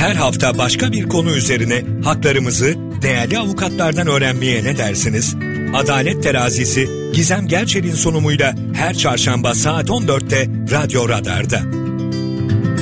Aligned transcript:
Her 0.00 0.14
hafta 0.14 0.58
başka 0.58 0.92
bir 0.92 1.08
konu 1.08 1.36
üzerine 1.36 1.82
haklarımızı 2.04 2.74
değerli 3.02 3.38
avukatlardan 3.38 4.06
öğrenmeye 4.06 4.64
ne 4.64 4.78
dersiniz? 4.78 5.36
Adalet 5.74 6.22
Terazisi 6.22 6.88
Gizem 7.14 7.46
Gerçel'in 7.46 7.94
sunumuyla 7.94 8.54
her 8.74 8.94
çarşamba 8.94 9.54
saat 9.54 9.88
14'te 9.88 10.46
Radyo 10.76 11.08
Radar'da. 11.08 11.60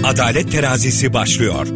Adalet 0.09 0.53
Terazisi 0.53 1.13
başlıyor. 1.13 1.67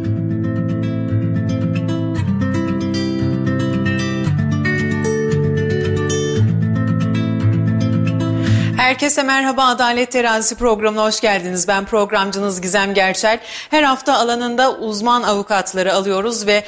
Herkese 9.03 9.23
merhaba 9.23 9.63
Adalet 9.63 10.11
Terazisi 10.11 10.55
programına 10.55 11.03
hoş 11.03 11.21
geldiniz. 11.21 11.67
Ben 11.67 11.85
programcınız 11.85 12.61
Gizem 12.61 12.93
Gerçel. 12.93 13.39
Her 13.69 13.83
hafta 13.83 14.13
alanında 14.13 14.75
uzman 14.77 15.23
avukatları 15.23 15.93
alıyoruz 15.93 16.47
ve 16.47 16.63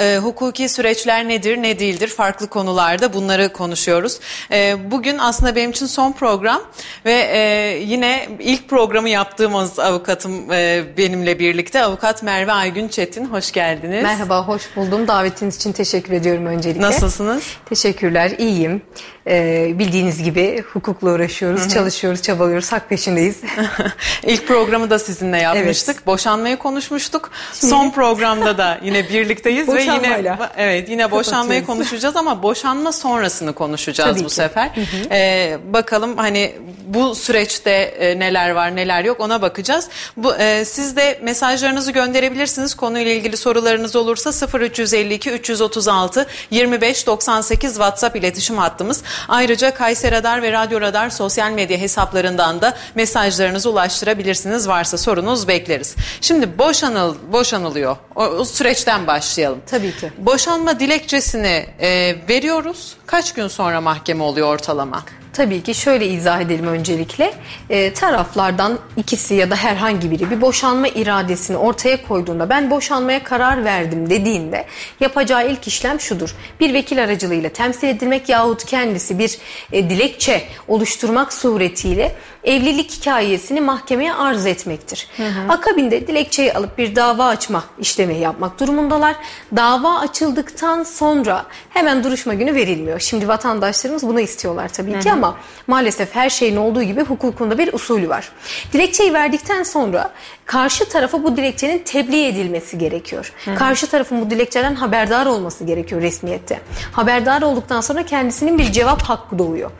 e, 0.00 0.18
hukuki 0.18 0.68
süreçler 0.68 1.28
nedir 1.28 1.62
ne 1.62 1.78
değildir 1.78 2.08
farklı 2.08 2.46
konularda 2.46 3.12
bunları 3.12 3.52
konuşuyoruz. 3.52 4.20
E, 4.50 4.90
bugün 4.90 5.18
aslında 5.18 5.56
benim 5.56 5.70
için 5.70 5.86
son 5.86 6.12
program 6.12 6.62
ve 7.04 7.12
e, 7.12 7.38
yine 7.84 8.28
ilk 8.38 8.68
programı 8.68 9.08
yaptığımız 9.08 9.78
avukatım 9.78 10.48
benimle 10.96 11.38
birlikte 11.38 11.82
avukat 11.82 12.22
Merve 12.22 12.52
Aygün 12.52 12.88
Çetin 12.88 13.24
hoş 13.24 13.52
geldiniz. 13.52 14.02
Merhaba 14.02 14.48
hoş 14.48 14.76
buldum. 14.76 15.08
Davetiniz 15.08 15.56
için 15.56 15.72
teşekkür 15.72 16.12
ediyorum 16.12 16.46
öncelikle. 16.46 16.82
Nasılsınız? 16.82 17.44
Teşekkürler 17.66 18.30
iyiyim. 18.38 18.82
Ee, 19.26 19.72
bildiğiniz 19.78 20.22
gibi 20.22 20.62
hukukla 20.72 21.10
uğraşıyoruz, 21.10 21.60
Hı-hı. 21.60 21.68
çalışıyoruz, 21.68 22.22
çabalıyoruz, 22.22 22.72
hak 22.72 22.88
peşindeyiz. 22.88 23.36
İlk 24.26 24.48
programı 24.48 24.90
da 24.90 24.98
sizinle 24.98 25.38
yapmıştık. 25.38 25.96
Evet. 25.96 26.06
Boşanmayı 26.06 26.56
konuşmuştuk. 26.56 27.30
Şimdi... 27.54 27.70
Son 27.70 27.90
programda 27.90 28.58
da 28.58 28.78
yine 28.82 29.08
birlikteyiz 29.08 29.68
ve 29.68 29.82
yine 29.82 30.38
evet 30.56 30.88
yine 30.88 31.10
boşanmayı 31.10 31.66
konuşacağız 31.66 32.16
ama 32.16 32.42
boşanma 32.42 32.92
sonrasını 32.92 33.52
konuşacağız 33.52 34.10
Tabii 34.10 34.24
bu 34.24 34.28
ki. 34.28 34.34
sefer. 34.34 34.70
Ee, 35.10 35.58
bakalım 35.72 36.16
hani 36.16 36.54
bu 36.86 37.14
süreçte 37.14 37.70
e, 37.70 38.18
neler 38.18 38.50
var, 38.50 38.76
neler 38.76 39.04
yok 39.04 39.20
ona 39.20 39.42
bakacağız. 39.42 39.88
Bu 40.16 40.34
e, 40.34 40.64
siz 40.64 40.96
de 40.96 41.18
mesajlarınızı 41.22 41.92
gönderebilirsiniz. 41.92 42.74
Konuyla 42.74 43.12
ilgili 43.12 43.36
sorularınız 43.36 43.96
olursa 43.96 44.58
0352 44.58 45.30
336 45.30 46.26
25 46.50 47.06
98 47.06 47.72
WhatsApp 47.72 48.16
iletişim 48.16 48.58
hattımız. 48.58 49.02
Ayrıca 49.28 49.74
Kayseri 49.74 50.14
Radar 50.14 50.42
ve 50.42 50.52
Radyo 50.52 50.80
Radar 50.80 51.10
sosyal 51.10 51.50
medya 51.50 51.78
hesaplarından 51.78 52.60
da 52.60 52.74
mesajlarınızı 52.94 53.70
ulaştırabilirsiniz. 53.70 54.68
Varsa 54.68 54.98
sorunuz 54.98 55.48
bekleriz. 55.48 55.96
Şimdi 56.20 56.58
boşanıl 56.58 57.14
boşanılıyor. 57.32 57.96
O, 58.14 58.24
o 58.24 58.44
süreçten 58.44 59.06
başlayalım. 59.06 59.60
Tabii 59.66 59.96
ki. 59.96 60.12
Boşanma 60.18 60.80
dilekçesini 60.80 61.66
e, 61.80 62.16
veriyoruz. 62.28 62.96
Kaç 63.06 63.34
gün 63.34 63.48
sonra 63.48 63.80
mahkeme 63.80 64.22
oluyor 64.22 64.48
ortalama? 64.48 65.04
Tabii 65.34 65.62
ki 65.62 65.74
şöyle 65.74 66.06
izah 66.06 66.40
edelim 66.40 66.66
öncelikle. 66.66 67.34
E, 67.70 67.92
taraflardan 67.92 68.78
ikisi 68.96 69.34
ya 69.34 69.50
da 69.50 69.56
herhangi 69.56 70.10
biri 70.10 70.30
bir 70.30 70.40
boşanma 70.40 70.88
iradesini 70.88 71.56
ortaya 71.56 72.08
koyduğunda 72.08 72.50
ben 72.50 72.70
boşanmaya 72.70 73.24
karar 73.24 73.64
verdim 73.64 74.10
dediğinde 74.10 74.66
yapacağı 75.00 75.50
ilk 75.50 75.68
işlem 75.68 76.00
şudur. 76.00 76.34
Bir 76.60 76.74
vekil 76.74 77.04
aracılığıyla 77.04 77.50
temsil 77.50 77.88
edilmek 77.88 78.28
yahut 78.28 78.64
kendisi 78.64 79.18
bir 79.18 79.38
e, 79.72 79.90
dilekçe 79.90 80.42
oluşturmak 80.68 81.32
suretiyle 81.32 82.14
evlilik 82.44 82.90
hikayesini 82.90 83.60
mahkemeye 83.60 84.14
arz 84.14 84.46
etmektir. 84.46 85.08
Hı 85.16 85.22
hı. 85.22 85.52
Akabinde 85.52 86.06
dilekçeyi 86.06 86.52
alıp 86.52 86.78
bir 86.78 86.96
dava 86.96 87.26
açma 87.26 87.64
işlemi 87.78 88.14
yapmak 88.14 88.60
durumundalar. 88.60 89.16
Dava 89.56 89.98
açıldıktan 89.98 90.82
sonra 90.82 91.46
hemen 91.70 92.04
duruşma 92.04 92.34
günü 92.34 92.54
verilmiyor. 92.54 93.00
Şimdi 93.00 93.28
vatandaşlarımız 93.28 94.02
bunu 94.06 94.20
istiyorlar 94.20 94.68
tabii 94.68 94.92
hı 94.92 94.96
hı. 94.96 95.00
ki 95.00 95.12
ama 95.12 95.23
maalesef 95.66 96.14
her 96.14 96.30
şeyin 96.30 96.56
olduğu 96.56 96.82
gibi 96.82 97.04
hukukunda 97.04 97.58
bir 97.58 97.72
usulü 97.72 98.08
var. 98.08 98.32
Dilekçeyi 98.72 99.12
verdikten 99.12 99.62
sonra 99.62 100.10
karşı 100.46 100.88
tarafa 100.88 101.22
bu 101.22 101.36
dilekçenin 101.36 101.78
tebliğ 101.78 102.26
edilmesi 102.26 102.78
gerekiyor. 102.78 103.32
Hı. 103.44 103.54
Karşı 103.54 103.86
tarafın 103.86 104.20
bu 104.20 104.30
dilekçeden 104.30 104.74
haberdar 104.74 105.26
olması 105.26 105.64
gerekiyor 105.64 106.02
resmiyette. 106.02 106.60
Haberdar 106.92 107.42
olduktan 107.42 107.80
sonra 107.80 108.02
kendisinin 108.02 108.58
bir 108.58 108.72
cevap 108.72 109.02
hakkı 109.02 109.38
doğuyor. 109.38 109.70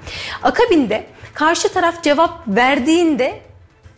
Akabinde 0.43 1.06
karşı 1.34 1.69
taraf 1.69 2.03
cevap 2.03 2.49
verdiğinde 2.49 3.41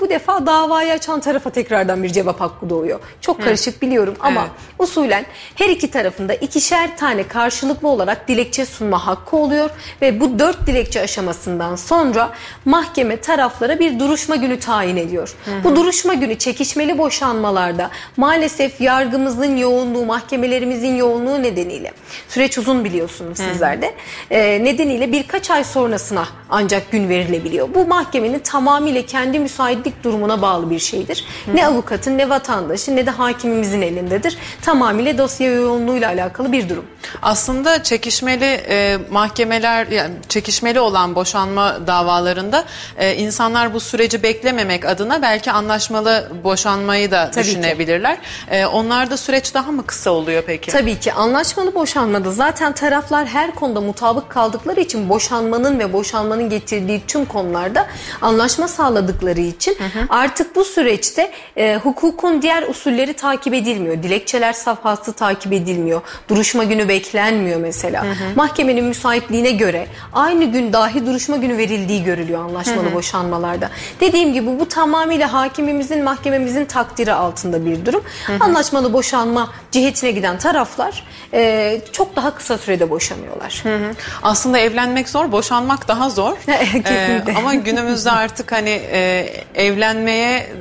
bu 0.01 0.11
defa 0.11 0.47
davayı 0.47 0.93
açan 0.93 1.21
tarafa 1.21 1.51
tekrardan 1.51 2.03
bir 2.03 2.09
cevap 2.09 2.41
hakkı 2.41 2.71
doğuyor. 2.71 3.01
Çok 3.21 3.43
karışık 3.43 3.83
biliyorum 3.83 4.15
ama 4.21 4.41
evet. 4.41 4.51
usulen 4.79 5.27
her 5.55 5.69
iki 5.69 5.91
tarafında 5.91 6.35
ikişer 6.35 6.97
tane 6.97 7.29
karşılıklı 7.29 7.89
olarak 7.89 8.29
dilekçe 8.29 8.67
sunma 8.67 9.07
hakkı 9.07 9.37
oluyor 9.37 9.71
ve 10.03 10.21
bu 10.21 10.39
dört 10.39 10.67
dilekçe 10.67 11.01
aşamasından 11.01 11.77
sonra 11.77 12.33
mahkeme 12.65 13.17
taraflara 13.17 13.79
bir 13.79 13.99
duruşma 13.99 14.37
günü 14.37 14.61
tayin 14.61 14.97
ediyor. 14.97 15.35
Bu 15.65 15.77
duruşma 15.77 16.15
günü 16.15 16.39
çekişmeli 16.39 16.99
boşanmalarda 16.99 17.91
maalesef 18.17 18.81
yargımızın 18.81 19.57
yoğunluğu, 19.57 20.05
mahkemelerimizin 20.05 20.97
yoğunluğu 20.97 21.43
nedeniyle 21.43 21.93
süreç 22.29 22.59
uzun 22.59 22.85
biliyorsunuz 22.85 23.39
sizler 23.39 23.83
de. 23.83 23.95
E, 24.31 24.65
nedeniyle 24.65 25.13
birkaç 25.13 25.51
ay 25.51 25.65
sonrasına 25.65 26.29
ancak 26.51 26.91
gün 26.91 27.09
verilebiliyor. 27.09 27.69
Bu 27.75 27.87
mahkemenin 27.87 28.39
tamamıyla 28.39 29.03
kendi 29.07 29.39
müsait 29.39 29.86
müsaitlik 29.87 30.05
durumuna 30.05 30.43
bağlı 30.43 30.71
bir 30.71 30.79
şeydir. 30.79 31.25
Hı. 31.47 31.57
Ne 31.57 31.67
avukatın 31.67 32.19
ne 32.19 32.29
vatandaşın 32.29 32.97
ne 32.97 33.07
de 33.07 33.11
hakimimizin 33.11 33.83
elindedir. 33.83 34.39
Tamamıyla 34.63 35.19
dosya 35.19 35.53
yoğunluğuyla 35.53 36.09
alakalı 36.09 36.53
bir 36.53 36.69
durum. 36.69 36.85
Aslında 37.23 37.83
çekişmeli 37.83 38.45
e, 38.45 38.99
mahkemeler 39.11 39.87
yani 39.87 40.15
çekişmeli 40.29 40.81
olan 40.81 41.15
boşanma 41.15 41.87
davalarında 41.87 42.65
e, 42.99 43.15
insanlar 43.15 43.75
bu 43.75 43.81
süreci 43.81 44.23
beklememek 44.23 44.85
adına 44.85 45.23
belki 45.23 45.53
anlaşmalı 45.53 46.33
boşanmayı 46.45 47.11
da 47.11 47.31
Tabii 47.31 47.45
düşünebilirler. 47.45 48.19
E, 48.51 48.67
onlarda 48.67 49.17
süreç 49.17 49.55
daha 49.55 49.73
mı 49.73 49.87
kısa 49.87 50.11
oluyor 50.11 50.43
peki? 50.47 50.71
Tabii 50.71 51.01
ki 51.01 51.13
anlaşmalı 51.13 51.75
boşanmada 51.75 52.31
zaten 52.31 52.73
taraflar 52.73 53.27
her 53.27 53.55
konuda 53.55 53.81
mutabık 53.81 54.31
kaldıkları 54.31 54.81
için 54.81 55.09
boşanmanın 55.09 55.79
ve 55.79 55.93
boşanmanın 55.93 56.51
getirdiği 56.51 57.03
tüm 57.07 57.25
konularda 57.25 57.87
anlaşma 58.23 58.69
sağladıkları 58.69 59.41
için 59.41 59.76
Hı 59.79 59.85
hı. 59.85 60.07
Artık 60.09 60.57
bu 60.57 60.65
süreçte 60.65 61.31
e, 61.57 61.77
hukukun 61.77 62.43
diğer 62.43 62.63
usulleri 62.63 63.13
takip 63.13 63.55
edilmiyor. 63.55 64.03
Dilekçeler 64.03 64.53
safhası 64.53 65.13
takip 65.13 65.53
edilmiyor. 65.53 66.01
Duruşma 66.29 66.65
günü 66.65 66.89
beklenmiyor 66.89 67.61
mesela. 67.61 68.05
Hı 68.05 68.11
hı. 68.11 68.15
Mahkemenin 68.37 68.85
müsaitliğine 68.85 69.51
göre 69.51 69.87
aynı 70.13 70.45
gün 70.45 70.73
dahi 70.73 71.07
duruşma 71.07 71.37
günü 71.37 71.59
verildiği 71.59 72.05
görülüyor 72.05 72.45
anlaşmalı 72.45 72.87
hı 72.87 72.91
hı. 72.91 72.95
boşanmalarda. 72.95 73.71
Dediğim 74.01 74.33
gibi 74.33 74.61
bu 74.61 74.69
tamamıyla 74.69 75.33
hakimimizin, 75.33 76.05
mahkememizin 76.05 76.65
takdiri 76.65 77.13
altında 77.13 77.67
bir 77.67 77.87
durum. 77.87 78.03
Hı 78.27 78.33
hı. 78.33 78.37
Anlaşmalı 78.41 78.93
boşanma 78.93 79.53
cihetine 79.73 80.11
giden 80.11 80.39
taraflar 80.39 81.05
e, 81.35 81.81
çok 81.93 82.17
daha 82.17 82.35
kısa 82.35 82.59
sürede 82.59 82.91
boşanıyorlar. 82.91 83.61
Hı 83.63 83.77
hı. 83.77 83.91
Aslında 84.23 84.59
evlenmek 84.59 85.09
zor, 85.09 85.33
boşanmak 85.33 85.89
daha 85.89 86.11
zor. 86.11 86.37
Kesinlikle. 86.47 87.33
Ee, 87.33 87.37
ama 87.39 87.55
günümüzde 87.55 88.11
artık 88.11 88.53
hani 88.53 88.71
e, 88.71 89.27
evlenmeye 89.67 90.53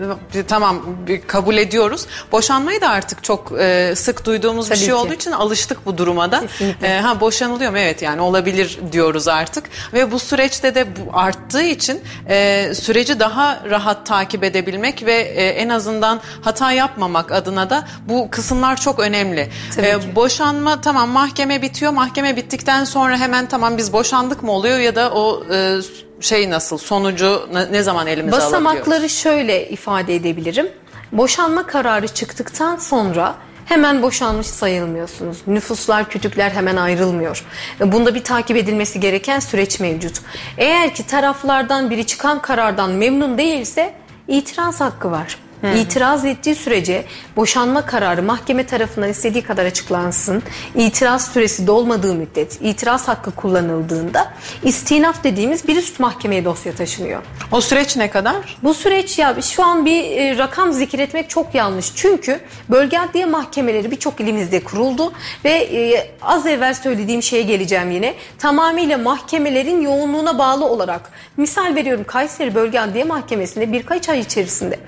tamam 0.48 0.82
kabul 1.28 1.58
ediyoruz. 1.58 2.06
Boşanmayı 2.32 2.82
da 2.82 2.90
artık 2.90 3.24
çok 3.24 3.52
e, 3.60 3.94
sık 3.96 4.26
duyduğumuz 4.26 4.66
Tabii 4.66 4.76
bir 4.76 4.80
şey 4.80 4.90
ki. 4.90 4.94
olduğu 4.94 5.14
için 5.14 5.32
alıştık 5.32 5.86
bu 5.86 5.98
duruma 5.98 6.32
da. 6.32 6.44
E, 6.84 7.00
ha 7.00 7.20
boşanılıyor 7.20 7.72
mu? 7.72 7.78
Evet 7.78 8.02
yani 8.02 8.22
olabilir 8.22 8.80
diyoruz 8.92 9.28
artık. 9.28 9.70
Ve 9.94 10.12
bu 10.12 10.20
süreçte 10.20 10.76
de 10.76 10.88
bu 10.96 11.18
arttığı 11.18 11.62
için 11.64 12.02
e, 12.30 12.72
süreci 12.76 13.20
daha 13.20 13.64
rahat 13.70 14.06
takip 14.06 14.44
edebilmek 14.44 15.06
ve 15.06 15.14
e, 15.14 15.48
en 15.48 15.70
azından 15.70 16.22
hata 16.42 16.72
yapmamak 16.72 17.32
adına 17.32 17.70
da 17.70 17.88
bu 18.10 18.30
kısımlar 18.30 18.82
çok 18.82 19.00
önemli. 19.00 19.50
E, 19.78 20.16
boşanma 20.16 20.82
tamam 20.82 21.10
mahkeme 21.10 21.62
bitiyor. 21.62 21.92
Mahkeme 21.92 22.36
bittikten 22.36 22.84
sonra 22.84 23.18
hemen 23.18 23.46
tamam 23.46 23.78
biz 23.78 23.94
boşandık 23.94 24.44
mı 24.44 24.52
oluyor 24.52 24.80
ya 24.80 24.96
da 24.96 25.12
o 25.12 25.44
e, 25.54 25.78
şey 26.20 26.50
nasıl 26.50 26.78
sonucu 26.78 27.50
ne 27.72 27.84
zaman 27.84 28.08
elimize 28.08 28.38
Basamakları 28.38 29.10
şöyle 29.10 29.70
ifade 29.70 30.16
edebilirim. 30.16 30.70
Boşanma 31.12 31.68
kararı 31.68 32.08
çıktıktan 32.08 32.76
sonra 32.76 33.36
hemen 33.66 34.02
boşanmış 34.02 34.48
sayılmıyorsunuz. 34.48 35.38
Nüfuslar, 35.48 36.10
kütükler 36.10 36.52
hemen 36.52 36.76
ayrılmıyor. 36.76 37.46
Bunda 37.80 38.16
bir 38.16 38.24
takip 38.24 38.58
edilmesi 38.58 39.00
gereken 39.00 39.40
süreç 39.40 39.80
mevcut. 39.80 40.22
Eğer 40.58 40.96
ki 40.96 41.08
taraflardan 41.08 41.90
biri 41.90 42.06
çıkan 42.08 42.42
karardan 42.42 42.92
memnun 42.92 43.38
değilse 43.38 43.94
itiraz 44.28 44.82
hakkı 44.82 45.12
var. 45.12 45.38
Hı. 45.74 45.78
İtiraz 45.78 46.26
ettiği 46.26 46.56
sürece 46.56 47.06
boşanma 47.36 47.86
kararı 47.86 48.24
mahkeme 48.24 48.66
tarafından 48.66 49.10
istediği 49.10 49.44
kadar 49.44 49.66
açıklansın. 49.66 50.44
İtiraz 50.76 51.28
süresi 51.28 51.68
dolmadığı 51.68 52.16
müddet, 52.16 52.58
itiraz 52.62 53.08
hakkı 53.08 53.32
kullanıldığında 53.32 54.34
istinaf 54.64 55.24
dediğimiz 55.24 55.68
bir 55.68 55.76
üst 55.76 56.00
mahkemeye 56.00 56.46
dosya 56.46 56.76
taşınıyor. 56.76 57.22
O 57.52 57.62
süreç 57.62 57.98
ne 57.98 58.10
kadar? 58.10 58.58
Bu 58.64 58.74
süreç 58.74 59.20
ya 59.20 59.42
şu 59.42 59.64
an 59.64 59.86
bir 59.86 60.04
e, 60.12 60.38
rakam 60.38 60.74
zikretmek 60.74 61.30
çok 61.30 61.56
yanlış. 61.56 61.96
Çünkü 61.96 62.40
bölge 62.70 63.00
adliye 63.00 63.26
mahkemeleri 63.26 63.92
birçok 63.92 64.20
ilimizde 64.20 64.64
kuruldu 64.64 65.14
ve 65.46 65.52
e, 65.52 66.10
az 66.22 66.46
evvel 66.48 66.74
söylediğim 66.74 67.24
şeye 67.24 67.44
geleceğim 67.44 67.92
yine. 67.92 68.14
Tamamıyla 68.40 68.98
mahkemelerin 68.98 69.82
yoğunluğuna 69.82 70.38
bağlı 70.40 70.66
olarak 70.66 71.12
misal 71.38 71.76
veriyorum 71.76 72.04
Kayseri 72.08 72.56
Bölge 72.56 72.80
Adliye 72.80 73.04
Mahkemesi'nde 73.04 73.72
birkaç 73.72 74.10
ay 74.10 74.20
içerisinde 74.20 74.80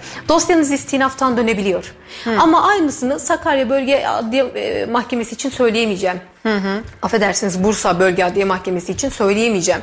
dosyanız 0.68 0.72
istinaftan 0.72 1.38
dönebiliyor. 1.38 1.94
Hı. 2.24 2.40
Ama 2.40 2.68
aynısını 2.68 3.20
Sakarya 3.20 3.70
Bölge 3.70 4.06
Adliye 4.06 4.44
e, 4.44 4.86
Mahkemesi 4.86 5.36
için 5.36 5.50
söyleyemeyeceğim. 5.50 6.20
Hı 6.44 6.56
hı. 6.56 6.84
Affedersiniz 7.02 7.64
Bursa 7.64 8.00
Bölge 8.00 8.24
Adliye 8.24 8.46
Mahkemesi 8.46 8.92
için 8.92 9.10
söyleyemeyeceğim. 9.10 9.82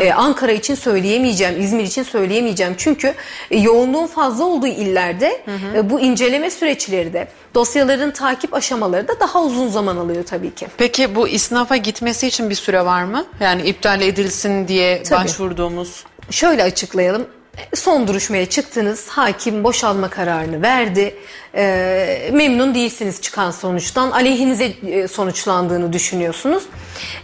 Ee, 0.00 0.12
Ankara 0.12 0.52
için 0.52 0.74
söyleyemeyeceğim. 0.74 1.60
İzmir 1.60 1.84
için 1.84 2.02
söyleyemeyeceğim. 2.02 2.74
Çünkü 2.78 3.14
e, 3.50 3.58
yoğunluğun 3.58 4.06
fazla 4.06 4.44
olduğu 4.44 4.66
illerde 4.66 5.42
hı 5.44 5.50
hı. 5.50 5.76
E, 5.76 5.90
bu 5.90 6.00
inceleme 6.00 6.50
süreçleri 6.50 7.12
de 7.12 7.28
dosyaların 7.54 8.10
takip 8.10 8.54
aşamaları 8.54 9.08
da 9.08 9.20
daha 9.20 9.42
uzun 9.42 9.68
zaman 9.68 9.96
alıyor 9.96 10.24
tabii 10.24 10.54
ki. 10.54 10.66
Peki 10.76 11.14
bu 11.14 11.28
isnafa 11.28 11.76
gitmesi 11.76 12.26
için 12.26 12.50
bir 12.50 12.54
süre 12.54 12.84
var 12.84 13.04
mı? 13.04 13.24
Yani 13.40 13.62
iptal 13.62 14.00
edilsin 14.00 14.68
diye 14.68 15.02
tabii. 15.02 15.24
başvurduğumuz. 15.24 16.04
Şöyle 16.30 16.62
açıklayalım 16.62 17.26
son 17.74 18.08
duruşmaya 18.08 18.46
çıktınız. 18.46 19.08
Hakim 19.08 19.64
boşalma 19.64 20.10
kararını 20.10 20.62
verdi. 20.62 21.14
E, 21.54 22.30
memnun 22.32 22.74
değilsiniz 22.74 23.20
çıkan 23.20 23.50
sonuçtan. 23.50 24.10
Aleyhinize 24.10 24.64
e, 24.64 25.08
sonuçlandığını 25.08 25.92
düşünüyorsunuz. 25.92 26.64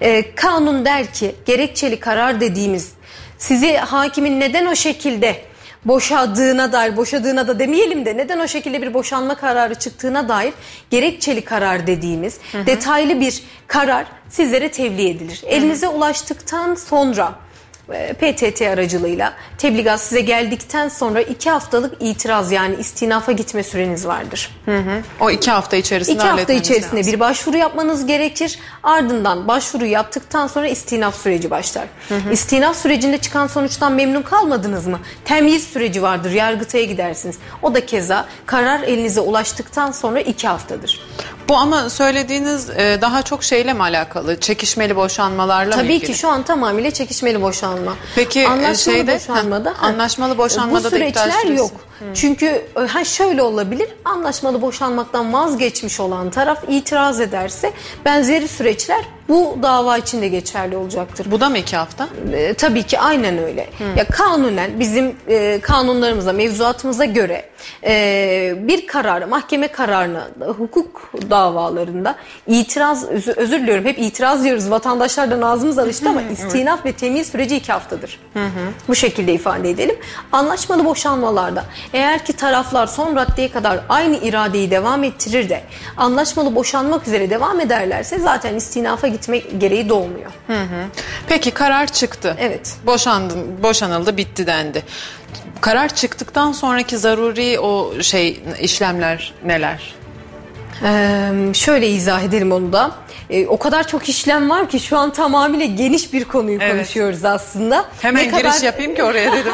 E, 0.00 0.34
kanun 0.34 0.84
der 0.84 1.12
ki 1.12 1.34
gerekçeli 1.46 2.00
karar 2.00 2.40
dediğimiz 2.40 2.92
sizi 3.38 3.76
hakimin 3.76 4.40
neden 4.40 4.66
o 4.66 4.74
şekilde 4.74 5.36
boşadığına 5.84 6.72
dair, 6.72 6.96
boşadığına 6.96 7.48
da 7.48 7.58
demeyelim 7.58 8.04
de 8.04 8.16
neden 8.16 8.38
o 8.38 8.48
şekilde 8.48 8.82
bir 8.82 8.94
boşanma 8.94 9.34
kararı 9.34 9.74
çıktığına 9.74 10.28
dair 10.28 10.54
gerekçeli 10.90 11.40
karar 11.40 11.86
dediğimiz 11.86 12.38
hı 12.52 12.58
hı. 12.58 12.66
detaylı 12.66 13.20
bir 13.20 13.42
karar 13.66 14.06
sizlere 14.30 14.70
tebliğ 14.70 15.10
edilir. 15.10 15.42
Elinize 15.46 15.86
hı 15.86 15.90
hı. 15.90 15.94
ulaştıktan 15.94 16.74
sonra 16.74 17.24
e, 17.24 17.47
PTT 17.88 18.62
aracılığıyla 18.62 19.32
tebligat 19.58 20.00
size 20.00 20.20
geldikten 20.20 20.88
sonra 20.88 21.20
iki 21.20 21.50
haftalık 21.50 21.94
itiraz 22.00 22.52
yani 22.52 22.76
istinafa 22.76 23.32
gitme 23.32 23.62
süreniz 23.62 24.06
vardır. 24.06 24.50
Hı 24.64 24.78
hı. 24.78 25.02
O 25.20 25.30
iki 25.30 25.50
hafta 25.50 25.76
içerisinde 25.76 26.16
İki 26.16 26.26
hafta 26.26 26.52
içerisinde 26.52 26.96
lazım. 26.96 27.12
bir 27.12 27.20
başvuru 27.20 27.56
yapmanız 27.56 28.06
gerekir. 28.06 28.58
Ardından 28.82 29.48
başvuru 29.48 29.86
yaptıktan 29.86 30.46
sonra 30.46 30.68
istinaf 30.68 31.16
süreci 31.16 31.50
başlar. 31.50 31.86
Hı 32.08 32.14
hı. 32.14 32.32
İstinaf 32.32 32.76
sürecinde 32.76 33.18
çıkan 33.18 33.46
sonuçtan 33.46 33.92
memnun 33.92 34.22
kalmadınız 34.22 34.86
mı? 34.86 35.00
Temyiz 35.24 35.64
süreci 35.64 36.02
vardır. 36.02 36.30
Yargıtay'a 36.30 36.84
gidersiniz. 36.84 37.38
O 37.62 37.74
da 37.74 37.86
keza 37.86 38.26
karar 38.46 38.82
elinize 38.82 39.20
ulaştıktan 39.20 39.92
sonra 39.92 40.20
iki 40.20 40.48
haftadır. 40.48 41.00
Bu 41.48 41.56
ama 41.56 41.90
söylediğiniz 41.90 42.70
e, 42.70 42.98
daha 43.00 43.22
çok 43.22 43.44
şeyle 43.44 43.72
mi 43.72 43.82
alakalı? 43.82 44.40
Çekişmeli 44.40 44.96
boşanmalarla 44.96 45.70
Tabii 45.70 45.84
mı 45.86 45.92
ilgili? 45.92 46.00
Tabii 46.06 46.12
ki 46.12 46.20
şu 46.20 46.28
an 46.28 46.42
tamamıyla 46.42 46.90
çekişmeli 46.90 47.42
boşanma. 47.42 47.96
Peki 48.14 48.40
e, 48.40 48.46
anlaşmalı 48.46 48.96
şeyde 48.96 49.14
boşanmada 49.14 49.70
heh, 49.70 49.82
anlaşmalı 49.82 50.38
boşanmada 50.38 50.84
bu 50.84 50.90
süreçler 50.90 51.44
yok. 51.44 51.70
Hmm. 51.98 52.12
Çünkü 52.14 52.46
e, 52.46 52.80
ha 52.80 53.04
şöyle 53.04 53.42
olabilir. 53.42 53.88
Anlaşmalı 54.04 54.62
boşanmaktan 54.62 55.32
vazgeçmiş 55.32 56.00
olan 56.00 56.30
taraf 56.30 56.64
itiraz 56.68 57.20
ederse 57.20 57.72
benzeri 58.04 58.48
süreçler 58.48 59.04
bu 59.28 59.58
dava 59.62 59.98
için 59.98 60.22
de 60.22 60.28
geçerli 60.28 60.76
olacaktır. 60.76 61.26
Bu 61.30 61.40
da 61.40 61.48
mı 61.48 61.58
iki 61.58 61.76
hafta? 61.76 62.08
E, 62.32 62.54
tabii 62.54 62.82
ki 62.82 63.00
aynen 63.00 63.38
öyle. 63.38 63.66
Hmm. 63.78 63.96
Ya 63.96 64.04
kanunen 64.04 64.80
bizim 64.80 65.16
e, 65.28 65.60
kanunlarımıza, 65.60 66.32
mevzuatımıza 66.32 67.04
göre 67.04 67.48
e, 67.84 68.54
bir 68.58 68.86
kararı, 68.86 69.26
mahkeme 69.26 69.68
kararına, 69.68 70.28
hukuk 70.58 71.12
davalarında 71.30 72.16
itiraz, 72.46 73.08
özür, 73.08 73.36
özür 73.36 73.60
diliyorum 73.60 73.84
hep 73.84 73.98
itiraz 73.98 74.44
diyoruz. 74.44 74.70
Vatandaşlardan 74.70 75.42
ağzımız 75.42 75.78
alıştı 75.78 76.08
ama 76.08 76.22
istinaf 76.32 76.84
ve 76.84 76.92
temiz 76.92 77.26
süreci 77.26 77.56
iki 77.56 77.72
haftadır. 77.72 78.20
Hı 78.34 78.44
hı. 78.44 78.48
Bu 78.88 78.94
şekilde 78.94 79.32
ifade 79.32 79.70
edelim. 79.70 79.96
Anlaşmalı 80.32 80.84
boşanmalarda 80.84 81.64
eğer 81.92 82.24
ki 82.24 82.32
taraflar 82.32 82.86
son 82.86 83.16
raddeye 83.16 83.50
kadar 83.50 83.80
aynı 83.88 84.16
iradeyi 84.16 84.70
devam 84.70 85.04
ettirir 85.04 85.48
de 85.48 85.62
anlaşmalı 85.96 86.54
boşanmak 86.54 87.06
üzere 87.06 87.30
devam 87.30 87.60
ederlerse 87.60 88.18
zaten 88.18 88.54
istinafa 88.54 89.17
gitme 89.18 89.38
gereği 89.58 89.88
doğmuyor. 89.88 90.30
Hı 90.46 90.62
hı. 90.62 90.84
Peki 91.28 91.50
karar 91.50 91.86
çıktı. 91.92 92.36
Evet. 92.40 92.76
Boşandım, 92.86 93.62
boşanıldı, 93.62 94.16
bitti 94.16 94.46
dendi. 94.46 94.82
Karar 95.60 95.94
çıktıktan 95.94 96.52
sonraki 96.52 96.98
zaruri 96.98 97.60
o 97.60 98.02
şey 98.02 98.42
işlemler 98.60 99.34
neler? 99.44 99.94
Ee, 100.84 101.30
şöyle 101.54 101.88
izah 101.88 102.22
edelim 102.22 102.52
onu 102.52 102.72
da. 102.72 102.90
Ee, 103.30 103.46
o 103.46 103.58
kadar 103.58 103.88
çok 103.88 104.08
işlem 104.08 104.50
var 104.50 104.68
ki 104.68 104.80
şu 104.80 104.98
an 104.98 105.12
tamamıyla 105.12 105.66
geniş 105.66 106.12
bir 106.12 106.24
konuyu 106.24 106.58
evet. 106.60 106.72
konuşuyoruz 106.72 107.24
aslında. 107.24 107.84
Hemen 108.02 108.22
ne 108.22 108.26
giriş 108.26 108.42
kadar... 108.42 108.62
yapayım 108.62 108.94
ki 108.94 109.02
oraya 109.02 109.32
dedim. 109.32 109.52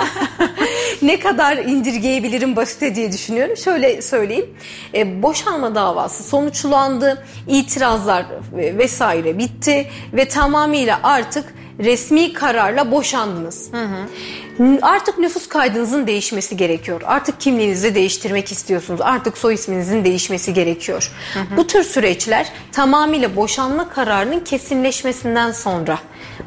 ne 1.02 1.18
kadar 1.18 1.56
indirgeyebilirim 1.56 2.56
basite 2.56 2.94
diye 2.94 3.12
düşünüyorum. 3.12 3.56
Şöyle 3.56 4.02
söyleyeyim. 4.02 4.46
Ee, 4.94 5.22
boşanma 5.22 5.74
davası 5.74 6.22
sonuçlandı. 6.22 7.24
itirazlar 7.48 8.26
vesaire 8.52 9.38
bitti 9.38 9.90
ve 10.12 10.28
tamamıyla 10.28 11.00
artık 11.02 11.54
resmi 11.78 12.32
kararla 12.32 12.90
boşandınız. 12.90 13.68
Hı 13.72 13.84
hı. 13.84 14.78
Artık 14.82 15.18
nüfus 15.18 15.48
kaydınızın 15.48 16.06
değişmesi 16.06 16.56
gerekiyor. 16.56 17.00
Artık 17.04 17.40
kimliğinizi 17.40 17.94
değiştirmek 17.94 18.52
istiyorsunuz. 18.52 19.00
Artık 19.00 19.38
soy 19.38 19.54
isminizin 19.54 20.04
değişmesi 20.04 20.54
gerekiyor. 20.54 21.10
Hı 21.34 21.40
hı. 21.40 21.56
Bu 21.56 21.66
tür 21.66 21.84
süreçler 21.84 22.52
tamamıyla 22.72 23.36
boşanma 23.36 23.88
kararının 23.88 24.40
kesinleşmesinden 24.40 25.52
sonra 25.52 25.98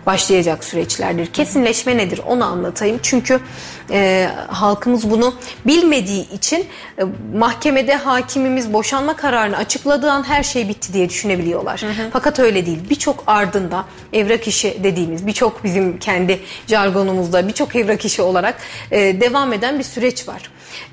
başlayacak 0.05 0.63
süreçlerdir. 0.63 1.25
Kesinleşme 1.25 1.97
nedir 1.97 2.21
onu 2.27 2.45
anlatayım. 2.45 2.99
Çünkü 3.03 3.39
e, 3.91 4.29
halkımız 4.47 5.09
bunu 5.09 5.33
bilmediği 5.65 6.29
için 6.29 6.65
e, 6.99 7.03
mahkemede 7.35 7.95
hakimimiz 7.95 8.73
boşanma 8.73 9.15
kararını 9.15 9.57
açıkladığı 9.57 10.11
an 10.11 10.23
her 10.23 10.43
şey 10.43 10.69
bitti 10.69 10.93
diye 10.93 11.09
düşünebiliyorlar. 11.09 11.81
Hı 11.81 11.87
hı. 11.87 12.09
Fakat 12.13 12.39
öyle 12.39 12.65
değil. 12.65 12.79
Birçok 12.89 13.23
ardında 13.27 13.85
evrak 14.13 14.47
işi 14.47 14.83
dediğimiz 14.83 15.27
birçok 15.27 15.63
bizim 15.63 15.99
kendi 15.99 16.39
jargonumuzda 16.67 17.47
birçok 17.47 17.75
evrak 17.75 18.05
işi 18.05 18.21
olarak 18.21 18.57
e, 18.91 19.21
devam 19.21 19.53
eden 19.53 19.79
bir 19.79 19.83
süreç 19.83 20.27
var 20.27 20.41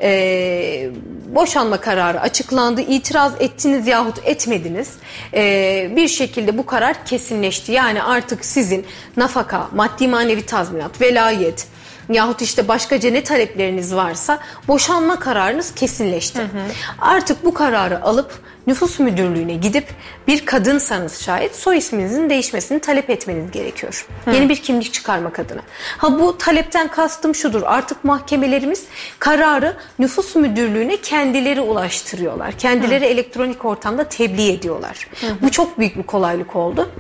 e, 0.00 0.90
boşanma 1.34 1.76
kararı 1.76 2.20
açıklandı. 2.20 2.80
İtiraz 2.80 3.32
ettiniz 3.40 3.86
yahut 3.86 4.18
etmediniz. 4.24 4.90
E, 5.34 5.92
bir 5.96 6.08
şekilde 6.08 6.58
bu 6.58 6.66
karar 6.66 7.04
kesinleşti. 7.06 7.72
Yani 7.72 8.02
artık 8.02 8.44
sizin 8.44 8.86
nafaka, 9.16 9.68
maddi 9.74 10.08
manevi 10.08 10.46
tazminat, 10.46 11.00
velayet, 11.00 11.66
yahut 12.08 12.42
işte 12.42 12.68
başka 12.68 12.96
ne 12.96 13.24
talepleriniz 13.24 13.94
varsa 13.94 14.38
boşanma 14.68 15.18
kararınız 15.18 15.74
kesinleşti. 15.74 16.38
Hı 16.38 16.42
hı. 16.42 16.62
Artık 16.98 17.44
bu 17.44 17.54
kararı 17.54 18.02
alıp 18.02 18.32
nüfus 18.66 18.98
müdürlüğüne 18.98 19.54
gidip 19.54 19.86
bir 20.28 20.46
kadınsanız 20.46 21.20
şayet 21.22 21.56
soy 21.56 21.78
isminizin 21.78 22.30
değişmesini 22.30 22.80
talep 22.80 23.10
etmeniz 23.10 23.50
gerekiyor. 23.50 24.06
Hı. 24.24 24.30
Yeni 24.30 24.48
bir 24.48 24.56
kimlik 24.56 24.92
çıkarmak 24.92 25.38
adına. 25.38 25.60
Ha 25.98 26.18
bu 26.18 26.38
talepten 26.38 26.88
kastım 26.88 27.34
şudur. 27.34 27.62
Artık 27.64 28.04
mahkemelerimiz 28.04 28.84
kararı 29.18 29.76
nüfus 29.98 30.36
müdürlüğüne 30.36 30.96
kendileri 30.96 31.60
ulaştırıyorlar. 31.60 32.52
Kendileri 32.52 33.04
Hı. 33.04 33.08
elektronik 33.08 33.64
ortamda 33.64 34.04
tebliğ 34.04 34.52
ediyorlar. 34.52 35.08
Hı. 35.20 35.26
Bu 35.42 35.50
çok 35.50 35.78
büyük 35.78 35.96
bir 35.96 36.02
kolaylık 36.02 36.56
oldu. 36.56 36.90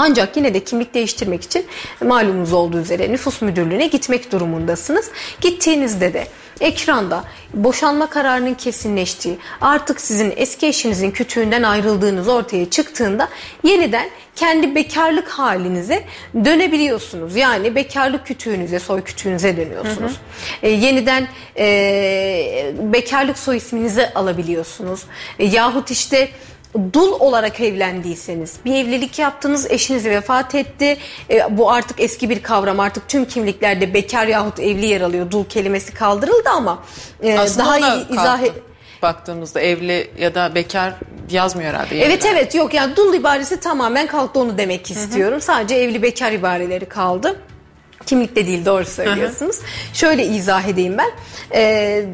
Ancak 0.00 0.36
yine 0.36 0.54
de 0.54 0.64
kimlik 0.64 0.94
değiştirmek 0.94 1.42
için 1.42 1.66
malumunuz 2.04 2.52
olduğu 2.52 2.78
üzere 2.78 3.12
nüfus 3.12 3.42
müdürlüğüne 3.42 3.86
gitmek 3.86 4.32
durumundasınız. 4.32 5.10
Gittiğinizde 5.40 6.12
de 6.12 6.26
ekranda 6.60 7.24
boşanma 7.54 8.10
kararının 8.10 8.54
kesinleştiği, 8.54 9.38
artık 9.60 10.00
sizin 10.00 10.32
eski 10.36 10.66
eşinizin 10.66 11.10
kütüğünden 11.10 11.62
ayrıldığınız 11.62 12.28
ortaya 12.28 12.70
çıktığında 12.70 13.28
yeniden 13.62 14.08
kendi 14.36 14.74
bekarlık 14.74 15.28
halinize 15.28 16.04
dönebiliyorsunuz. 16.44 17.36
Yani 17.36 17.74
bekarlık 17.74 18.26
kütüğünüze, 18.26 18.78
soy 18.78 19.02
kütüğünüze 19.02 19.56
dönüyorsunuz. 19.56 20.12
Hı 20.12 20.16
hı. 20.16 20.66
E, 20.66 20.70
yeniden 20.70 21.28
e, 21.58 22.72
bekarlık 22.80 23.38
soy 23.38 23.56
isminizi 23.56 24.08
alabiliyorsunuz. 24.14 25.02
E, 25.38 25.44
yahut 25.44 25.90
işte 25.90 26.28
dul 26.92 27.12
olarak 27.20 27.60
evlendiyseniz 27.60 28.56
bir 28.64 28.74
evlilik 28.74 29.18
yaptınız 29.18 29.70
eşiniz 29.70 30.06
vefat 30.06 30.54
etti 30.54 30.98
e, 31.30 31.58
bu 31.58 31.70
artık 31.70 32.00
eski 32.00 32.30
bir 32.30 32.42
kavram 32.42 32.80
artık 32.80 33.08
tüm 33.08 33.24
kimliklerde 33.24 33.94
bekar 33.94 34.26
yahut 34.26 34.60
evli 34.60 34.86
yer 34.86 35.00
alıyor 35.00 35.30
dul 35.30 35.44
kelimesi 35.44 35.94
kaldırıldı 35.94 36.48
ama 36.48 36.82
e, 37.22 37.36
daha 37.36 37.78
iyi 37.78 38.08
izah 38.10 38.40
baktığımızda 39.02 39.60
evli 39.60 40.10
ya 40.18 40.34
da 40.34 40.54
bekar 40.54 40.94
yazmıyor 41.30 41.70
herhalde. 41.70 42.04
Evet 42.04 42.24
yerler. 42.24 42.36
evet 42.36 42.54
yok 42.54 42.74
yani 42.74 42.96
dul 42.96 43.14
ibaresi 43.14 43.60
tamamen 43.60 44.06
kalktı 44.06 44.40
onu 44.40 44.58
demek 44.58 44.90
istiyorum. 44.90 45.34
Hı 45.34 45.36
hı. 45.36 45.44
Sadece 45.44 45.74
evli 45.74 46.02
bekar 46.02 46.32
ibareleri 46.32 46.86
kaldı. 46.86 47.40
Kimlikte 48.06 48.46
değil 48.46 48.64
doğru 48.64 48.84
söylüyorsunuz. 48.84 49.56
Hı 49.56 49.62
hı. 49.62 49.94
Şöyle 49.94 50.26
izah 50.26 50.68
edeyim 50.68 50.98
ben. 50.98 51.10
Ee, 51.54 52.04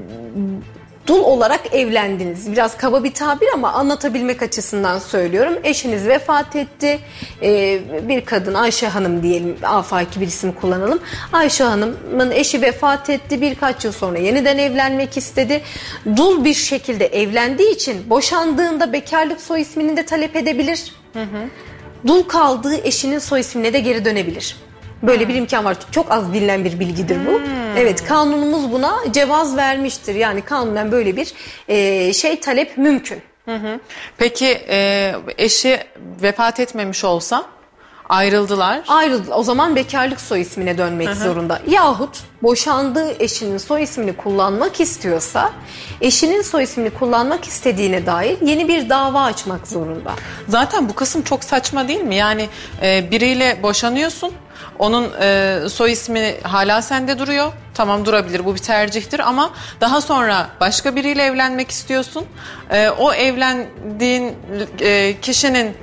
dul 1.06 1.20
olarak 1.20 1.74
evlendiniz. 1.74 2.52
Biraz 2.52 2.76
kaba 2.76 3.04
bir 3.04 3.14
tabir 3.14 3.48
ama 3.54 3.72
anlatabilmek 3.72 4.42
açısından 4.42 4.98
söylüyorum. 4.98 5.54
Eşiniz 5.64 6.06
vefat 6.08 6.56
etti. 6.56 6.98
Ee, 7.42 7.80
bir 8.08 8.24
kadın 8.24 8.54
Ayşe 8.54 8.88
Hanım 8.88 9.22
diyelim 9.22 9.56
afaki 9.62 10.20
bir 10.20 10.26
isim 10.26 10.52
kullanalım. 10.52 10.98
Ayşe 11.32 11.64
Hanım'ın 11.64 12.30
eşi 12.30 12.62
vefat 12.62 13.10
etti. 13.10 13.40
Birkaç 13.40 13.84
yıl 13.84 13.92
sonra 13.92 14.18
yeniden 14.18 14.58
evlenmek 14.58 15.16
istedi. 15.16 15.62
Dul 16.16 16.44
bir 16.44 16.54
şekilde 16.54 17.06
evlendiği 17.06 17.74
için 17.74 18.10
boşandığında 18.10 18.92
bekarlık 18.92 19.40
soy 19.40 19.60
ismini 19.60 19.96
de 19.96 20.06
talep 20.06 20.36
edebilir. 20.36 20.92
Hı 21.12 21.22
hı. 21.22 21.48
Dul 22.06 22.22
kaldığı 22.22 22.76
eşinin 22.76 23.18
soy 23.18 23.40
ismine 23.40 23.72
de 23.72 23.80
geri 23.80 24.04
dönebilir. 24.04 24.56
Böyle 25.02 25.28
bir 25.28 25.34
imkan 25.34 25.64
var. 25.64 25.76
Çok 25.90 26.12
az 26.12 26.32
bilinen 26.32 26.64
bir 26.64 26.80
bilgidir 26.80 27.18
bu. 27.26 27.38
Hmm. 27.38 27.76
Evet 27.76 28.04
kanunumuz 28.04 28.72
buna 28.72 28.94
cevaz 29.12 29.56
vermiştir. 29.56 30.14
Yani 30.14 30.42
kanunen 30.42 30.92
böyle 30.92 31.16
bir 31.16 31.34
e, 31.68 32.12
şey 32.12 32.40
talep 32.40 32.78
mümkün. 32.78 33.22
Hı 33.44 33.56
hı. 33.56 33.80
Peki 34.18 34.46
e, 34.68 35.12
eşi 35.38 35.78
vefat 36.22 36.60
etmemiş 36.60 37.04
olsa 37.04 37.46
ayrıldılar. 38.08 38.80
Ayrıldı. 38.88 39.34
O 39.34 39.42
zaman 39.42 39.76
bekarlık 39.76 40.20
soy 40.20 40.40
ismine 40.40 40.78
dönmek 40.78 41.08
hı 41.08 41.12
hı. 41.12 41.24
zorunda. 41.24 41.60
Yahut 41.66 42.20
boşandığı 42.42 43.22
eşinin 43.22 43.58
soy 43.58 43.82
ismini 43.82 44.16
kullanmak 44.16 44.80
istiyorsa 44.80 45.52
eşinin 46.00 46.42
soy 46.42 46.62
ismini 46.62 46.90
kullanmak 46.90 47.44
istediğine 47.44 48.06
dair 48.06 48.38
yeni 48.40 48.68
bir 48.68 48.88
dava 48.88 49.22
açmak 49.22 49.66
zorunda. 49.66 50.12
Zaten 50.48 50.88
bu 50.88 50.94
kısım 50.94 51.22
çok 51.22 51.44
saçma 51.44 51.88
değil 51.88 52.02
mi? 52.02 52.14
Yani 52.14 52.48
e, 52.82 53.10
biriyle 53.10 53.62
boşanıyorsun 53.62 54.32
onun 54.78 55.12
e, 55.20 55.58
soy 55.68 55.92
ismi 55.92 56.34
hala 56.42 56.82
sende 56.82 57.18
duruyor. 57.18 57.52
Tamam 57.74 58.04
durabilir 58.04 58.44
bu 58.44 58.54
bir 58.54 58.58
tercihtir 58.58 59.18
ama 59.28 59.50
daha 59.80 60.00
sonra 60.00 60.48
başka 60.60 60.96
biriyle 60.96 61.22
evlenmek 61.22 61.70
istiyorsun. 61.70 62.26
E, 62.70 62.88
o 62.88 63.12
evlendiğin 63.12 64.32
e, 64.80 65.20
kişinin 65.22 65.76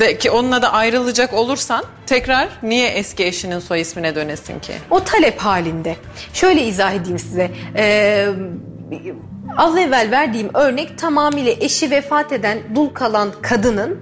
de, 0.00 0.18
ki 0.18 0.30
onunla 0.30 0.62
da 0.62 0.72
ayrılacak 0.72 1.32
olursan 1.32 1.84
tekrar 2.06 2.48
niye 2.62 2.88
eski 2.88 3.24
eşinin 3.24 3.58
soy 3.58 3.80
ismine 3.80 4.14
dönesin 4.14 4.60
ki? 4.60 4.72
O 4.90 5.04
talep 5.04 5.38
halinde. 5.38 5.96
Şöyle 6.32 6.62
izah 6.62 6.92
edeyim 6.92 7.18
size. 7.18 7.50
Ee, 7.76 8.28
az 9.56 9.76
evvel 9.76 10.10
verdiğim 10.10 10.50
örnek 10.54 10.98
tamamıyla 10.98 11.52
eşi 11.60 11.90
vefat 11.90 12.32
eden 12.32 12.58
dul 12.74 12.88
kalan 12.88 13.32
kadının 13.42 13.98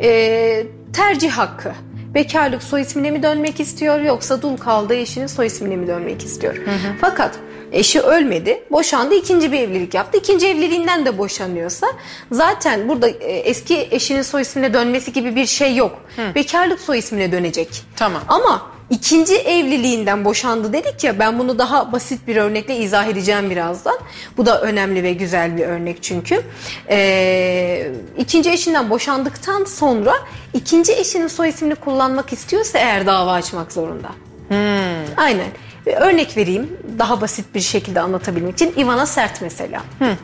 e, 0.00 0.66
tercih 0.92 1.30
hakkı 1.30 1.72
bekarlık 2.14 2.62
soy 2.62 2.80
ismine 2.82 3.10
mi 3.10 3.22
dönmek 3.22 3.60
istiyor 3.60 4.00
yoksa 4.00 4.42
dul 4.42 4.56
kaldığı 4.56 4.94
eşinin 4.94 5.26
soy 5.26 5.46
ismine 5.46 5.76
mi 5.76 5.86
dönmek 5.86 6.24
istiyor? 6.24 6.54
Hı 6.56 6.70
hı. 6.70 6.94
Fakat 7.00 7.38
eşi 7.72 8.00
ölmedi, 8.00 8.62
boşandı, 8.70 9.14
ikinci 9.14 9.52
bir 9.52 9.58
evlilik 9.60 9.94
yaptı. 9.94 10.18
İkinci 10.18 10.48
evliliğinden 10.48 11.06
de 11.06 11.18
boşanıyorsa 11.18 11.86
zaten 12.32 12.88
burada 12.88 13.08
e, 13.08 13.32
eski 13.32 13.88
eşinin 13.90 14.22
soy 14.22 14.42
ismine 14.42 14.74
dönmesi 14.74 15.12
gibi 15.12 15.36
bir 15.36 15.46
şey 15.46 15.76
yok. 15.76 15.98
Hı. 16.16 16.34
Bekarlık 16.34 16.80
soy 16.80 16.98
ismine 16.98 17.32
dönecek. 17.32 17.82
Tamam. 17.96 18.22
Ama 18.28 18.72
ikinci 18.90 19.36
evliliğinden 19.36 20.24
boşandı 20.24 20.72
dedik 20.72 21.04
ya 21.04 21.18
ben 21.18 21.38
bunu 21.38 21.58
daha 21.58 21.92
basit 21.92 22.26
bir 22.26 22.36
örnekle 22.36 22.76
izah 22.76 23.06
edeceğim 23.06 23.50
birazdan. 23.50 23.98
Bu 24.36 24.46
da 24.46 24.60
önemli 24.60 25.02
ve 25.02 25.12
güzel 25.12 25.56
bir 25.56 25.66
örnek 25.66 26.02
çünkü. 26.02 26.42
Ee, 26.88 27.92
ikinci 28.18 28.50
eşinden 28.50 28.90
boşandıktan 28.90 29.64
sonra 29.64 30.14
ikinci 30.54 30.92
eşinin 30.92 31.28
soy 31.28 31.48
ismini 31.48 31.74
kullanmak 31.74 32.32
istiyorsa 32.32 32.78
eğer 32.78 33.06
dava 33.06 33.32
açmak 33.32 33.72
zorunda. 33.72 34.08
Hmm. 34.48 35.16
Aynen. 35.16 35.46
Örnek 35.86 36.36
vereyim 36.36 36.78
daha 36.98 37.20
basit 37.20 37.54
bir 37.54 37.60
şekilde 37.60 38.00
anlatabilmek 38.00 38.54
için. 38.54 38.74
Ivana 38.76 39.06
Sert 39.06 39.42
mesela. 39.42 39.82
Hmm. 39.98 40.16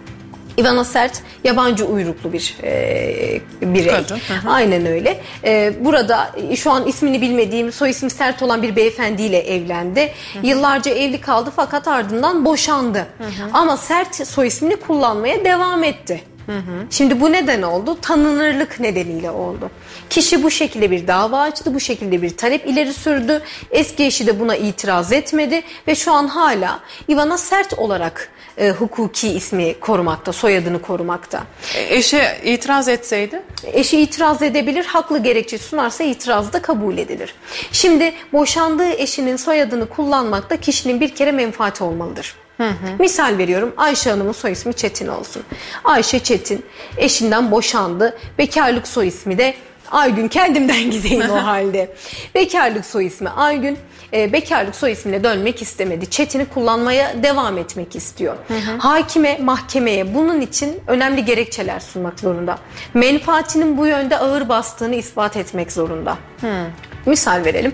Ivana 0.59 0.85
Sert 0.85 1.23
yabancı 1.45 1.85
uyruklu 1.85 2.33
bir 2.33 2.57
e, 2.62 3.41
birey. 3.62 3.91
Kadın. 3.91 4.19
Aynen 4.47 4.87
öyle. 4.87 5.21
E, 5.45 5.73
burada 5.85 6.35
şu 6.57 6.71
an 6.71 6.87
ismini 6.87 7.21
bilmediğim 7.21 7.73
soy 7.73 7.91
ismi 7.91 8.11
Sert 8.11 8.43
olan 8.43 8.62
bir 8.62 8.77
beyefendiyle 8.77 9.38
evlendi. 9.38 10.00
Hı 10.00 10.38
hı. 10.38 10.47
Yıllarca 10.47 10.91
evli 10.91 11.21
kaldı 11.21 11.53
fakat 11.57 11.88
ardından 11.88 12.45
boşandı. 12.45 13.07
Hı 13.19 13.25
hı. 13.25 13.50
Ama 13.53 13.77
Sert 13.77 14.29
soy 14.29 14.47
ismini 14.47 14.77
kullanmaya 14.77 15.45
devam 15.45 15.85
etti. 15.85 16.23
Hı 16.47 16.57
hı. 16.57 16.87
Şimdi 16.91 17.21
bu 17.21 17.33
neden 17.33 17.62
oldu? 17.62 17.99
Tanınırlık 18.03 18.81
nedeniyle 18.81 19.31
oldu. 19.31 19.71
Kişi 20.11 20.43
bu 20.43 20.50
şekilde 20.50 20.91
bir 20.91 21.07
dava 21.07 21.41
açtı, 21.41 21.75
bu 21.75 21.81
şekilde 21.81 22.23
bir 22.23 22.37
talep 22.37 22.67
ileri 22.67 22.93
sürdü. 22.93 23.43
Eski 23.71 24.05
eşi 24.05 24.27
de 24.27 24.41
buna 24.41 24.57
itiraz 24.57 25.12
etmedi 25.12 25.62
ve 25.88 25.95
şu 25.95 26.12
an 26.12 26.27
hala 26.29 26.81
Ivana 27.09 27.38
Sert 27.38 27.79
olarak 27.79 28.31
e, 28.59 28.71
hukuki 28.71 29.29
ismi 29.29 29.81
korumakta, 29.81 30.33
soyadını 30.33 30.83
korumakta. 30.83 31.43
E, 31.75 31.97
eşi 31.97 32.21
itiraz 32.45 32.88
etseydi? 32.88 33.43
Eşi 33.65 34.00
itiraz 34.00 34.43
edebilir, 34.43 34.85
haklı 34.85 35.19
gerekçe 35.19 35.59
sunarsa 35.59 36.05
itiraz 36.05 36.53
da 36.53 36.62
kabul 36.62 36.99
edilir. 36.99 37.35
Şimdi 37.73 38.15
boşandığı 38.33 38.91
eşinin 38.91 39.37
soyadını 39.37 39.88
kullanmakta 39.88 40.57
kişinin 40.57 41.00
bir 41.00 41.15
kere 41.15 41.33
menfaati 41.33 41.85
olmalıdır. 41.85 42.35
Hı 42.57 42.69
hı. 42.69 42.73
Misal 42.99 43.38
veriyorum 43.38 43.75
Ayşe 43.77 44.11
Hanım'ın 44.11 44.33
soy 44.33 44.53
ismi 44.53 44.75
Çetin 44.75 45.09
olsun. 45.09 45.43
Ayşe 45.85 46.19
Çetin 46.19 46.65
eşinden 46.97 47.50
boşandı. 47.50 48.19
Bekarlık 48.38 48.88
soy 48.88 49.09
ismi 49.09 49.38
de 49.38 49.55
Aygün 49.90 50.28
kendimden 50.28 50.90
gideyim 50.90 51.30
o 51.30 51.35
halde. 51.45 51.95
Bekarlık 52.35 52.87
soy 52.87 53.07
ismi 53.07 53.28
Aygün 53.28 53.78
e, 54.12 54.33
bekarlık 54.33 54.76
soy 54.76 54.92
ismine 54.92 55.25
dönmek 55.25 55.62
istemedi. 55.62 56.11
Çetini 56.11 56.45
kullanmaya 56.45 57.23
devam 57.23 57.59
etmek 57.59 57.97
istiyor. 57.97 58.37
Hı 58.49 58.54
hı. 58.54 58.76
Hakime, 58.78 59.38
mahkemeye 59.42 60.14
bunun 60.14 60.40
için 60.40 60.80
önemli 60.87 61.25
gerekçeler 61.25 61.80
sunmak 61.80 62.21
zorunda. 62.21 62.59
Menfaatinin 62.95 63.78
bu 63.78 63.87
yönde 63.87 64.18
ağır 64.18 64.49
bastığını 64.49 64.95
ispat 64.95 65.37
etmek 65.37 65.73
zorunda. 65.73 66.18
Hı. 66.40 66.66
Misal 67.07 67.45
verelim. 67.45 67.73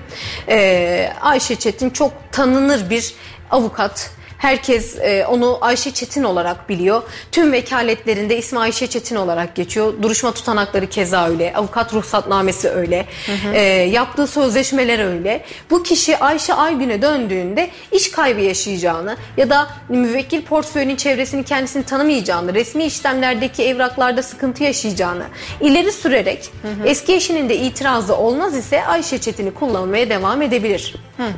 Ee, 0.49 1.13
Ayşe 1.21 1.57
Çetin 1.57 1.91
çok 1.91 2.13
tanınır 2.33 2.91
bir 2.91 3.15
avukat 3.51 4.11
Herkes 4.45 4.99
e, 4.99 5.27
onu 5.27 5.59
Ayşe 5.61 5.91
Çetin 5.91 6.25
olarak 6.25 6.69
biliyor. 6.69 7.03
Tüm 7.33 7.53
vekaletlerinde 7.53 8.39
ismi 8.39 8.59
Ayşe 8.59 8.87
Çetin 8.87 9.17
olarak 9.17 9.55
geçiyor. 9.55 9.95
Duruşma 10.03 10.33
tutanakları 10.33 10.87
keza 10.87 11.29
öyle. 11.29 11.53
Avukat 11.57 11.95
ruhsatnamesi 11.95 12.69
öyle. 12.69 13.07
Hı 13.27 13.33
hı. 13.33 13.55
E, 13.55 13.61
yaptığı 13.83 14.27
sözleşmeler 14.27 14.99
öyle. 14.99 15.45
Bu 15.71 15.83
kişi 15.83 16.19
Ayşe 16.19 16.55
Aygün'e 16.55 17.03
döndüğünde 17.03 17.71
iş 17.93 18.11
kaybı 18.11 18.41
yaşayacağını 18.41 19.17
ya 19.37 19.51
da 19.51 19.69
müvekkil 19.89 20.43
portföyünün 20.43 20.97
çevresini 20.97 21.45
kendisini 21.45 21.85
tanımayacağını, 21.85 22.55
resmi 22.55 22.85
işlemlerdeki 22.85 23.63
evraklarda 23.63 24.23
sıkıntı 24.23 24.65
yaşayacağını 24.65 25.25
ileri 25.61 25.93
sürerek 25.93 26.51
hı 26.63 26.69
hı. 26.69 26.89
eski 26.89 27.15
eşinin 27.15 27.49
de 27.49 27.57
itirazı 27.57 28.17
olmaz 28.17 28.57
ise 28.57 28.87
Ayşe 28.87 29.19
Çetin'i 29.19 29.55
kullanmaya 29.55 30.11
devam 30.11 30.43
edebilir. 30.43 30.95
Hı 31.17 31.27
hı. 31.27 31.33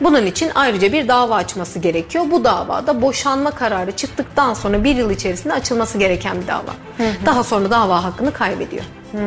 Bunun 0.00 0.26
için 0.26 0.50
ayrıca 0.54 0.92
bir 0.92 1.08
dava 1.08 1.34
açması 1.34 1.78
gerekiyor. 1.78 2.24
Bu 2.30 2.44
davada 2.44 3.02
boşanma 3.02 3.50
kararı 3.50 3.92
çıktıktan 3.92 4.54
sonra 4.54 4.84
bir 4.84 4.96
yıl 4.96 5.10
içerisinde 5.10 5.52
açılması 5.52 5.98
gereken 5.98 6.42
bir 6.42 6.46
dava. 6.46 6.72
Hı 6.96 7.02
hı. 7.02 7.26
Daha 7.26 7.44
sonra 7.44 7.70
dava 7.70 8.04
hakkını 8.04 8.32
kaybediyor. 8.32 8.84
Hmm. 9.12 9.20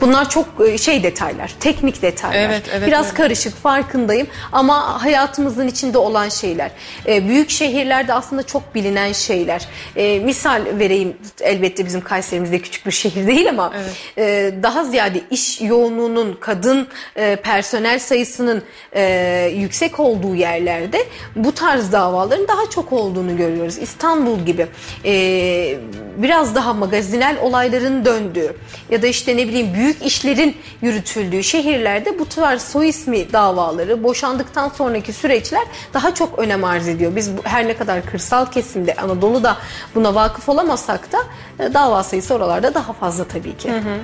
Bunlar 0.00 0.30
çok 0.30 0.46
e, 0.68 0.78
şey 0.78 1.02
detaylar, 1.02 1.54
teknik 1.60 2.02
detaylar. 2.02 2.38
Evet, 2.38 2.62
evet, 2.74 2.86
Biraz 2.86 3.06
evet. 3.06 3.16
karışık 3.16 3.56
farkındayım 3.56 4.26
ama 4.52 5.02
hayatımızın 5.02 5.68
içinde 5.68 5.98
olan 5.98 6.28
şeyler. 6.28 6.70
Ee, 7.06 7.28
büyük 7.28 7.50
şehirlerde 7.50 8.12
aslında 8.12 8.42
çok 8.42 8.74
bilinen 8.74 9.12
şeyler. 9.12 9.68
Ee, 9.96 10.18
misal 10.18 10.62
vereyim 10.78 11.16
elbette 11.40 11.84
bizim 11.84 12.00
Kayserimizde 12.00 12.58
küçük 12.58 12.86
bir 12.86 12.90
şehir 12.90 13.26
değil 13.36 13.48
ama 13.48 13.72
evet. 13.76 13.94
e, 14.18 14.62
daha 14.62 14.84
ziyade 14.84 15.20
iş 15.30 15.60
yoğunluğunun, 15.60 16.36
kadın 16.40 16.88
e, 17.16 17.36
personel 17.36 17.98
sayısının 17.98 18.62
e, 18.92 19.52
yüksek 19.54 20.00
olduğu 20.00 20.34
yerlerde 20.34 21.06
bu 21.36 21.54
tarz 21.54 21.92
davaların 21.92 22.48
daha 22.48 22.70
çok 22.70 22.92
olduğunu 22.92 23.36
görüyoruz. 23.36 23.78
İstanbul 23.78 24.40
gibi. 24.40 24.66
E, 25.04 25.78
biraz 26.16 26.54
daha 26.54 26.74
magazinel 26.74 27.36
olayların 27.42 28.04
döndüğü 28.04 28.56
ya 28.90 29.02
da 29.02 29.06
işte 29.06 29.36
ne 29.36 29.48
bileyim 29.48 29.74
büyük 29.74 29.85
işlerin 29.94 30.56
yürütüldüğü 30.82 31.42
şehirlerde 31.42 32.18
bu 32.18 32.28
tarz 32.28 32.62
soy 32.62 32.88
ismi 32.88 33.32
davaları 33.32 34.02
boşandıktan 34.02 34.68
sonraki 34.68 35.12
süreçler 35.12 35.62
daha 35.94 36.14
çok 36.14 36.38
önem 36.38 36.64
arz 36.64 36.88
ediyor. 36.88 37.16
Biz 37.16 37.30
her 37.44 37.68
ne 37.68 37.76
kadar 37.76 38.06
kırsal 38.06 38.46
kesimde 38.46 38.94
Anadolu'da 38.94 39.56
buna 39.94 40.14
vakıf 40.14 40.48
olamasak 40.48 41.12
da 41.12 41.18
e, 41.64 41.74
dava 41.74 42.02
sayısı 42.02 42.34
oralarda 42.34 42.74
daha 42.74 42.92
fazla 42.92 43.24
tabii 43.24 43.56
ki. 43.56 43.70
Hı 43.70 43.76
hı. 43.76 43.98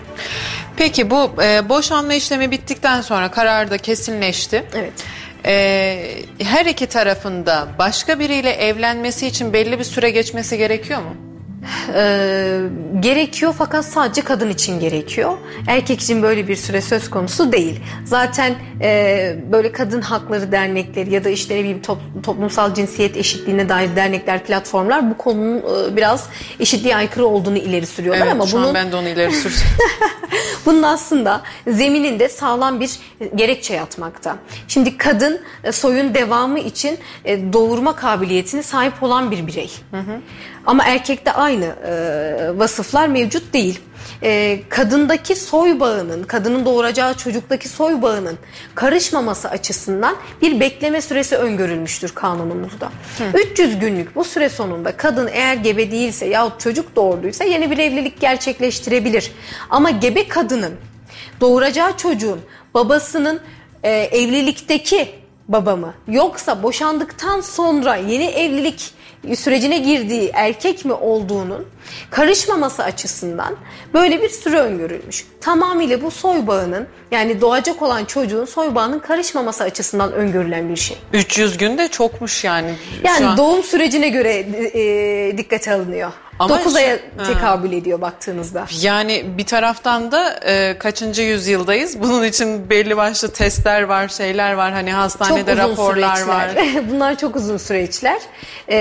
Peki 0.76 1.10
bu 1.10 1.30
e, 1.42 1.68
boşanma 1.68 2.14
işlemi 2.14 2.50
bittikten 2.50 3.00
sonra 3.00 3.30
karar 3.30 3.70
da 3.70 3.78
kesinleşti. 3.78 4.64
Evet. 4.74 4.92
E, 5.44 6.24
her 6.38 6.66
iki 6.66 6.86
tarafında 6.86 7.68
başka 7.78 8.18
biriyle 8.18 8.50
evlenmesi 8.50 9.26
için 9.26 9.52
belli 9.52 9.78
bir 9.78 9.84
süre 9.84 10.10
geçmesi 10.10 10.58
gerekiyor 10.58 11.00
mu? 11.00 11.31
E, 11.94 12.60
gerekiyor 13.00 13.54
fakat 13.58 13.84
sadece 13.84 14.20
kadın 14.20 14.50
için 14.50 14.80
gerekiyor. 14.80 15.32
Erkek 15.66 16.00
için 16.00 16.22
böyle 16.22 16.48
bir 16.48 16.56
süre 16.56 16.80
söz 16.80 17.10
konusu 17.10 17.52
değil. 17.52 17.80
Zaten 18.04 18.54
e, 18.80 19.36
böyle 19.52 19.72
kadın 19.72 20.00
hakları 20.00 20.52
dernekleri 20.52 21.14
ya 21.14 21.24
da 21.24 21.28
işte 21.28 21.54
ne 21.54 21.60
bileyim 21.60 21.82
top, 21.82 21.98
toplumsal 22.22 22.74
cinsiyet 22.74 23.16
eşitliğine 23.16 23.68
dair 23.68 23.96
dernekler, 23.96 24.44
platformlar 24.44 25.10
bu 25.10 25.16
konunun 25.16 25.58
e, 25.58 25.96
biraz 25.96 26.28
eşitliğe 26.60 26.96
aykırı 26.96 27.26
olduğunu 27.26 27.58
ileri 27.58 27.86
sürüyorlar 27.86 28.22
evet, 28.22 28.32
ama 28.32 28.46
şu 28.46 28.56
bunun 28.56 28.68
an 28.68 28.74
ben 28.74 28.92
de 28.92 28.96
onu 28.96 29.08
ileri 29.08 29.32
sürüyorum. 29.32 29.66
bunun 30.66 30.82
aslında 30.82 31.42
zemininde 31.66 32.28
sağlam 32.28 32.80
bir 32.80 32.90
gerekçe 33.34 33.74
yatmakta. 33.74 34.36
Şimdi 34.68 34.96
kadın 34.96 35.40
e, 35.64 35.72
soyun 35.72 36.14
devamı 36.14 36.58
için 36.58 36.98
e, 37.24 37.52
doğurma 37.52 37.96
kabiliyetine 37.96 38.62
sahip 38.62 39.02
olan 39.02 39.30
bir 39.30 39.46
birey. 39.46 39.70
Hı 39.90 40.00
hı. 40.00 40.20
Ama 40.66 40.84
erkekte 40.84 41.32
aynı 41.32 41.64
e, 41.64 42.58
vasıflar 42.58 43.08
mevcut 43.08 43.52
değil. 43.52 43.80
E, 44.22 44.60
kadındaki 44.68 45.36
soy 45.36 45.80
bağının, 45.80 46.22
kadının 46.22 46.64
doğuracağı 46.64 47.14
çocuktaki 47.14 47.68
soy 47.68 48.02
bağının 48.02 48.38
karışmaması 48.74 49.48
açısından 49.48 50.16
bir 50.42 50.60
bekleme 50.60 51.00
süresi 51.00 51.36
öngörülmüştür 51.36 52.14
kanunumuzda. 52.14 52.86
Hı. 53.18 53.38
300 53.38 53.78
günlük 53.78 54.16
bu 54.16 54.24
süre 54.24 54.48
sonunda 54.48 54.96
kadın 54.96 55.28
eğer 55.32 55.54
gebe 55.54 55.90
değilse 55.90 56.26
yahut 56.26 56.60
çocuk 56.60 56.96
doğurduysa 56.96 57.44
yeni 57.44 57.70
bir 57.70 57.78
evlilik 57.78 58.20
gerçekleştirebilir. 58.20 59.32
Ama 59.70 59.90
gebe 59.90 60.28
kadının 60.28 60.72
doğuracağı 61.40 61.96
çocuğun 61.96 62.40
babasının 62.74 63.40
e, 63.82 63.90
evlilikteki 63.90 65.08
babamı 65.48 65.94
yoksa 66.08 66.62
boşandıktan 66.62 67.40
sonra 67.40 67.96
yeni 67.96 68.24
evlilik 68.24 68.94
sürecine 69.36 69.78
girdiği 69.78 70.30
erkek 70.34 70.84
mi 70.84 70.92
olduğunun 70.92 71.66
karışmaması 72.10 72.84
açısından 72.84 73.56
böyle 73.94 74.22
bir 74.22 74.28
süre 74.28 74.58
öngörülmüş. 74.58 75.26
Tamamıyla 75.40 76.02
bu 76.02 76.10
soy 76.10 76.46
bağının 76.46 76.86
yani 77.10 77.40
doğacak 77.40 77.82
olan 77.82 78.04
çocuğun 78.04 78.44
soy 78.44 78.74
bağının 78.74 78.98
karışmaması 78.98 79.64
açısından 79.64 80.12
öngörülen 80.12 80.68
bir 80.68 80.76
şey. 80.76 80.98
300 81.12 81.58
gün 81.58 81.78
de 81.78 81.88
çokmuş 81.88 82.44
yani. 82.44 82.74
Yani 83.04 83.26
an... 83.26 83.36
doğum 83.36 83.62
sürecine 83.62 84.08
göre 84.08 84.46
e, 84.74 85.38
dikkate 85.38 85.72
alınıyor. 85.72 86.12
Ama 86.38 86.58
9 86.58 86.76
aya 86.76 86.98
tekabül 87.26 87.72
ediyor 87.72 88.00
baktığınızda. 88.00 88.66
Yani 88.80 89.24
bir 89.38 89.46
taraftan 89.46 90.12
da 90.12 90.40
e, 90.46 90.78
kaçıncı 90.78 91.22
yüzyıldayız? 91.22 92.00
Bunun 92.00 92.24
için 92.24 92.70
belli 92.70 92.96
başlı 92.96 93.32
testler 93.32 93.82
var, 93.82 94.08
şeyler 94.08 94.52
var. 94.52 94.72
Hani 94.72 94.92
hastanede 94.92 95.56
raporlar 95.56 96.16
süreçler. 96.16 96.34
var. 96.34 96.50
Bunlar 96.90 97.18
çok 97.18 97.36
uzun 97.36 97.56
süreçler. 97.56 98.20
E, 98.68 98.78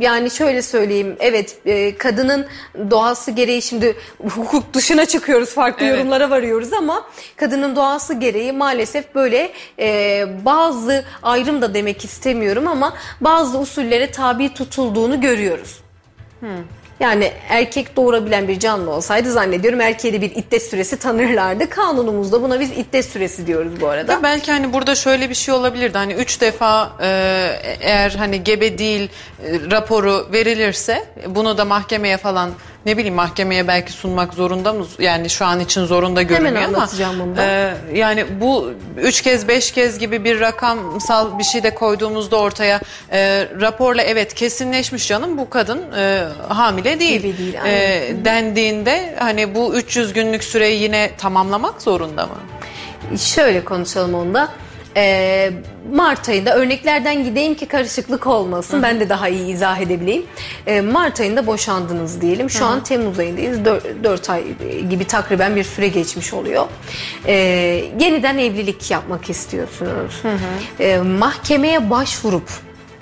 yani 0.00 0.30
şöyle 0.30 0.62
söyleyeyim. 0.62 1.16
Evet 1.20 1.56
e, 1.66 1.96
kadının 1.96 2.46
doğası 2.90 3.30
gereği 3.30 3.62
şimdi 3.62 3.96
hukuk 4.28 4.74
dışına 4.74 5.06
çıkıyoruz. 5.06 5.54
Farklı 5.54 5.86
evet. 5.86 5.98
yorumlara 5.98 6.30
varıyoruz 6.30 6.72
ama 6.72 7.06
kadının 7.36 7.76
doğası 7.76 8.14
gereği 8.14 8.52
maalesef 8.52 9.14
böyle 9.14 9.52
e, 9.78 10.24
bazı 10.44 11.04
ayrım 11.22 11.62
da 11.62 11.74
demek 11.74 12.04
istemiyorum 12.04 12.68
ama 12.68 12.94
bazı 13.20 13.58
usullere 13.58 14.10
tabi 14.10 14.54
tutulduğunu 14.54 15.20
görüyoruz. 15.20 15.80
Hmm. 16.40 16.48
Yani 17.00 17.32
erkek 17.48 17.96
doğurabilen 17.96 18.48
bir 18.48 18.58
canlı 18.58 18.90
olsaydı 18.90 19.32
zannediyorum 19.32 19.80
erkeğe 19.80 20.12
de 20.12 20.20
bir 20.20 20.30
iddet 20.30 20.62
süresi 20.62 20.98
tanırlardı. 20.98 21.70
Kanunumuzda 21.70 22.42
buna 22.42 22.60
biz 22.60 22.70
iddet 22.70 23.04
süresi 23.04 23.46
diyoruz 23.46 23.80
bu 23.80 23.88
arada. 23.88 24.12
Ya 24.12 24.22
belki 24.22 24.52
hani 24.52 24.72
burada 24.72 24.94
şöyle 24.94 25.30
bir 25.30 25.34
şey 25.34 25.54
olabilirdi. 25.54 25.98
Hani 25.98 26.12
üç 26.12 26.40
defa 26.40 26.92
e, 27.00 27.06
eğer 27.80 28.10
hani 28.10 28.44
gebe 28.44 28.78
değil 28.78 29.10
e, 29.44 29.70
raporu 29.70 30.28
verilirse 30.32 31.04
bunu 31.28 31.58
da 31.58 31.64
mahkemeye 31.64 32.16
falan 32.16 32.50
ne 32.86 32.96
bileyim 32.96 33.14
mahkemeye 33.14 33.68
belki 33.68 33.92
sunmak 33.92 34.34
zorunda 34.34 34.72
mı? 34.72 34.86
Yani 34.98 35.30
şu 35.30 35.44
an 35.44 35.60
için 35.60 35.84
zorunda 35.84 36.22
görünüyor 36.22 36.56
Hemen 36.56 36.74
ama. 36.74 36.76
Bunu 37.18 37.40
e, 37.40 37.74
yani 37.94 38.26
bu 38.40 38.72
üç 38.96 39.22
kez 39.22 39.48
beş 39.48 39.72
kez 39.72 39.98
gibi 39.98 40.24
bir 40.24 40.40
rakamsal 40.40 41.38
bir 41.38 41.44
şey 41.44 41.62
de 41.62 41.74
koyduğumuzda 41.74 42.36
ortaya 42.36 42.80
e, 43.12 43.48
raporla 43.60 44.02
evet 44.02 44.34
kesinleşmiş 44.34 45.08
canım 45.08 45.38
bu 45.38 45.50
kadın 45.50 45.92
e, 45.96 46.24
hamile 46.48 47.00
değil. 47.00 47.20
Gibi 47.20 47.38
değil 47.38 47.54
e, 47.54 48.24
dendiğinde 48.24 49.16
hani 49.18 49.54
bu 49.54 49.74
300 49.74 50.12
günlük 50.12 50.44
süreyi 50.44 50.82
yine 50.82 51.10
tamamlamak 51.18 51.82
zorunda 51.82 52.26
mı? 52.26 52.36
Şöyle 53.18 53.64
konuşalım 53.64 54.14
onda. 54.14 54.48
Ee, 54.96 55.52
Mart 55.94 56.28
ayında 56.28 56.56
örneklerden 56.56 57.24
gideyim 57.24 57.54
ki 57.54 57.66
karışıklık 57.66 58.26
olmasın. 58.26 58.78
Hı. 58.78 58.82
Ben 58.82 59.00
de 59.00 59.08
daha 59.08 59.28
iyi 59.28 59.52
izah 59.54 59.80
edebileyim. 59.80 60.26
Ee, 60.66 60.80
Mart 60.80 61.20
ayında 61.20 61.46
boşandınız 61.46 62.20
diyelim. 62.20 62.50
Şu 62.50 62.60
Hı. 62.60 62.68
an 62.68 62.82
Temmuz 62.84 63.18
ayındayız. 63.18 63.64
4, 63.64 64.04
4 64.04 64.30
ay 64.30 64.44
gibi 64.90 65.04
takriben 65.04 65.56
bir 65.56 65.64
süre 65.64 65.88
geçmiş 65.88 66.32
oluyor. 66.34 66.66
Ee, 67.26 67.34
yeniden 68.00 68.38
evlilik 68.38 68.90
yapmak 68.90 69.30
istiyorsunuz. 69.30 70.22
Hı 70.22 70.28
hı. 70.28 71.04
Mahkemeye 71.04 71.90
başvurup 71.90 72.50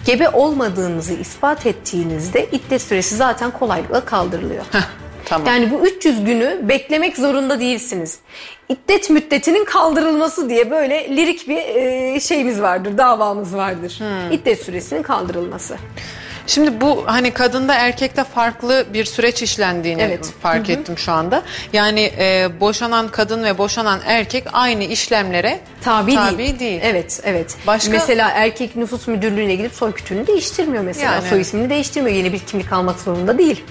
gebe 0.04 0.28
olmadığınızı 0.28 1.14
ispat 1.14 1.66
ettiğinizde 1.66 2.46
iddet 2.52 2.82
süresi 2.82 3.16
zaten 3.16 3.50
kolaylıkla 3.50 4.04
kaldırılıyor. 4.04 4.64
Heh. 4.72 4.80
Tamam. 5.24 5.46
Yani 5.46 5.70
bu 5.70 5.86
300 5.86 6.24
günü 6.24 6.60
beklemek 6.62 7.16
zorunda 7.16 7.60
değilsiniz. 7.60 8.18
İddet 8.68 9.10
müddetinin 9.10 9.64
kaldırılması 9.64 10.50
diye 10.50 10.70
böyle 10.70 11.16
lirik 11.16 11.48
bir 11.48 11.56
e, 11.56 12.20
şeyimiz 12.20 12.60
vardır, 12.60 12.98
davamız 12.98 13.54
vardır. 13.56 13.96
Hmm. 13.98 14.32
İddet 14.32 14.62
süresinin 14.64 15.02
kaldırılması. 15.02 15.76
Şimdi 16.46 16.80
bu 16.80 17.02
hani 17.06 17.30
kadında 17.30 17.74
erkekte 17.74 18.24
farklı 18.24 18.86
bir 18.92 19.04
süreç 19.04 19.42
işlendiğini 19.42 20.02
evet. 20.02 20.32
fark 20.42 20.68
Hı-hı. 20.68 20.72
ettim 20.72 20.98
şu 20.98 21.12
anda. 21.12 21.42
Yani 21.72 22.12
e, 22.18 22.48
boşanan 22.60 23.08
kadın 23.08 23.44
ve 23.44 23.58
boşanan 23.58 24.00
erkek 24.06 24.44
aynı 24.52 24.84
işlemlere 24.84 25.60
tabi, 25.82 26.14
tabi 26.14 26.38
değil. 26.38 26.58
değil. 26.58 26.80
Evet, 26.84 27.20
evet. 27.24 27.56
Başka 27.66 27.92
mesela 27.92 28.30
erkek 28.30 28.76
nüfus 28.76 29.08
müdürlüğüne 29.08 29.54
gidip 29.54 29.72
soy 29.72 29.92
kütüğünü 29.92 30.26
değiştirmiyor 30.26 30.84
mesela. 30.84 31.12
Yani. 31.12 31.28
Soy 31.28 31.40
ismini 31.40 31.70
değiştirmiyor. 31.70 32.16
Yeni 32.16 32.32
bir 32.32 32.38
kimlik 32.38 32.72
almak 32.72 33.00
zorunda 33.00 33.38
değil. 33.38 33.64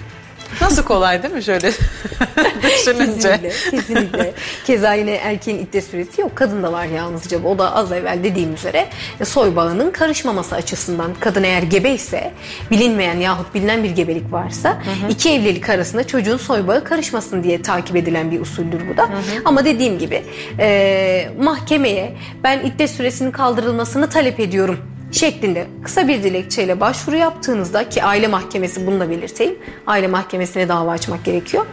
Nasıl 0.62 0.84
kolay 0.84 1.24
değil 1.24 1.34
mi 1.34 1.44
şöyle 1.44 1.72
düşününce? 2.64 3.40
kesinlikle, 3.42 3.50
kesinlikle. 3.72 4.34
Keza 4.66 4.94
yine 4.94 5.12
erkeğin 5.12 5.60
iddet 5.60 5.84
süresi 5.84 6.22
yok. 6.22 6.36
Kadın 6.36 6.64
da 6.64 6.74
var 6.74 6.86
yalnızca. 6.86 7.44
O 7.44 7.60
da 7.60 7.76
az 7.76 7.92
evvel 7.92 8.20
dediğim 8.24 8.54
üzere 8.54 8.88
e, 9.20 9.26
soy 9.26 9.56
bağının 9.56 9.92
karışmaması 9.92 10.56
açısından 10.56 11.12
kadın 11.20 11.44
eğer 11.44 11.64
gebe 11.64 11.92
ise 11.92 12.32
bilinmeyen 12.72 13.18
yahut 13.18 13.56
bilinen 13.56 13.84
bir 13.84 13.90
gebelik 13.90 14.32
varsa 14.32 14.70
hı 14.70 15.06
hı. 15.06 15.12
iki 15.12 15.30
evlilik 15.30 15.70
arasında 15.70 16.08
çocuğun 16.08 16.38
soy 16.38 16.68
bağı 16.68 16.84
karışmasın 16.84 17.44
diye 17.44 17.62
takip 17.62 17.96
edilen 17.96 18.32
bir 18.32 18.42
usuldür 18.42 18.82
bu 18.94 18.98
da. 18.98 19.04
Hı 19.04 19.08
hı. 19.08 19.42
Ama 19.46 19.66
dediğim 19.66 20.00
gibi 20.00 20.24
e, 20.60 21.30
mahkemeye 21.40 22.14
ben 22.44 22.60
iddet 22.60 22.90
süresinin 22.90 23.32
kaldırılmasını 23.32 24.10
talep 24.10 24.40
ediyorum 24.40 24.93
şeklinde 25.14 25.68
kısa 25.84 26.08
bir 26.08 26.24
dilekçeyle 26.24 26.80
başvuru 26.80 27.16
yaptığınızda 27.16 27.90
ki 27.90 28.04
aile 28.04 28.28
mahkemesi 28.28 28.88
bunu 28.88 29.00
da 29.00 29.10
belirteyim. 29.10 29.56
Aile 29.88 30.08
mahkemesine 30.08 30.70
dava 30.70 30.92
açmak 30.92 31.26
gerekiyor. 31.26 31.66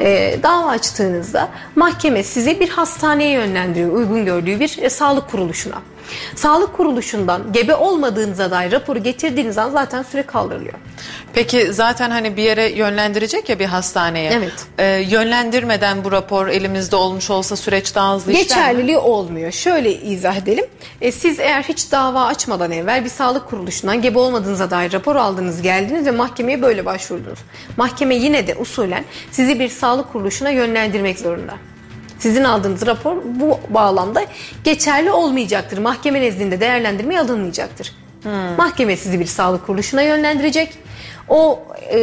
E, 0.00 0.36
dava 0.42 0.70
açtığınızda 0.70 1.48
mahkeme 1.76 2.22
sizi 2.22 2.60
bir 2.60 2.68
hastaneye 2.68 3.30
yönlendiriyor 3.30 3.92
uygun 3.92 4.24
gördüğü 4.24 4.60
bir 4.60 4.78
e, 4.82 4.90
sağlık 4.90 5.30
kuruluşuna. 5.30 5.82
Sağlık 6.36 6.76
kuruluşundan 6.76 7.52
gebe 7.52 7.74
olmadığınıza 7.74 8.50
dair 8.50 8.72
raporu 8.72 9.02
getirdiğiniz 9.02 9.58
an 9.58 9.70
zaten 9.70 10.02
süre 10.02 10.22
kaldırılıyor. 10.22 10.74
Peki 11.32 11.72
zaten 11.72 12.10
hani 12.10 12.36
bir 12.36 12.42
yere 12.42 12.68
yönlendirecek 12.68 13.48
ya 13.48 13.58
bir 13.58 13.64
hastaneye. 13.66 14.30
Evet. 14.32 14.52
Ee, 14.78 14.84
yönlendirmeden 14.86 16.04
bu 16.04 16.12
rapor 16.12 16.48
elimizde 16.48 16.96
olmuş 16.96 17.30
olsa 17.30 17.56
süreç 17.56 17.94
daha 17.94 18.14
hızlı 18.14 18.32
işler 18.32 18.42
Geçerliliği 18.42 18.96
mi? 18.96 19.02
olmuyor. 19.02 19.52
Şöyle 19.52 19.94
izah 19.94 20.36
edelim. 20.36 20.64
E, 21.00 21.12
siz 21.12 21.40
eğer 21.40 21.62
hiç 21.62 21.92
dava 21.92 22.24
açmadan 22.24 22.72
evvel 22.72 23.04
bir 23.04 23.10
sağlık 23.10 23.48
kuruluşundan 23.48 24.02
gebe 24.02 24.18
olmadığınıza 24.18 24.70
dair 24.70 24.92
rapor 24.92 25.16
aldınız 25.16 25.62
geldiniz 25.62 26.06
ve 26.06 26.10
mahkemeye 26.10 26.62
böyle 26.62 26.84
başvurdunuz. 26.86 27.38
Mahkeme 27.76 28.14
yine 28.14 28.46
de 28.46 28.54
usulen 28.54 29.04
sizi 29.30 29.60
bir 29.60 29.68
sağlık 29.68 30.12
kuruluşuna 30.12 30.50
yönlendirmek 30.50 31.18
zorunda. 31.18 31.54
Sizin 32.18 32.44
aldığınız 32.44 32.86
rapor 32.86 33.16
bu 33.24 33.60
bağlamda 33.68 34.24
geçerli 34.64 35.10
olmayacaktır. 35.10 35.78
Mahkeme 35.78 36.20
nezdinde 36.20 36.60
değerlendirmeye 36.60 37.20
alınmayacaktır. 37.20 37.92
Hmm. 38.22 38.56
Mahkeme 38.56 38.96
sizi 38.96 39.20
bir 39.20 39.26
sağlık 39.26 39.66
kuruluşuna 39.66 40.02
yönlendirecek. 40.02 40.78
O 41.28 41.62
e, 41.88 41.98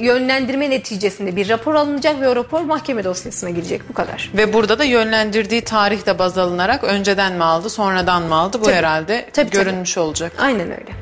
yönlendirme 0.00 0.70
neticesinde 0.70 1.36
bir 1.36 1.48
rapor 1.48 1.74
alınacak 1.74 2.20
ve 2.20 2.28
o 2.28 2.36
rapor 2.36 2.60
mahkeme 2.60 3.04
dosyasına 3.04 3.50
girecek 3.50 3.88
bu 3.88 3.94
kadar. 3.94 4.30
Ve 4.34 4.52
burada 4.52 4.78
da 4.78 4.84
yönlendirdiği 4.84 5.60
tarih 5.60 6.06
de 6.06 6.18
baz 6.18 6.38
alınarak 6.38 6.84
önceden 6.84 7.32
mi 7.32 7.44
aldı 7.44 7.70
sonradan 7.70 8.22
mı 8.22 8.34
aldı 8.34 8.60
bu 8.60 8.64
tabii. 8.64 8.74
herhalde 8.74 9.28
tabii, 9.32 9.50
görünmüş 9.50 9.94
tabii. 9.94 10.04
olacak. 10.04 10.32
Aynen 10.38 10.70
öyle. 10.70 10.92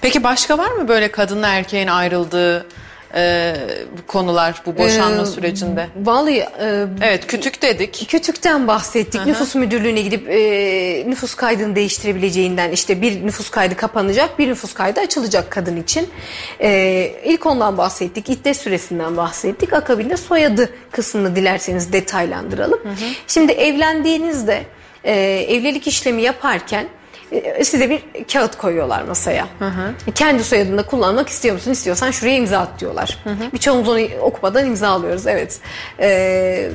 Peki 0.00 0.24
başka 0.24 0.58
var 0.58 0.70
mı 0.70 0.88
böyle 0.88 1.10
kadınla 1.10 1.48
erkeğin 1.48 1.88
ayrıldığı 1.88 2.66
e, 3.14 3.54
konular 4.06 4.62
bu 4.66 4.78
boşanma 4.78 5.22
ee, 5.22 5.26
sürecinde? 5.26 5.86
Vallahi 5.96 6.38
e, 6.38 6.86
evet 7.02 7.26
kütük 7.26 7.62
dedik. 7.62 8.08
Kütükten 8.08 8.66
bahsettik. 8.66 9.20
Hı-hı. 9.20 9.28
Nüfus 9.28 9.54
müdürlüğüne 9.54 10.00
gidip 10.00 10.28
e, 10.30 11.04
nüfus 11.06 11.34
kaydını 11.34 11.76
değiştirebileceğinden 11.76 12.70
işte 12.70 13.02
bir 13.02 13.26
nüfus 13.26 13.50
kaydı 13.50 13.76
kapanacak, 13.76 14.38
bir 14.38 14.48
nüfus 14.48 14.74
kaydı 14.74 15.00
açılacak 15.00 15.50
kadın 15.50 15.76
için. 15.76 16.08
E, 16.60 17.12
ilk 17.24 17.46
ondan 17.46 17.78
bahsettik. 17.78 18.30
İddet 18.30 18.56
süresinden 18.56 19.16
bahsettik. 19.16 19.72
Akabinde 19.72 20.16
soyadı 20.16 20.70
kısmını 20.90 21.36
dilerseniz 21.36 21.92
detaylandıralım. 21.92 22.80
Hı-hı. 22.82 23.10
Şimdi 23.26 23.52
evlendiğinizde 23.52 24.62
e, 25.04 25.12
evlilik 25.48 25.86
işlemi 25.86 26.22
yaparken 26.22 26.86
size 27.62 27.90
bir 27.90 28.02
kağıt 28.32 28.58
koyuyorlar 28.58 29.02
masaya. 29.02 29.48
Hı 29.58 29.64
hı. 29.64 30.12
Kendi 30.14 30.44
soyadını 30.44 30.86
kullanmak 30.86 31.28
istiyor 31.28 31.54
musun? 31.54 31.70
İstiyorsan 31.70 32.10
şuraya 32.10 32.36
imza 32.36 32.58
at 32.58 32.80
diyorlar. 32.80 33.18
Hı 33.24 33.30
hı. 33.30 33.52
Birçoğumuz 33.52 33.88
onu 33.88 34.00
okumadan 34.20 34.66
imza 34.66 34.88
alıyoruz. 34.88 35.26
Evet. 35.26 35.60
Ee, 36.00 36.70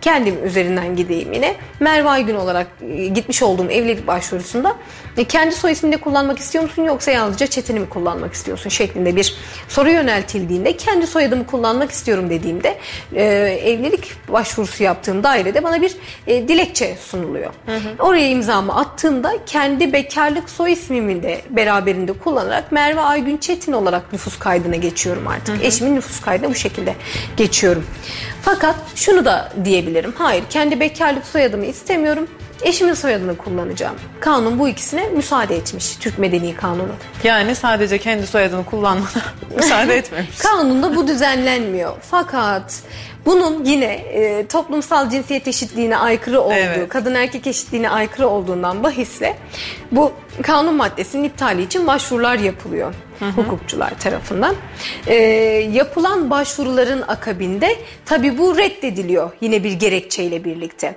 kendim 0.00 0.46
üzerinden 0.46 0.96
gideyim 0.96 1.32
yine. 1.32 1.54
Merve 1.80 2.08
Aygün 2.08 2.34
olarak 2.34 2.66
e, 2.90 3.06
gitmiş 3.06 3.42
olduğum 3.42 3.70
evlilik 3.70 4.06
başvurusunda 4.06 4.76
e, 5.16 5.24
kendi 5.24 5.54
soy 5.54 5.72
ismini 5.72 5.96
kullanmak 5.96 6.38
istiyor 6.38 6.64
musun 6.64 6.84
yoksa 6.84 7.10
yalnızca 7.10 7.46
Çetin'i 7.46 7.80
mi 7.80 7.88
kullanmak 7.88 8.32
istiyorsun 8.32 8.70
şeklinde 8.70 9.16
bir 9.16 9.34
soru 9.68 9.90
yöneltildiğinde 9.90 10.76
kendi 10.76 11.06
soyadımı 11.06 11.46
kullanmak 11.46 11.90
istiyorum 11.90 12.30
dediğimde 12.30 12.78
e, 13.14 13.24
evlilik 13.64 14.14
başvurusu 14.28 14.82
yaptığım 14.82 15.22
dairede 15.24 15.62
bana 15.62 15.82
bir 15.82 15.96
e, 16.26 16.48
dilekçe 16.48 16.96
sunuluyor. 16.96 17.52
Hı 17.66 17.76
hı. 17.76 17.88
Oraya 17.98 18.28
imzamı 18.28 18.76
attığımda 18.76 19.44
kendi 19.78 19.92
bekarlık 19.92 20.50
soy 20.50 20.72
ismimi 20.72 21.22
de 21.22 21.40
beraberinde 21.50 22.12
kullanarak 22.12 22.72
Merve 22.72 23.00
Aygün 23.00 23.36
Çetin 23.36 23.72
olarak 23.72 24.12
nüfus 24.12 24.38
kaydına 24.38 24.76
geçiyorum 24.76 25.28
artık. 25.28 25.54
Hı 25.54 25.58
hı. 25.58 25.62
Eşimin 25.62 25.96
nüfus 25.96 26.20
kaydına 26.20 26.50
bu 26.50 26.54
şekilde 26.54 26.94
geçiyorum. 27.36 27.86
Fakat 28.42 28.76
şunu 28.94 29.24
da 29.24 29.52
diyebilirim. 29.64 30.14
Hayır 30.18 30.44
kendi 30.50 30.80
bekarlık 30.80 31.26
soyadımı 31.26 31.66
istemiyorum. 31.66 32.28
Eşimin 32.62 32.94
soyadını 32.94 33.36
kullanacağım. 33.36 33.96
Kanun 34.20 34.58
bu 34.58 34.68
ikisine 34.68 35.08
müsaade 35.08 35.56
etmiş. 35.56 35.96
Türk 35.96 36.18
Medeni 36.18 36.54
Kanunu. 36.54 36.92
Yani 37.24 37.54
sadece 37.54 37.98
kendi 37.98 38.26
soyadını 38.26 38.64
kullanmana 38.64 39.08
müsaade 39.56 39.96
etmemiş. 39.96 40.38
Kanunda 40.38 40.96
bu 40.96 41.08
düzenlenmiyor. 41.08 41.92
Fakat 42.10 42.82
bunun 43.26 43.64
yine 43.64 43.92
e, 43.94 44.46
toplumsal 44.46 45.10
cinsiyet 45.10 45.48
eşitliğine 45.48 45.96
aykırı 45.96 46.40
olduğu, 46.40 46.54
evet. 46.54 46.88
kadın 46.88 47.14
erkek 47.14 47.46
eşitliğine 47.46 47.90
aykırı 47.90 48.28
olduğundan 48.28 48.82
bahisle 48.82 49.36
bu 49.92 50.12
kanun 50.42 50.74
maddesinin 50.74 51.24
iptali 51.24 51.62
için 51.62 51.86
başvurular 51.86 52.38
yapılıyor 52.38 52.94
hı 53.18 53.24
hı. 53.24 53.30
hukukçular 53.30 53.98
tarafından. 53.98 54.54
E, 55.06 55.14
yapılan 55.72 56.30
başvuruların 56.30 57.04
akabinde 57.08 57.76
tabi 58.04 58.38
bu 58.38 58.58
reddediliyor 58.58 59.30
yine 59.40 59.64
bir 59.64 59.72
gerekçeyle 59.72 60.44
birlikte. 60.44 60.94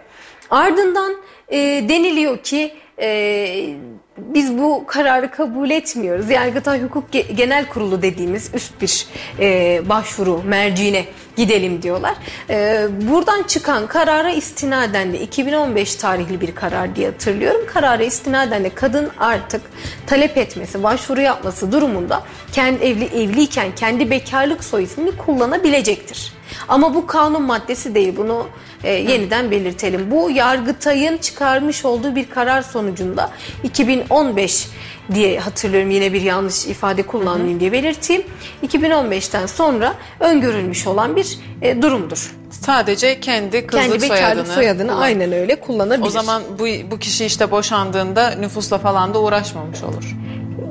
Ardından 0.51 1.15
e, 1.49 1.57
deniliyor 1.89 2.37
ki 2.37 2.73
e, 3.01 3.75
biz 4.17 4.57
bu 4.57 4.83
kararı 4.87 5.31
kabul 5.31 5.69
etmiyoruz. 5.69 6.29
Yargıtay 6.29 6.83
Hukuk 6.83 7.11
Genel 7.11 7.65
Kurulu 7.67 8.01
dediğimiz 8.01 8.51
üst 8.53 8.81
bir 8.81 9.07
e, 9.39 9.81
başvuru 9.89 10.41
merciine 10.45 11.05
gidelim 11.35 11.81
diyorlar. 11.81 12.15
E, 12.49 12.87
buradan 13.01 13.43
çıkan 13.43 13.87
karara 13.87 14.31
istinaden 14.31 15.13
de 15.13 15.19
2015 15.19 15.95
tarihli 15.95 16.41
bir 16.41 16.55
karar 16.55 16.95
diye 16.95 17.07
hatırlıyorum. 17.07 17.61
Karara 17.73 18.03
istinaden 18.03 18.63
de 18.63 18.69
kadın 18.69 19.09
artık 19.19 19.61
talep 20.07 20.37
etmesi, 20.37 20.83
başvuru 20.83 21.21
yapması 21.21 21.71
durumunda 21.71 22.23
kendi 22.51 22.85
evli 22.85 23.05
evliyken 23.05 23.75
kendi 23.75 24.09
bekarlık 24.09 24.63
soy 24.63 24.83
ismini 24.83 25.11
kullanabilecektir. 25.17 26.33
Ama 26.67 26.95
bu 26.95 27.07
kanun 27.07 27.41
maddesi 27.41 27.95
değil. 27.95 28.13
Bunu 28.17 28.47
e, 28.83 28.91
yeniden 28.91 29.51
belirtelim. 29.51 30.11
Bu 30.11 30.31
Yargıtay'ın 30.31 31.17
çıkarmış 31.17 31.85
olduğu 31.85 32.15
bir 32.15 32.29
karar 32.29 32.61
sonucunda 32.61 33.31
2015 33.63 34.67
diye 35.13 35.39
hatırlıyorum 35.39 35.91
yine 35.91 36.13
bir 36.13 36.21
yanlış 36.21 36.65
ifade 36.65 37.03
kullanmayayım 37.03 37.59
diye 37.59 37.71
belirteyim. 37.71 38.23
2015'ten 38.67 39.45
sonra 39.45 39.93
öngörülmüş 40.19 40.87
olan 40.87 41.15
bir 41.15 41.39
e, 41.61 41.81
durumdur. 41.81 42.35
Sadece 42.49 43.19
kendi 43.19 43.67
kızlık 43.67 43.89
kendi 43.89 44.07
soyadını, 44.07 44.45
soyadını 44.45 44.97
aynen 44.97 45.31
öyle 45.31 45.59
kullanabilir. 45.59 46.07
O 46.07 46.09
zaman 46.09 46.43
bu 46.59 46.65
bu 46.91 46.99
kişi 46.99 47.25
işte 47.25 47.51
boşandığında 47.51 48.31
nüfusla 48.31 48.77
falan 48.77 49.13
da 49.13 49.21
uğraşmamış 49.21 49.83
olur. 49.83 50.15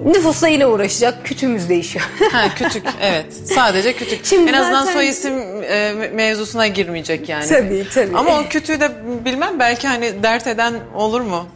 Nüfusla 0.05 0.49
yine 0.49 0.67
uğraşacak. 0.67 1.25
Kütüğümüz 1.25 1.69
değişiyor. 1.69 2.11
ha 2.33 2.55
kütük 2.55 2.83
evet. 3.01 3.27
Sadece 3.45 3.93
kütük. 3.93 4.27
Şimdi 4.27 4.51
en 4.51 4.55
azından 4.55 4.85
zaten... 4.85 4.93
soy 4.93 5.09
isim 5.09 5.63
e, 5.63 5.93
mevzusuna 6.15 6.67
girmeyecek 6.67 7.29
yani. 7.29 7.47
Tabii 7.47 7.87
tabii. 7.95 8.17
Ama 8.17 8.41
o 8.41 8.49
kütüğü 8.49 8.81
de 8.81 8.91
bilmem 9.25 9.59
belki 9.59 9.89
hani 9.89 10.23
dert 10.23 10.47
eden 10.47 10.75
olur 10.95 11.21
mu? 11.21 11.47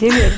Bilemiyorum. 0.00 0.34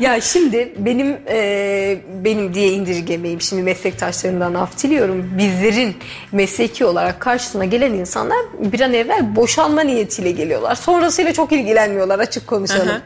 ya 0.00 0.20
şimdi 0.20 0.74
benim 0.78 1.16
e, 1.28 1.98
benim 2.24 2.54
diye 2.54 2.68
indirgemeyim. 2.68 3.40
Şimdi 3.40 3.62
meslektaşlarımdan 3.62 4.54
af 4.54 4.82
diliyorum. 4.82 5.30
Bizlerin 5.38 5.96
mesleki 6.32 6.84
olarak 6.84 7.20
karşısına 7.20 7.64
gelen 7.64 7.92
insanlar 7.92 8.38
bir 8.58 8.80
an 8.80 8.94
evvel 8.94 9.36
boşanma 9.36 9.80
niyetiyle 9.80 10.30
geliyorlar. 10.30 10.74
Sonrasıyla 10.74 11.32
çok 11.32 11.52
ilgilenmiyorlar 11.52 12.18
açık 12.18 12.46
konuşalım. 12.46 12.96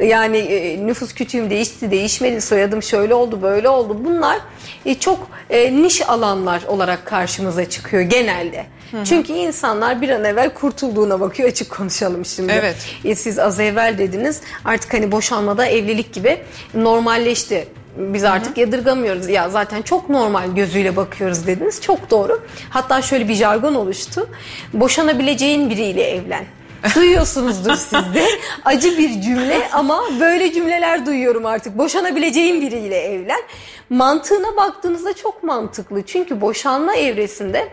yani 0.00 0.38
e, 0.38 0.86
nüfus 0.86 1.14
kütüğüm 1.14 1.50
değişti, 1.50 1.90
değişmedi, 1.90 2.40
soyadım 2.40 2.82
şöyle 2.82 3.14
oldu, 3.14 3.42
böyle 3.42 3.68
oldu. 3.68 4.00
Bunlar 4.04 4.38
e, 4.86 4.94
çok 4.94 5.30
e, 5.50 5.82
niş 5.82 6.08
alanlar 6.08 6.62
olarak 6.68 7.06
karşımıza 7.06 7.70
çıkıyor 7.70 8.02
genelde. 8.02 8.66
Hı-hı. 8.92 9.04
Çünkü 9.04 9.32
insanlar 9.32 10.02
bir 10.02 10.08
an 10.08 10.24
evvel 10.24 10.54
kurtulduğuna 10.54 11.20
bakıyor 11.20 11.48
açık 11.48 11.70
konuşalım 11.70 12.24
şimdi. 12.24 12.52
Evet. 12.52 12.76
E, 13.04 13.14
siz 13.14 13.38
az 13.38 13.60
evvel 13.60 13.98
dediniz 13.98 14.40
artık 14.64 14.94
hani 14.94 15.12
boşanmada 15.12 15.66
evlilik 15.66 16.12
gibi 16.12 16.40
normalleşti. 16.74 17.68
Biz 17.96 18.24
artık 18.24 18.56
Hı-hı. 18.56 18.60
yadırgamıyoruz. 18.60 19.28
Ya 19.28 19.50
zaten 19.50 19.82
çok 19.82 20.08
normal 20.08 20.54
gözüyle 20.54 20.96
bakıyoruz 20.96 21.46
dediniz. 21.46 21.80
Çok 21.80 22.10
doğru. 22.10 22.42
Hatta 22.70 23.02
şöyle 23.02 23.28
bir 23.28 23.34
jargon 23.34 23.74
oluştu. 23.74 24.28
Boşanabileceğin 24.72 25.70
biriyle 25.70 26.02
evlen. 26.02 26.44
Duyuyorsunuzdur 26.94 27.74
siz 27.74 28.14
de. 28.14 28.24
Acı 28.64 28.98
bir 28.98 29.20
cümle 29.22 29.68
ama 29.72 30.02
böyle 30.20 30.52
cümleler 30.52 31.06
duyuyorum 31.06 31.46
artık. 31.46 31.78
Boşanabileceğin 31.78 32.60
biriyle 32.60 32.96
evlen. 32.96 33.40
Mantığına 33.90 34.56
baktığınızda 34.56 35.12
çok 35.12 35.42
mantıklı. 35.42 36.02
Çünkü 36.06 36.40
boşanma 36.40 36.94
evresinde 36.94 37.68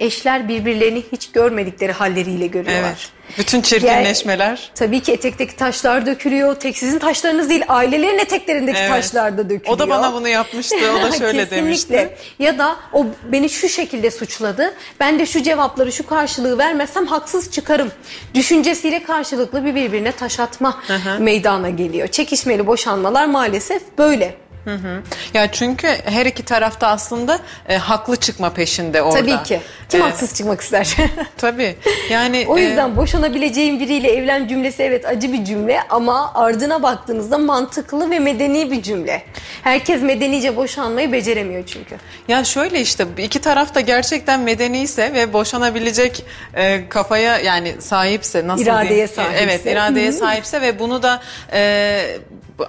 eşler 0.00 0.48
birbirlerini 0.48 1.02
hiç 1.12 1.32
görmedikleri 1.32 1.92
halleriyle 1.92 2.46
görüyorlar. 2.46 2.88
Evet. 2.88 3.14
Bütün 3.38 3.60
çirkinleşmeler. 3.60 4.46
Yani, 4.46 4.58
tabii 4.74 5.00
ki 5.00 5.12
etekteki 5.12 5.56
taşlar 5.56 6.06
dökülüyor. 6.06 6.54
Tek 6.54 6.78
sizin 6.78 6.98
taşlarınız 6.98 7.50
değil 7.50 7.64
ailelerin 7.68 8.18
eteklerindeki 8.18 8.78
evet. 8.78 8.90
taşlar 8.90 9.38
da 9.38 9.50
dökülüyor. 9.50 9.76
O 9.76 9.78
da 9.78 9.88
bana 9.88 10.12
bunu 10.12 10.28
yapmıştı. 10.28 10.76
O 10.98 11.02
da 11.02 11.12
şöyle 11.18 11.50
demişti. 11.50 12.16
Ya 12.38 12.58
da 12.58 12.76
o 12.92 13.06
beni 13.32 13.48
şu 13.48 13.68
şekilde 13.68 14.10
suçladı. 14.10 14.74
Ben 15.00 15.18
de 15.18 15.26
şu 15.26 15.42
cevapları 15.42 15.92
şu 15.92 16.06
karşılığı 16.06 16.58
vermezsem 16.58 17.06
haksız 17.06 17.50
çıkarım. 17.50 17.92
Düşüncesiyle 18.34 19.02
karşılıklı 19.02 19.64
bir 19.64 19.74
birbirine 19.74 20.12
taş 20.12 20.40
atma 20.40 20.82
meydana 21.18 21.70
geliyor. 21.70 22.08
Çekişmeli 22.08 22.66
boşanmalar 22.66 23.26
maalesef 23.26 23.82
böyle. 23.98 24.43
Hı 24.64 24.74
hı. 24.74 25.02
Ya 25.34 25.52
çünkü 25.52 25.88
her 26.04 26.26
iki 26.26 26.44
tarafta 26.44 26.88
aslında 26.88 27.38
e, 27.68 27.76
haklı 27.76 28.16
çıkma 28.16 28.50
peşinde 28.50 29.02
orada. 29.02 29.20
Tabii 29.20 29.42
ki. 29.42 29.60
Kim 29.88 30.00
evet. 30.00 30.12
haksız 30.12 30.34
çıkmak 30.34 30.60
ister? 30.60 30.96
Tabii. 31.36 31.76
Yani 32.10 32.44
o 32.48 32.58
yüzden 32.58 32.90
e... 32.90 32.96
boşanabileceğin 32.96 33.80
biriyle 33.80 34.12
evlen 34.12 34.48
cümlesi 34.48 34.82
evet 34.82 35.06
acı 35.06 35.32
bir 35.32 35.44
cümle 35.44 35.80
ama 35.90 36.34
ardına 36.34 36.82
baktığınızda 36.82 37.38
mantıklı 37.38 38.10
ve 38.10 38.18
medeni 38.18 38.70
bir 38.70 38.82
cümle. 38.82 39.22
Herkes 39.62 40.02
medenice 40.02 40.56
boşanmayı 40.56 41.12
beceremiyor 41.12 41.66
çünkü. 41.66 41.96
Ya 42.28 42.44
şöyle 42.44 42.80
işte 42.80 43.06
iki 43.18 43.40
taraf 43.40 43.74
da 43.74 43.80
gerçekten 43.80 44.40
medeniyse 44.40 45.14
ve 45.14 45.32
boşanabilecek 45.32 46.24
e, 46.54 46.88
kafaya 46.88 47.38
yani 47.38 47.74
sahipse 47.80 48.46
nasıl 48.46 48.62
iradeye 48.62 48.90
diyeyim? 48.90 49.08
sahipse. 49.08 49.44
Evet, 49.44 49.66
iradeye 49.66 50.12
sahipse 50.12 50.60
ve 50.60 50.78
bunu 50.78 51.02
da 51.02 51.22
e, 51.52 52.18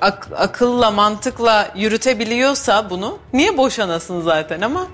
ak- 0.02 0.28
akılla, 0.38 0.92
mantıkla 0.92 1.68
yürütebiliyorsa 1.76 2.90
bunu 2.90 3.18
niye 3.34 3.58
boşanasın 3.58 4.22
zaten 4.22 4.62
ama 4.62 4.88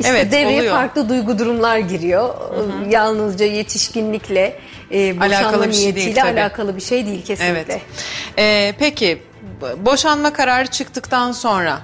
İşte 0.00 0.12
evet, 0.12 0.32
devreye 0.32 0.58
oluyor. 0.58 0.74
farklı 0.74 1.08
duygu 1.08 1.38
durumlar 1.38 1.78
giriyor. 1.78 2.28
Hı 2.28 2.60
hı. 2.60 2.90
Yalnızca 2.90 3.44
yetişkinlikle 3.46 4.58
e, 4.92 5.16
boşanma 5.20 5.36
alakalı 5.36 5.68
bir 5.68 5.72
şey 5.72 5.94
değil, 5.94 6.22
alakalı 6.22 6.76
bir 6.76 6.80
şey 6.82 7.06
değil 7.06 7.24
kesinlikle. 7.24 7.72
Evet. 7.72 7.82
Ee, 8.38 8.74
peki 8.78 9.22
boşanma 9.76 10.32
kararı 10.32 10.66
çıktıktan 10.66 11.32
sonra 11.32 11.78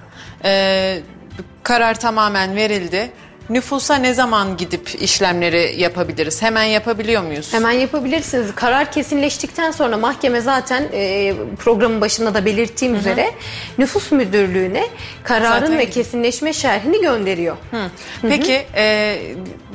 e, 0.44 1.00
karar 1.62 2.00
tamamen 2.00 2.56
verildi. 2.56 3.10
Nüfusa 3.50 3.94
ne 3.94 4.14
zaman 4.14 4.56
gidip 4.56 5.02
işlemleri 5.02 5.74
yapabiliriz? 5.78 6.42
Hemen 6.42 6.64
yapabiliyor 6.64 7.22
muyuz? 7.22 7.52
Hemen 7.52 7.70
yapabilirsiniz. 7.70 8.54
Karar 8.54 8.92
kesinleştikten 8.92 9.70
sonra 9.70 9.96
mahkeme 9.96 10.40
zaten 10.40 10.84
e, 10.92 11.34
programın 11.58 12.00
başında 12.00 12.34
da 12.34 12.44
belirttiğim 12.44 12.92
Hı-hı. 12.92 13.00
üzere 13.00 13.30
nüfus 13.78 14.12
müdürlüğüne 14.12 14.86
kararın 15.24 15.60
zaten... 15.60 15.78
ve 15.78 15.90
kesinleşme 15.90 16.52
şerhini 16.52 17.00
gönderiyor. 17.00 17.56
Hı. 17.70 17.90
Peki 18.22 18.66
e, 18.76 19.16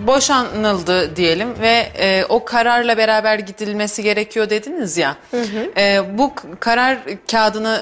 boşanıldı 0.07 1.15
diyelim 1.15 1.49
ve 1.61 1.91
e, 1.99 2.25
o 2.29 2.45
kararla 2.45 2.97
beraber 2.97 3.39
gidilmesi 3.39 4.03
gerekiyor 4.03 4.49
dediniz 4.49 4.97
ya. 4.97 5.15
E, 5.77 6.01
bu 6.17 6.33
karar 6.59 6.97
kağıdını 7.31 7.81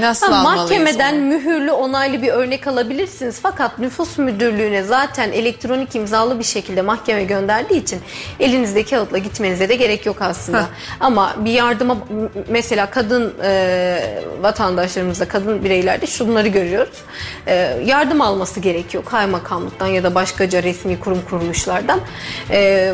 nasıl 0.00 0.32
ha, 0.32 0.38
almalıyız? 0.38 0.70
Mahkemeden 0.70 1.14
onu? 1.14 1.20
mühürlü 1.20 1.72
onaylı 1.72 2.22
bir 2.22 2.28
örnek 2.28 2.66
alabilirsiniz. 2.66 3.38
Fakat 3.42 3.78
nüfus 3.78 4.18
müdürlüğüne 4.18 4.82
zaten 4.82 5.05
zaten 5.06 5.32
elektronik 5.32 5.94
imzalı 5.94 6.38
bir 6.38 6.44
şekilde 6.44 6.82
mahkeme 6.82 7.24
gönderdiği 7.24 7.82
için 7.82 8.00
elinizde 8.40 8.84
kağıtla 8.84 9.18
gitmenize 9.18 9.68
de 9.68 9.74
gerek 9.74 10.06
yok 10.06 10.22
aslında. 10.22 10.60
Heh. 10.60 10.66
Ama 11.00 11.36
bir 11.44 11.52
yardıma 11.52 11.96
mesela 12.48 12.90
kadın 12.90 13.34
e, 13.42 14.22
vatandaşlarımızda, 14.40 15.28
kadın 15.28 15.64
bireylerde 15.64 16.06
şunları 16.06 16.48
görüyoruz. 16.48 16.98
E, 17.46 17.54
yardım 17.84 18.20
alması 18.20 18.60
gerekiyor 18.60 19.04
kaymakamlıktan 19.04 19.86
ya 19.86 20.02
da 20.02 20.14
başkaca 20.14 20.62
resmi 20.62 21.00
kurum 21.00 21.22
kuruluşlardan. 21.30 22.00
E, 22.50 22.92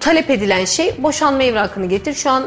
talep 0.00 0.30
edilen 0.30 0.64
şey 0.64 0.94
boşanma 0.98 1.42
evrakını 1.42 1.86
getir. 1.86 2.14
Şu 2.14 2.30
an 2.30 2.46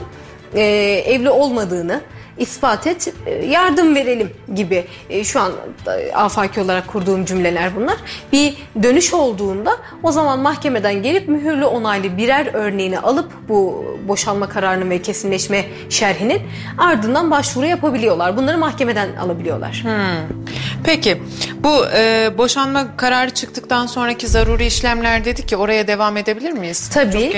e, 0.56 0.62
evli 1.08 1.30
olmadığını 1.30 2.02
ispat 2.42 2.88
et, 2.88 3.14
e, 3.26 3.46
yardım 3.46 3.96
verelim 3.96 4.32
gibi 4.56 4.86
e, 5.10 5.24
şu 5.24 5.40
an 5.40 5.52
e, 5.88 6.14
afaki 6.14 6.62
olarak 6.62 6.88
kurduğum 6.88 7.26
cümleler 7.26 7.76
bunlar. 7.76 7.96
Bir 8.32 8.54
dönüş 8.84 9.14
olduğunda 9.14 9.78
o 10.04 10.12
zaman 10.12 10.40
mahkemeden 10.40 11.04
gelip 11.04 11.28
mühürlü 11.28 11.66
onaylı 11.66 12.18
birer 12.18 12.54
örneğini 12.54 13.00
alıp 13.00 13.32
bu 13.50 13.86
boşanma 14.08 14.50
kararının 14.50 14.90
ve 14.90 15.02
kesinleşme 15.02 15.66
şerhinin 15.90 16.42
ardından 16.78 17.32
başvuru 17.32 17.66
yapabiliyorlar. 17.66 18.38
Bunları 18.38 18.58
mahkemeden 18.58 19.16
alabiliyorlar. 19.16 19.82
Hmm. 19.84 20.38
Peki 20.84 21.22
bu 21.64 21.86
e, 21.96 22.32
boşanma 22.38 22.98
kararı 22.98 23.30
çıktıktan 23.30 23.86
sonraki 23.86 24.28
zaruri 24.28 24.66
işlemler 24.66 25.26
dedik 25.26 25.48
ki 25.48 25.58
oraya 25.58 25.88
devam 25.88 26.18
edebilir 26.18 26.52
miyiz? 26.52 26.90
Tabii. 26.90 27.12
Çok 27.12 27.32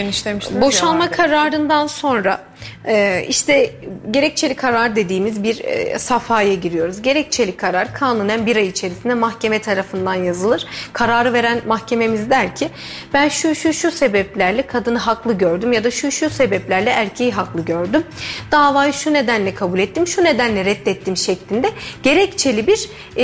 Boşanma 0.61 1.11
kararından 1.11 1.87
sonra 1.87 2.41
ee, 2.85 3.25
işte 3.29 3.71
gerekçeli 4.11 4.55
karar 4.55 4.95
dediğimiz 4.95 5.43
bir 5.43 5.63
e, 5.63 5.99
safhaya 5.99 6.53
giriyoruz. 6.53 7.01
Gerekçeli 7.01 7.57
karar 7.57 7.93
kanunen 7.93 8.45
bir 8.45 8.55
ay 8.55 8.67
içerisinde 8.67 9.13
mahkeme 9.13 9.59
tarafından 9.59 10.13
yazılır. 10.13 10.65
Kararı 10.93 11.33
veren 11.33 11.61
mahkememiz 11.67 12.29
der 12.29 12.55
ki 12.55 12.69
ben 13.13 13.29
şu 13.29 13.55
şu 13.55 13.73
şu 13.73 13.91
sebeplerle 13.91 14.61
kadını 14.61 14.97
haklı 14.97 15.33
gördüm 15.33 15.73
ya 15.73 15.83
da 15.83 15.91
şu 15.91 16.11
şu 16.11 16.29
sebeplerle 16.29 16.89
erkeği 16.89 17.31
haklı 17.31 17.65
gördüm. 17.65 18.03
Davayı 18.51 18.93
şu 18.93 19.13
nedenle 19.13 19.53
kabul 19.53 19.79
ettim, 19.79 20.07
şu 20.07 20.23
nedenle 20.23 20.65
reddettim 20.65 21.17
şeklinde 21.17 21.69
gerekçeli 22.03 22.67
bir 22.67 22.89
e, 23.17 23.23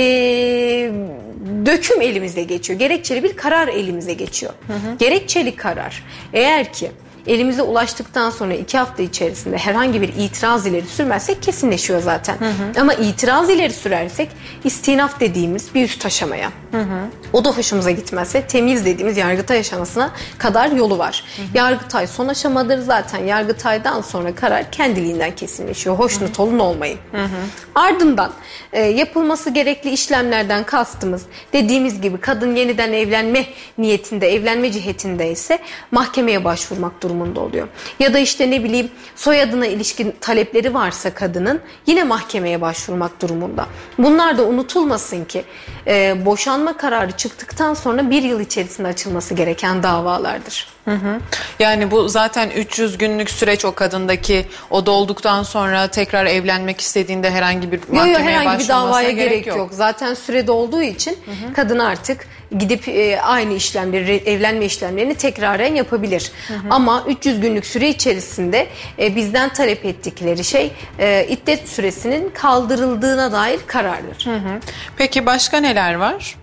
döküm 1.66 2.00
elimize 2.00 2.42
geçiyor. 2.42 2.78
Gerekçeli 2.78 3.24
bir 3.24 3.36
karar 3.36 3.68
elimize 3.68 4.12
geçiyor. 4.12 4.52
Hı 4.66 4.72
hı. 4.72 4.96
Gerekçeli 4.98 5.56
karar 5.56 6.04
eğer 6.32 6.72
ki 6.72 6.90
elimize 7.30 7.62
ulaştıktan 7.62 8.30
sonra 8.30 8.54
iki 8.54 8.78
hafta 8.78 9.02
içerisinde 9.02 9.56
herhangi 9.58 10.00
bir 10.00 10.08
itiraz 10.08 10.66
ileri 10.66 10.86
sürmezsek 10.86 11.42
kesinleşiyor 11.42 12.02
zaten. 12.02 12.36
Hı 12.38 12.44
hı. 12.44 12.80
Ama 12.80 12.94
itiraz 12.94 13.50
ileri 13.50 13.72
sürersek 13.72 14.28
istinaf 14.64 15.20
dediğimiz 15.20 15.74
bir 15.74 15.84
üst 15.84 16.06
aşamaya. 16.06 16.50
Hı 16.70 16.80
hı. 16.80 17.00
O 17.32 17.44
da 17.44 17.50
hoşumuza 17.50 17.90
gitmezse 17.90 18.46
temiz 18.46 18.84
dediğimiz 18.84 19.16
yargıtay 19.16 19.58
aşamasına 19.58 20.10
kadar 20.38 20.70
yolu 20.70 20.98
var. 20.98 21.24
Hı 21.36 21.42
hı. 21.42 21.46
Yargıtay 21.54 22.06
son 22.06 22.28
aşamadır 22.28 22.78
zaten. 22.78 23.24
Yargıtaydan 23.24 24.00
sonra 24.00 24.34
karar 24.34 24.70
kendiliğinden 24.70 25.34
kesinleşiyor. 25.34 25.96
Hoşnut 25.96 26.38
hı 26.38 26.42
hı. 26.42 26.46
olun 26.46 26.58
olmayın. 26.58 26.98
Hı 27.12 27.24
hı. 27.24 27.28
Ardından 27.74 28.32
e, 28.72 28.80
yapılması 28.80 29.50
gerekli 29.50 29.90
işlemlerden 29.90 30.64
kastımız 30.64 31.22
dediğimiz 31.52 32.00
gibi 32.00 32.18
kadın 32.18 32.56
yeniden 32.56 32.92
evlenme 32.92 33.46
niyetinde, 33.78 34.34
evlenme 34.34 34.72
cihetinde 34.72 35.30
ise 35.30 35.58
mahkemeye 35.90 36.44
başvurmak 36.44 37.02
durumunda 37.20 37.40
oluyor. 37.40 37.68
Ya 37.98 38.14
da 38.14 38.18
işte 38.18 38.50
ne 38.50 38.64
bileyim 38.64 38.90
soyadına 39.16 39.66
ilişkin 39.66 40.14
talepleri 40.20 40.74
varsa 40.74 41.14
kadının 41.14 41.60
yine 41.86 42.04
mahkemeye 42.04 42.60
başvurmak 42.60 43.22
durumunda. 43.22 43.66
Bunlar 43.98 44.38
da 44.38 44.44
unutulmasın 44.44 45.24
ki 45.24 45.44
e, 45.86 46.26
boşanma 46.26 46.76
kararı 46.76 47.12
çıktıktan 47.12 47.74
sonra 47.74 48.10
bir 48.10 48.22
yıl 48.22 48.40
içerisinde 48.40 48.88
açılması 48.88 49.34
gereken 49.34 49.82
davalardır. 49.82 50.68
Hı 50.84 50.90
hı. 50.90 51.20
Yani 51.58 51.90
bu 51.90 52.08
zaten 52.08 52.50
300 52.50 52.98
günlük 52.98 53.30
süreç 53.30 53.64
o 53.64 53.74
kadındaki 53.74 54.46
o 54.70 54.86
dolduktan 54.86 55.42
sonra 55.42 55.88
tekrar 55.88 56.26
evlenmek 56.26 56.80
istediğinde 56.80 57.30
herhangi 57.30 57.72
bir 57.72 57.78
mahkemeye 57.78 58.08
yok, 58.08 58.20
yok, 58.20 58.28
herhangi 58.28 58.62
bir 58.62 58.68
davaya 58.68 59.10
gerek, 59.10 59.30
gerek 59.30 59.46
yok. 59.46 59.56
yok. 59.56 59.68
Zaten 59.72 60.14
süre 60.14 60.46
dolduğu 60.46 60.82
için 60.82 61.18
hı 61.24 61.30
hı. 61.30 61.52
kadın 61.52 61.78
artık 61.78 62.26
gidip 62.58 62.88
e, 62.88 63.20
aynı 63.20 63.54
işlemleri 63.54 64.16
evlenme 64.16 64.64
işlemlerini 64.64 65.14
tekraren 65.14 65.74
yapabilir. 65.74 66.32
Hı 66.48 66.54
hı. 66.54 66.58
Ama 66.70 67.04
300 67.08 67.40
günlük 67.40 67.66
süre 67.66 67.88
içerisinde 67.88 68.66
e, 68.98 69.16
bizden 69.16 69.52
talep 69.52 69.84
ettikleri 69.84 70.44
şey 70.44 70.72
e, 70.98 71.26
iddet 71.28 71.68
süresinin 71.68 72.30
kaldırıldığına 72.30 73.32
dair 73.32 73.60
karardır. 73.66 74.26
Hı 74.26 74.36
hı. 74.36 74.60
Peki 74.96 75.26
başka 75.26 75.60
neler 75.60 75.94
var? 75.94 76.39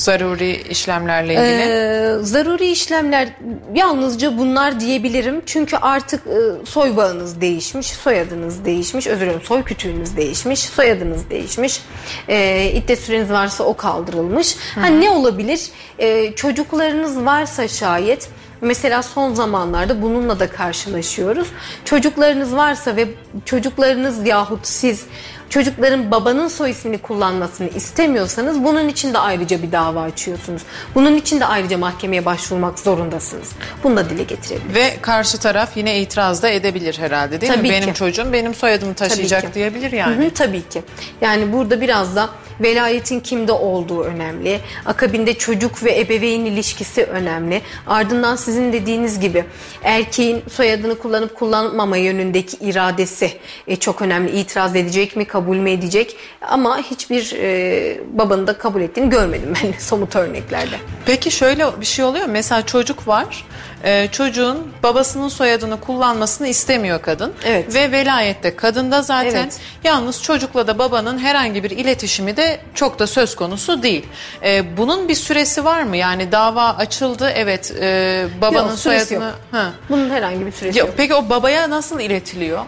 Zaruri 0.00 0.62
işlemlerle 0.70 1.32
ilgili? 1.32 1.46
Ee, 1.46 2.16
zaruri 2.22 2.70
işlemler 2.70 3.28
yalnızca 3.74 4.38
bunlar 4.38 4.80
diyebilirim. 4.80 5.42
Çünkü 5.46 5.76
artık 5.76 6.26
e, 6.26 6.66
soy 6.66 6.96
bağınız 6.96 7.40
değişmiş, 7.40 7.86
soyadınız 7.86 8.64
değişmiş, 8.64 9.06
özür 9.06 9.26
dilerim 9.26 9.40
soy 9.44 9.62
kütüğünüz 9.62 10.16
değişmiş, 10.16 10.60
soyadınız 10.60 11.30
değişmiş. 11.30 11.82
E, 12.28 12.70
iddet 12.74 12.98
süreniz 13.00 13.30
varsa 13.30 13.64
o 13.64 13.76
kaldırılmış. 13.76 14.56
Hı. 14.74 14.80
Hani 14.80 15.00
ne 15.00 15.10
olabilir? 15.10 15.60
E, 15.98 16.32
çocuklarınız 16.34 17.24
varsa 17.24 17.68
şayet 17.68 18.28
Mesela 18.60 19.02
son 19.02 19.34
zamanlarda 19.34 20.02
bununla 20.02 20.40
da 20.40 20.50
karşılaşıyoruz. 20.50 21.48
Çocuklarınız 21.84 22.56
varsa 22.56 22.96
ve 22.96 23.08
çocuklarınız 23.44 24.26
yahut 24.26 24.66
siz 24.66 25.06
çocukların 25.50 26.10
babanın 26.10 26.48
soy 26.48 26.70
ismini 26.70 26.98
kullanmasını 26.98 27.68
istemiyorsanız 27.68 28.64
bunun 28.64 28.88
için 28.88 29.14
de 29.14 29.18
ayrıca 29.18 29.62
bir 29.62 29.72
dava 29.72 30.02
açıyorsunuz. 30.02 30.62
Bunun 30.94 31.16
için 31.16 31.40
de 31.40 31.46
ayrıca 31.46 31.78
mahkemeye 31.78 32.24
başvurmak 32.24 32.78
zorundasınız. 32.78 33.48
Bunu 33.84 33.96
da 33.96 34.10
dile 34.10 34.22
getirebilir. 34.22 34.74
Ve 34.74 34.96
karşı 35.02 35.38
taraf 35.38 35.76
yine 35.76 36.00
itiraz 36.00 36.42
da 36.42 36.48
edebilir 36.48 36.98
herhalde 36.98 37.40
değil 37.40 37.52
tabii 37.52 37.62
mi? 37.62 37.68
Ki. 37.68 37.82
Benim 37.82 37.94
çocuğum 37.94 38.32
benim 38.32 38.54
soyadımı 38.54 38.94
taşıyacak 38.94 39.54
diyebilir 39.54 39.92
yani. 39.92 40.16
Hı 40.16 40.26
hı, 40.26 40.30
tabii 40.30 40.68
ki. 40.68 40.82
Yani 41.20 41.52
burada 41.52 41.80
biraz 41.80 42.16
da 42.16 42.28
velayetin 42.60 43.20
kimde 43.20 43.52
olduğu 43.52 44.02
önemli. 44.02 44.60
Akabinde 44.86 45.34
çocuk 45.34 45.84
ve 45.84 46.00
ebeveyn 46.00 46.44
ilişkisi 46.44 47.04
önemli. 47.04 47.62
Ardından 47.86 48.36
sizin 48.36 48.72
dediğiniz 48.72 49.20
gibi 49.20 49.44
erkeğin 49.82 50.42
soyadını 50.52 50.98
kullanıp 50.98 51.34
kullanmama 51.34 51.96
yönündeki 51.96 52.56
iradesi 52.56 53.32
e, 53.66 53.76
çok 53.76 54.02
önemli. 54.02 54.40
İtiraz 54.40 54.76
edecek 54.76 55.16
mi, 55.16 55.24
kabul 55.24 55.39
mü 55.46 55.70
edecek? 55.70 56.16
Ama 56.42 56.78
hiçbir 56.78 57.32
e, 57.36 58.00
babanın 58.12 58.46
da 58.46 58.58
kabul 58.58 58.80
ettiğini 58.80 59.10
görmedim 59.10 59.54
ben 59.62 59.72
somut 59.78 60.16
örneklerde. 60.16 60.76
Peki 61.06 61.30
şöyle 61.30 61.80
bir 61.80 61.86
şey 61.86 62.04
oluyor. 62.04 62.26
Mesela 62.26 62.66
çocuk 62.66 63.08
var 63.08 63.44
e, 63.84 64.08
çocuğun 64.12 64.72
babasının 64.82 65.28
soyadını 65.28 65.80
kullanmasını 65.80 66.48
istemiyor 66.48 67.02
kadın. 67.02 67.32
Evet. 67.44 67.74
Ve 67.74 67.92
velayette 67.92 68.56
kadında 68.56 69.02
zaten 69.02 69.42
evet. 69.42 69.60
yalnız 69.84 70.22
çocukla 70.22 70.66
da 70.66 70.78
babanın 70.78 71.18
herhangi 71.18 71.64
bir 71.64 71.70
iletişimi 71.70 72.36
de 72.36 72.60
çok 72.74 72.98
da 72.98 73.06
söz 73.06 73.36
konusu 73.36 73.82
değil. 73.82 74.06
E, 74.44 74.76
bunun 74.76 75.08
bir 75.08 75.14
süresi 75.14 75.64
var 75.64 75.82
mı? 75.82 75.96
Yani 75.96 76.32
dava 76.32 76.68
açıldı 76.68 77.32
evet 77.34 77.72
e, 77.80 78.26
babanın 78.40 78.68
yok, 78.68 78.78
soyadını... 78.78 79.24
Yok. 79.24 79.34
Ha. 79.52 79.70
Bunun 79.88 80.10
herhangi 80.10 80.46
bir 80.46 80.52
süresi 80.52 80.78
yok. 80.78 80.88
yok. 80.88 80.96
Peki 80.96 81.14
o 81.14 81.28
babaya 81.28 81.70
nasıl 81.70 82.00
iletiliyor? 82.00 82.64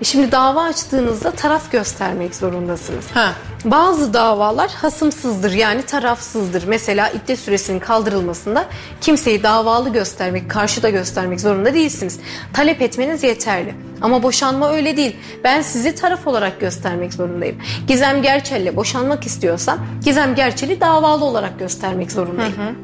E 0.00 0.04
şimdi 0.04 0.32
dava 0.32 0.62
açtığınızda 0.62 1.30
taraf 1.30 1.72
göstermek 1.72 2.34
zorundasınız. 2.34 3.04
Ha. 3.14 3.32
Bazı 3.64 4.14
davalar 4.14 4.70
hasımsızdır 4.70 5.52
yani 5.52 5.82
tarafsızdır. 5.82 6.64
Mesela 6.66 7.08
iddet 7.08 7.38
süresinin 7.38 7.80
kaldırılmasında 7.80 8.64
kimseyi 9.00 9.42
davalı 9.42 9.92
göstermek, 9.92 10.50
karşıda 10.50 10.90
göstermek 10.90 11.40
zorunda 11.40 11.74
değilsiniz. 11.74 12.20
Talep 12.52 12.82
etmeniz 12.82 13.22
yeterli. 13.22 13.74
Ama 14.00 14.22
boşanma 14.22 14.72
öyle 14.72 14.96
değil. 14.96 15.16
Ben 15.44 15.62
sizi 15.62 15.94
taraf 15.94 16.26
olarak 16.26 16.60
göstermek 16.60 17.14
zorundayım. 17.14 17.56
Gizem 17.88 18.22
Gerçel'le 18.22 18.76
boşanmak 18.76 19.26
istiyorsam 19.26 19.78
Gizem 20.04 20.34
Gerçel'i 20.34 20.80
davalı 20.80 21.24
olarak 21.24 21.58
göstermek 21.58 22.12
zorundayım. 22.12 22.56
Hı 22.56 22.62
hı. 22.62 22.74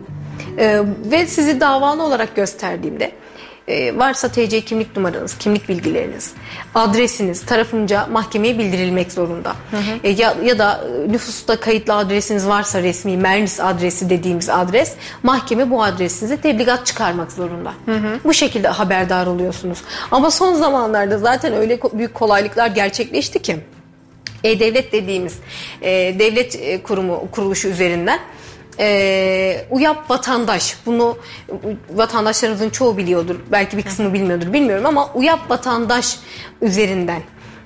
Ee, 0.59 0.83
ve 1.11 1.27
sizi 1.27 1.61
davalı 1.61 2.03
olarak 2.03 2.37
gösterdiğimde 2.37 3.13
e, 3.69 3.99
varsa 3.99 4.29
TC 4.29 4.61
kimlik 4.61 4.97
numaranız, 4.97 5.39
kimlik 5.39 5.69
bilgileriniz, 5.69 6.33
adresiniz 6.75 7.47
tarafınca 7.47 8.07
mahkemeye 8.07 8.59
bildirilmek 8.59 9.13
zorunda. 9.13 9.55
Hı 9.71 9.77
hı. 9.77 9.99
E, 10.05 10.11
ya, 10.11 10.35
ya 10.45 10.59
da 10.59 10.85
e, 11.05 11.13
nüfusta 11.13 11.61
kayıtlı 11.61 11.95
adresiniz 11.95 12.47
varsa 12.49 12.83
resmi 12.83 13.17
Mernis 13.17 13.61
adresi 13.61 14.11
dediğimiz 14.11 14.49
adres 14.49 14.93
mahkeme 15.23 15.71
bu 15.71 15.83
adresinize 15.83 16.37
tebligat 16.37 16.87
çıkarmak 16.87 17.33
zorunda. 17.33 17.73
Hı 17.87 17.95
hı. 17.95 18.19
Bu 18.25 18.35
şekilde 18.35 18.69
haberdar 18.69 19.27
oluyorsunuz. 19.27 19.79
Ama 20.11 20.31
son 20.31 20.55
zamanlarda 20.55 21.19
zaten 21.19 21.53
öyle 21.53 21.79
büyük 21.93 22.15
kolaylıklar 22.15 22.67
gerçekleşti 22.67 23.43
ki 23.43 23.57
e-Devlet 24.45 24.93
dediğimiz 24.93 25.35
e, 25.83 25.91
devlet 26.19 26.83
kurumu 26.83 27.29
kuruluşu 27.31 27.69
üzerinden 27.69 28.21
e, 28.79 29.67
UYAP 29.71 30.11
vatandaş 30.11 30.77
bunu 30.87 31.19
vatandaşlarımızın 31.95 32.71
çoğu 32.71 32.97
biliyordur 32.97 33.37
belki 33.53 33.77
bir 33.77 33.83
kısmı 33.83 34.13
bilmiyordur 34.13 34.53
bilmiyorum 34.53 34.87
ama 34.87 35.11
UYAP 35.15 35.51
vatandaş 35.51 36.19
üzerinden 36.63 37.23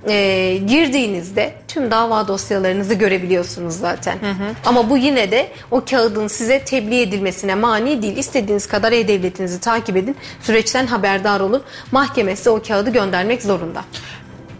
e, 0.06 0.56
girdiğinizde 0.66 1.52
tüm 1.68 1.90
dava 1.90 2.28
dosyalarınızı 2.28 2.94
görebiliyorsunuz 2.94 3.74
zaten. 3.74 4.12
Hı 4.12 4.30
hı. 4.30 4.54
Ama 4.64 4.90
bu 4.90 4.96
yine 4.96 5.30
de 5.30 5.48
o 5.70 5.84
kağıdın 5.90 6.28
size 6.28 6.64
tebliğ 6.64 7.00
edilmesine 7.00 7.54
mani 7.54 8.02
değil. 8.02 8.16
İstediğiniz 8.16 8.66
kadar 8.66 8.92
e-devletinizi 8.92 9.60
takip 9.60 9.96
edin. 9.96 10.16
Süreçten 10.42 10.86
haberdar 10.86 11.40
olun. 11.40 11.62
Mahkeme 11.92 12.36
size 12.36 12.50
o 12.50 12.62
kağıdı 12.62 12.90
göndermek 12.90 13.42
zorunda. 13.42 13.84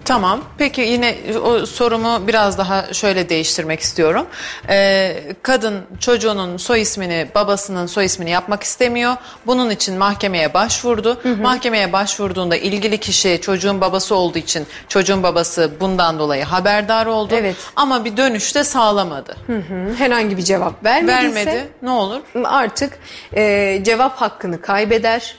Tamam. 0.09 0.41
Peki 0.59 0.81
yine 0.81 1.17
o 1.45 1.67
sorumu 1.67 2.29
biraz 2.29 2.59
daha 2.59 2.93
şöyle 2.95 3.29
değiştirmek 3.29 3.81
istiyorum. 3.81 4.27
Ee, 4.69 5.15
kadın 5.43 5.83
çocuğunun 6.01 6.57
soy 6.57 6.81
ismini, 6.81 7.29
babasının 7.35 7.87
soy 7.87 8.05
ismini 8.05 8.31
yapmak 8.31 8.63
istemiyor. 8.63 9.17
Bunun 9.47 9.71
için 9.71 9.99
mahkemeye 9.99 10.55
başvurdu. 10.55 11.19
Hı 11.23 11.29
hı. 11.29 11.43
Mahkemeye 11.43 11.93
başvurduğunda 11.93 12.57
ilgili 12.57 12.99
kişi 12.99 13.41
çocuğun 13.43 13.81
babası 13.81 14.15
olduğu 14.15 14.39
için 14.39 14.67
çocuğun 14.89 15.23
babası 15.23 15.71
bundan 15.81 16.19
dolayı 16.19 16.45
haberdar 16.45 17.07
oldu. 17.07 17.35
Evet. 17.37 17.57
Ama 17.77 18.05
bir 18.05 18.17
dönüşte 18.17 18.65
sağlamadı. 18.65 19.37
Hı 19.47 19.57
hı. 19.57 19.95
Herhangi 19.99 20.37
bir 20.37 20.43
cevap 20.43 20.85
vermediyse 20.85 21.47
vermedi. 21.47 21.69
Ne 21.83 21.91
olur? 21.91 22.21
Artık 22.45 22.99
e, 23.37 23.81
cevap 23.85 24.17
hakkını 24.17 24.61
kaybeder. 24.61 25.37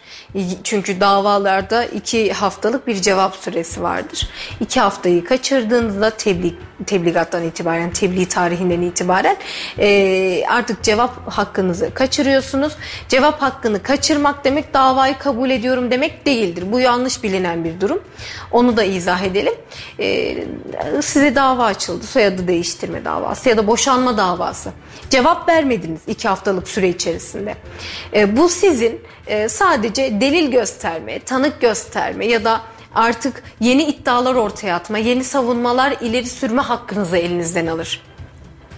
Çünkü 0.64 1.00
davalarda 1.00 1.86
iki 1.86 2.34
haftalık 2.34 2.88
bir 2.88 3.02
cevap 3.02 3.36
süresi 3.36 3.84
vardır. 3.84 4.30
İki 4.60 4.80
haftayı 4.80 5.26
kaçırdığınızda 5.26 6.10
tebliğ, 6.10 6.56
tebligattan 6.86 7.44
itibaren, 7.44 7.92
tebliğ 7.92 8.26
tarihinden 8.26 8.82
itibaren 8.82 9.38
e, 9.80 10.44
artık 10.50 10.84
cevap 10.84 11.32
hakkınızı 11.32 11.94
kaçırıyorsunuz. 11.94 12.74
Cevap 13.08 13.42
hakkını 13.42 13.84
kaçırmak 13.84 14.46
demek 14.46 14.74
davayı 14.74 15.18
kabul 15.18 15.50
ediyorum 15.50 15.92
demek 15.92 16.26
değildir. 16.26 16.64
Bu 16.72 16.80
yanlış 16.80 17.24
bilinen 17.24 17.64
bir 17.64 17.82
durum. 17.82 18.04
Onu 18.52 18.78
da 18.78 18.84
izah 18.84 19.22
edelim. 19.22 19.54
E, 20.00 20.38
size 21.02 21.36
dava 21.36 21.66
açıldı. 21.66 22.08
Soyadı 22.08 22.48
değiştirme 22.48 23.06
davası 23.06 23.50
ya 23.50 23.58
da 23.58 23.68
boşanma 23.68 24.18
davası. 24.18 24.70
Cevap 25.10 25.50
vermediniz 25.50 26.02
iki 26.08 26.28
haftalık 26.28 26.68
süre 26.68 26.90
içerisinde. 26.90 27.56
E, 28.14 28.38
bu 28.38 28.50
sizin 28.50 29.02
e, 29.30 29.50
sadece 29.50 30.22
delil 30.22 30.52
gösterme, 30.52 31.20
tanık 31.20 31.62
gösterme 31.62 32.26
ya 32.26 32.44
da 32.44 32.62
artık 32.96 33.44
yeni 33.60 33.84
iddialar 33.84 34.36
ortaya 34.36 34.76
atma, 34.76 34.98
yeni 34.98 35.24
savunmalar 35.24 35.96
ileri 36.02 36.30
sürme 36.30 36.62
hakkınızı 36.62 37.18
elinizden 37.18 37.68
alır. 37.68 38.02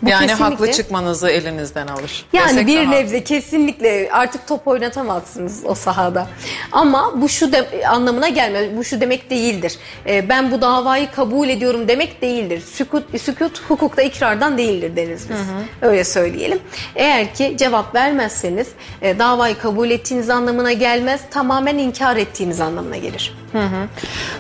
Bu 0.02 0.10
yani 0.10 0.28
kesinlikle, 0.28 0.56
haklı 0.56 0.72
çıkmanızı 0.72 1.30
elinizden 1.30 1.88
alır. 1.88 2.26
Yani 2.34 2.50
Desek 2.50 2.68
bir 2.68 2.86
daha. 2.86 2.92
nebze 2.92 3.24
kesinlikle 3.24 4.10
artık 4.12 4.48
top 4.48 4.68
oynatamazsınız 4.68 5.62
o 5.66 5.76
sahada. 5.76 6.28
Ama 6.72 7.22
bu 7.22 7.30
şu 7.30 7.52
de, 7.52 7.88
anlamına 7.88 8.30
gelmez. 8.30 8.78
Bu 8.78 8.84
şu 8.84 9.02
demek 9.02 9.30
değildir. 9.30 9.78
E, 10.08 10.30
ben 10.30 10.52
bu 10.52 10.62
davayı 10.62 11.12
kabul 11.12 11.50
ediyorum 11.50 11.88
demek 11.88 12.22
değildir. 12.22 12.64
Sükut, 12.74 13.22
sükut 13.22 13.62
hukukta 13.70 14.02
ikrardan 14.02 14.58
değildir 14.58 14.96
deriz 14.96 15.30
biz. 15.30 15.38
Hı 15.38 15.42
hı. 15.42 15.90
Öyle 15.92 16.04
söyleyelim. 16.04 16.60
Eğer 16.96 17.34
ki 17.34 17.56
cevap 17.58 17.96
vermezseniz 17.96 18.68
e, 19.02 19.20
davayı 19.20 19.58
kabul 19.58 19.90
ettiğiniz 19.90 20.30
anlamına 20.30 20.72
gelmez. 20.72 21.22
Tamamen 21.32 21.78
inkar 21.78 22.18
ettiğiniz 22.18 22.62
anlamına 22.62 22.98
gelir. 22.98 23.36
Hı 23.52 23.60
hı. 23.60 23.88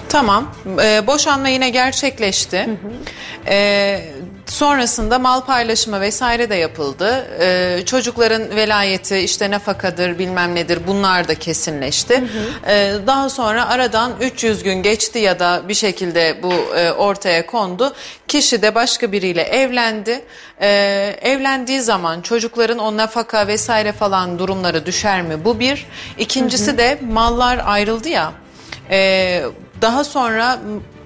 Tamam. 0.09 0.51
Ee, 0.83 1.07
boşanma 1.07 1.47
yine 1.47 1.69
gerçekleşti. 1.69 2.57
Hı 2.57 2.71
hı. 2.71 2.91
Ee, 3.47 4.05
sonrasında 4.45 5.19
mal 5.19 5.41
paylaşımı 5.41 6.01
vesaire 6.01 6.49
de 6.49 6.55
yapıldı. 6.55 7.27
Ee, 7.39 7.85
çocukların 7.85 8.55
velayeti 8.55 9.17
işte 9.17 9.51
nafakadır 9.51 10.19
bilmem 10.19 10.55
nedir 10.55 10.79
bunlar 10.87 11.27
da 11.27 11.35
kesinleşti. 11.35 12.17
Hı 12.17 12.21
hı. 12.21 12.71
Ee, 12.71 12.93
daha 13.07 13.29
sonra 13.29 13.69
aradan 13.69 14.13
300 14.21 14.63
gün 14.63 14.83
geçti 14.83 15.19
ya 15.19 15.39
da 15.39 15.61
bir 15.67 15.73
şekilde 15.73 16.43
bu 16.43 16.53
e, 16.53 16.91
ortaya 16.91 17.45
kondu. 17.45 17.93
Kişi 18.27 18.61
de 18.61 18.75
başka 18.75 19.11
biriyle 19.11 19.41
evlendi. 19.41 20.21
Ee, 20.61 21.15
evlendiği 21.21 21.81
zaman 21.81 22.21
çocukların 22.21 22.77
o 22.77 22.97
nafaka 22.97 23.47
vesaire 23.47 23.91
falan 23.91 24.39
durumları 24.39 24.85
düşer 24.85 25.21
mi? 25.21 25.45
Bu 25.45 25.59
bir. 25.59 25.85
İkincisi 26.17 26.67
hı 26.67 26.73
hı. 26.73 26.77
de 26.77 26.99
mallar 27.11 27.61
ayrıldı 27.65 28.09
ya. 28.09 28.33
Ee, 28.89 29.43
daha 29.81 30.03
sonra 30.03 30.59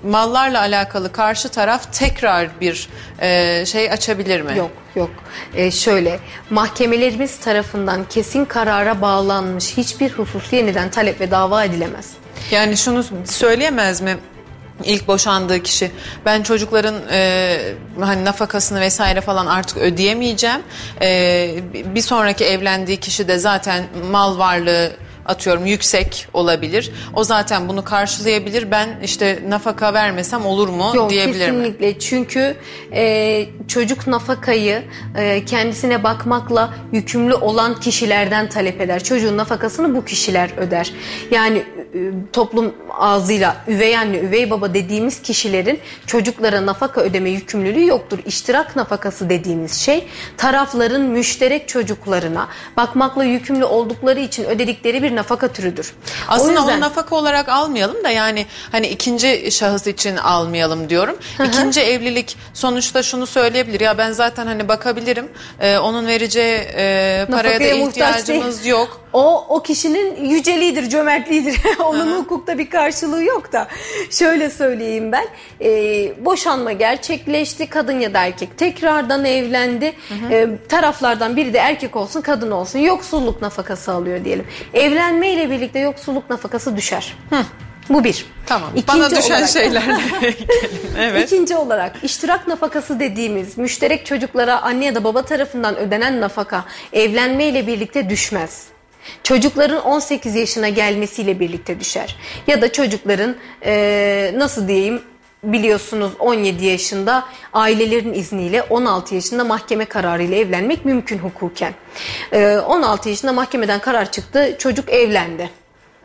mallarla 0.06 0.60
alakalı 0.60 1.12
karşı 1.12 1.50
taraf 1.50 1.94
tekrar 1.94 2.50
bir 2.62 2.90
e, 3.22 3.66
şey 3.66 3.92
açabilir 3.92 4.42
mi? 4.42 4.58
Yok 4.58 4.72
yok. 4.96 5.10
Ee, 5.56 5.72
şöyle 5.72 6.20
mahkemelerimiz 6.50 7.40
tarafından 7.40 8.06
kesin 8.10 8.46
karara 8.46 9.02
bağlanmış 9.02 9.78
hiçbir 9.78 10.12
husus 10.12 10.54
yeniden 10.54 10.90
talep 10.90 11.22
ve 11.22 11.32
dava 11.32 11.64
edilemez. 11.64 12.14
Yani 12.52 12.78
şunu 12.78 13.04
söyleyemez 13.26 14.02
mi? 14.02 14.18
İlk 14.84 15.08
boşandığı 15.08 15.64
kişi 15.64 15.92
ben 16.26 16.44
çocukların 16.44 16.96
e, 17.12 17.58
hani 18.00 18.26
nafakasını 18.26 18.82
vesaire 18.82 19.22
falan 19.22 19.46
artık 19.46 19.78
ödeyemeyeceğim. 19.78 20.62
E, 21.02 21.50
bir 21.74 22.02
sonraki 22.02 22.46
evlendiği 22.46 22.98
kişi 22.98 23.28
de 23.28 23.38
zaten 23.38 23.84
mal 24.12 24.38
varlığı 24.38 24.92
atıyorum 25.26 25.66
yüksek 25.66 26.28
olabilir. 26.34 26.92
O 27.14 27.24
zaten 27.24 27.70
bunu 27.70 27.84
karşılayabilir. 27.84 28.72
Ben 28.72 29.00
işte 29.04 29.40
nafaka 29.48 29.94
vermesem 29.94 30.46
olur 30.46 30.70
mu 30.70 30.92
Yok, 30.96 31.10
diyebilir 31.10 31.40
kesinlikle. 31.46 31.88
mi? 31.88 32.00
Çünkü 32.00 32.56
e, 32.94 33.46
çocuk 33.68 34.08
nafakayı 34.08 34.84
e, 35.18 35.46
kendisine 35.46 36.04
bakmakla 36.04 36.74
yükümlü 36.92 37.34
olan 37.34 37.80
kişilerden 37.80 38.50
talep 38.50 38.82
eder. 38.82 39.04
Çocuğun 39.04 39.38
nafakasını 39.38 39.96
bu 39.96 40.06
kişiler 40.06 40.50
öder. 40.58 40.92
Yani 41.32 41.58
e, 41.58 42.00
toplum 42.34 42.74
ağzıyla 43.00 43.58
üvey 43.68 43.98
anne, 43.98 44.18
üvey 44.18 44.50
baba 44.50 44.74
dediğimiz 44.74 45.22
kişilerin 45.22 45.80
çocuklara 46.08 46.66
nafaka 46.66 47.02
ödeme 47.02 47.30
yükümlülüğü 47.30 47.88
yoktur. 47.88 48.20
İştirak 48.26 48.76
nafakası 48.76 49.30
dediğimiz 49.30 49.74
şey 49.74 50.08
tarafların 50.38 51.02
müşterek 51.02 51.68
çocuklarına 51.68 52.48
bakmakla 52.78 53.24
yükümlü 53.24 53.66
oldukları 53.66 54.20
için 54.20 54.44
ödedikleri 54.44 55.04
bir 55.04 55.16
nafaka 55.16 55.48
türüdür. 55.48 55.94
Aslında 56.28 56.60
o 56.60 56.62
yüzden... 56.62 56.74
onu 56.74 56.82
nafaka 56.82 57.16
olarak 57.16 57.50
almayalım 57.50 58.04
da 58.04 58.10
yani 58.10 58.46
hani 58.72 58.88
ikinci 58.88 59.52
şahıs 59.52 59.88
için 59.88 60.18
almayalım 60.18 60.90
diyorum. 60.90 61.18
İkinci 61.46 61.82
evlilik 61.82 62.38
sonuçta 62.54 63.04
şunu 63.04 63.28
söyleyebilir 63.28 63.80
ya 63.80 63.98
ben 63.98 64.12
zaten 64.12 64.46
hani 64.48 64.68
bakabilirim 64.68 65.30
ee, 65.60 65.78
onun 65.78 66.08
vereceği 66.08 66.56
e, 66.76 67.28
paraya 67.32 67.60
da 67.60 67.64
ihtiyacımız 67.64 68.66
yok. 68.66 69.02
O 69.14 69.46
o 69.50 69.64
kişinin 69.64 70.26
yüceliğidir, 70.26 70.90
cömertliğidir. 70.90 71.62
Onun 71.80 72.08
Hı-hı. 72.08 72.18
hukukta 72.18 72.58
bir 72.58 72.70
karşılığı 72.70 72.85
yok 73.22 73.54
da. 73.54 73.68
Şöyle 74.10 74.50
söyleyeyim 74.50 75.12
ben. 75.12 75.26
E, 75.62 76.26
boşanma 76.26 76.72
gerçekleşti. 76.72 77.68
Kadın 77.70 78.00
ya 78.00 78.14
da 78.14 78.26
erkek 78.26 78.58
tekrardan 78.58 79.26
evlendi. 79.26 79.94
E, 80.32 80.48
taraflardan 80.70 81.36
biri 81.36 81.54
de 81.54 81.58
erkek 81.58 81.96
olsun, 81.96 82.22
kadın 82.22 82.52
olsun. 82.52 82.80
Yoksulluk 82.80 83.42
nafakası 83.42 83.92
alıyor 83.92 84.26
diyelim. 84.26 84.48
Evlenme 84.74 85.30
ile 85.30 85.50
birlikte 85.50 85.80
yoksulluk 85.80 86.30
nafakası 86.30 86.78
düşer. 86.78 87.14
Hı. 87.30 87.44
Bu 87.90 88.04
bir. 88.04 88.26
Tamam. 88.46 88.70
İkinci 88.76 89.00
Bana 89.00 89.12
düşen 89.12 89.36
olarak, 89.36 89.50
şeylerle 89.50 90.02
evet. 91.00 91.32
İkinci 91.32 91.56
olarak 91.56 91.96
iştirak 92.04 92.48
nafakası 92.48 93.00
dediğimiz 93.00 93.58
müşterek 93.58 94.06
çocuklara 94.06 94.62
anne 94.62 94.86
ya 94.86 94.96
da 94.96 95.04
baba 95.04 95.22
tarafından 95.22 95.78
ödenen 95.78 96.22
nafaka 96.22 96.66
evlenme 96.94 97.46
ile 97.46 97.68
birlikte 97.68 98.10
düşmez. 98.10 98.75
Çocukların 99.24 99.82
18 99.82 100.36
yaşına 100.36 100.70
gelmesiyle 100.70 101.40
birlikte 101.40 101.80
düşer. 101.80 102.16
Ya 102.48 102.62
da 102.62 102.72
çocukların 102.72 103.36
e, 103.66 104.34
nasıl 104.38 104.68
diyeyim 104.68 105.02
biliyorsunuz 105.44 106.12
17 106.20 106.66
yaşında 106.66 107.26
ailelerin 107.54 108.14
izniyle 108.14 108.64
16 108.64 109.16
yaşında 109.16 109.44
mahkeme 109.44 109.86
kararıyla 109.86 110.38
evlenmek 110.38 110.86
mümkün 110.86 111.18
hukuken. 111.18 111.74
E, 112.32 112.58
16 112.58 113.10
yaşında 113.10 113.34
mahkemeden 113.34 113.80
karar 113.80 114.12
çıktı 114.12 114.56
çocuk 114.60 114.90
evlendi. 114.90 115.50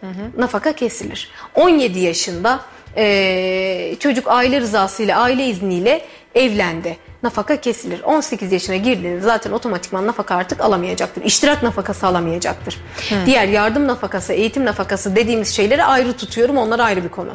Hı 0.01 0.07
hı. 0.07 0.41
Nafaka 0.41 0.73
kesilir. 0.73 1.31
17 1.55 1.99
yaşında 1.99 2.61
e, 2.97 3.97
çocuk 4.01 4.29
aile 4.29 4.61
rızasıyla 4.61 5.21
aile 5.21 5.47
izniyle 5.47 6.05
evlendi. 6.35 6.97
Nafaka 7.23 7.57
kesilir. 7.61 8.03
18 8.03 8.53
yaşına 8.53 8.77
girdiğinde 8.77 9.21
zaten 9.21 9.53
otomatikman 9.53 10.07
nafaka 10.07 10.35
artık 10.35 10.61
alamayacaktır. 10.61 11.25
İştirak 11.25 11.62
nafakası 11.62 12.07
alamayacaktır. 12.07 12.79
Hı. 13.09 13.14
Diğer 13.27 13.49
yardım 13.49 13.87
nafakası, 13.87 14.33
eğitim 14.33 14.64
nafakası 14.64 15.16
dediğimiz 15.16 15.49
şeyleri 15.49 15.85
ayrı 15.85 16.12
tutuyorum. 16.12 16.57
Onlar 16.57 16.79
ayrı 16.79 17.05
bir 17.05 17.09
konu. 17.09 17.31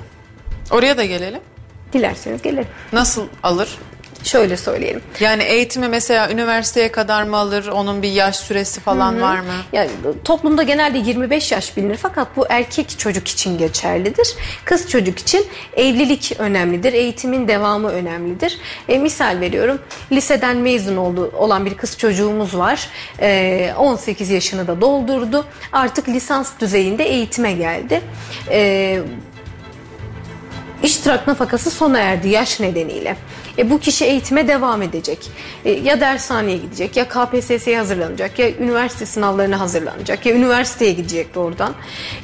Oraya 0.72 0.98
da 0.98 1.06
gelelim. 1.06 1.42
Dilerseniz 1.94 2.42
gelelim. 2.42 2.68
Nasıl 2.94 3.28
alır? 3.44 3.78
Şöyle 4.26 4.58
söyleyelim. 4.58 5.02
Yani 5.20 5.44
eğitimi 5.44 5.88
mesela 5.88 6.32
üniversiteye 6.32 6.92
kadar 6.92 7.24
mı 7.24 7.38
alır? 7.38 7.68
Onun 7.68 8.02
bir 8.02 8.12
yaş 8.12 8.36
süresi 8.36 8.82
falan 8.82 9.14
Hı-hı. 9.14 9.22
var 9.22 9.40
mı? 9.40 9.54
Yani 9.74 9.90
toplumda 10.24 10.64
genelde 10.64 10.98
25 10.98 11.52
yaş 11.52 11.78
bilinir 11.78 11.98
fakat 12.02 12.28
bu 12.36 12.46
erkek 12.50 13.00
çocuk 13.00 13.28
için 13.28 13.58
geçerlidir. 13.58 14.28
Kız 14.66 14.90
çocuk 14.90 15.20
için 15.20 15.48
evlilik 15.76 16.36
önemlidir. 16.40 16.94
Eğitimin 16.94 17.48
devamı 17.48 17.90
önemlidir. 17.90 18.58
E, 18.90 18.98
misal 18.98 19.40
veriyorum. 19.40 19.80
Liseden 20.12 20.58
mezun 20.58 20.98
oldu 20.98 21.32
olan 21.38 21.66
bir 21.66 21.74
kız 21.74 21.98
çocuğumuz 21.98 22.58
var. 22.58 22.90
E, 23.22 23.74
18 23.78 24.30
yaşını 24.30 24.68
da 24.68 24.82
doldurdu. 24.82 25.46
Artık 25.72 26.10
lisans 26.10 26.52
düzeyinde 26.60 27.04
eğitime 27.04 27.54
geldi. 27.54 28.02
E, 28.50 29.00
iştirak 30.84 31.28
nafakası 31.28 31.72
sona 31.72 32.00
erdi 32.00 32.30
yaş 32.30 32.60
nedeniyle. 32.60 33.16
E, 33.58 33.70
bu 33.70 33.80
kişi 33.80 34.06
eğitime 34.06 34.48
devam 34.48 34.82
edecek. 34.82 35.32
E, 35.66 35.72
ya 35.72 36.00
dershaneye 36.02 36.58
gidecek, 36.58 36.98
ya 36.98 37.08
KPSS'ye 37.08 37.78
hazırlanacak, 37.78 38.40
ya 38.40 38.52
üniversite 38.52 39.06
sınavlarına 39.06 39.60
hazırlanacak, 39.60 40.26
ya 40.26 40.34
üniversiteye 40.34 40.92
gidecek 40.92 41.36
doğrudan. 41.36 41.74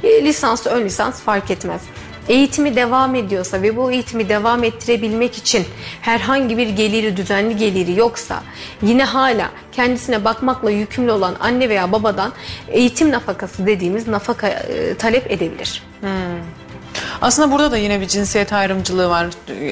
E, 0.03 0.25
lisans, 0.25 0.67
ön 0.67 0.85
lisans 0.85 1.21
fark 1.21 1.51
etmez 1.51 1.81
eğitimi 2.29 2.75
devam 2.75 3.15
ediyorsa 3.15 3.61
ve 3.61 3.77
bu 3.77 3.91
eğitimi 3.91 4.29
devam 4.29 4.63
ettirebilmek 4.63 5.37
için 5.37 5.65
herhangi 6.01 6.57
bir 6.57 6.69
geliri, 6.69 7.17
düzenli 7.17 7.57
geliri 7.57 7.99
yoksa 7.99 8.43
yine 8.81 9.03
hala 9.03 9.49
kendisine 9.71 10.25
bakmakla 10.25 10.71
yükümlü 10.71 11.11
olan 11.11 11.35
anne 11.39 11.69
veya 11.69 11.91
babadan 11.91 12.33
eğitim 12.67 13.11
nafakası 13.11 13.67
dediğimiz 13.67 14.07
nafaka 14.07 14.47
e, 14.47 14.95
talep 14.95 15.31
edebilir. 15.31 15.83
Hmm. 16.01 16.09
Aslında 17.21 17.51
burada 17.51 17.71
da 17.71 17.77
yine 17.77 18.01
bir 18.01 18.07
cinsiyet 18.07 18.53
ayrımcılığı 18.53 19.09
var. 19.09 19.27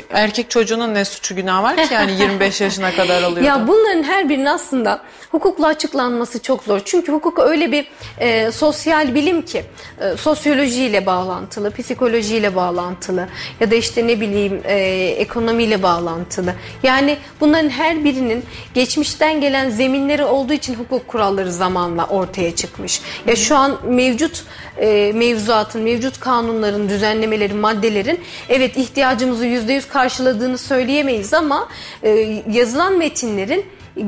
Erkek 0.09 0.49
çocuğunun 0.49 0.93
ne 0.93 1.05
suçu 1.05 1.35
günah 1.35 1.63
var 1.63 1.87
ki 1.87 1.93
yani 1.93 2.11
25 2.11 2.61
yaşına 2.61 2.95
kadar 2.95 3.23
alıyor. 3.23 3.45
Ya 3.45 3.67
bunların 3.67 4.03
her 4.03 4.29
birinin 4.29 4.45
aslında 4.45 5.01
hukukla 5.31 5.67
açıklanması 5.67 6.41
çok 6.41 6.63
zor. 6.63 6.81
Çünkü 6.85 7.11
hukuk 7.11 7.39
öyle 7.39 7.71
bir 7.71 7.87
e, 8.17 8.51
sosyal 8.51 9.15
bilim 9.15 9.41
ki 9.41 9.63
e, 10.01 10.17
sosyolojiyle 10.17 11.05
bağlantılı, 11.05 11.71
psikolojiyle 11.71 12.55
bağlantılı 12.55 13.27
ya 13.59 13.71
da 13.71 13.75
işte 13.75 14.07
ne 14.07 14.21
bileyim 14.21 14.61
e, 14.63 14.75
ekonomiyle 15.17 15.83
bağlantılı. 15.83 16.53
Yani 16.83 17.17
bunların 17.41 17.69
her 17.69 18.03
birinin 18.03 18.45
geçmişten 18.73 19.41
gelen 19.41 19.69
zeminleri 19.69 20.23
olduğu 20.23 20.53
için 20.53 20.75
hukuk 20.75 21.07
kuralları 21.07 21.51
zamanla 21.51 22.05
ortaya 22.07 22.55
çıkmış. 22.55 23.01
Ya 23.27 23.35
şu 23.35 23.55
an 23.55 23.77
mevcut 23.87 24.43
e, 24.77 25.11
mevzuatın, 25.15 25.81
mevcut 25.81 26.19
kanunların, 26.19 26.89
düzenlemelerin, 26.89 27.38
maddelerin 27.47 28.19
evet 28.49 28.77
ihtiyacımızı 28.77 29.45
yüzde 29.45 29.73
yüz 29.73 29.87
karşıladığını 29.87 30.57
söyleyemeyiz 30.57 31.33
ama 31.33 31.67
e, 32.03 32.09
yazılan 32.51 32.97
metinlerin 32.97 33.65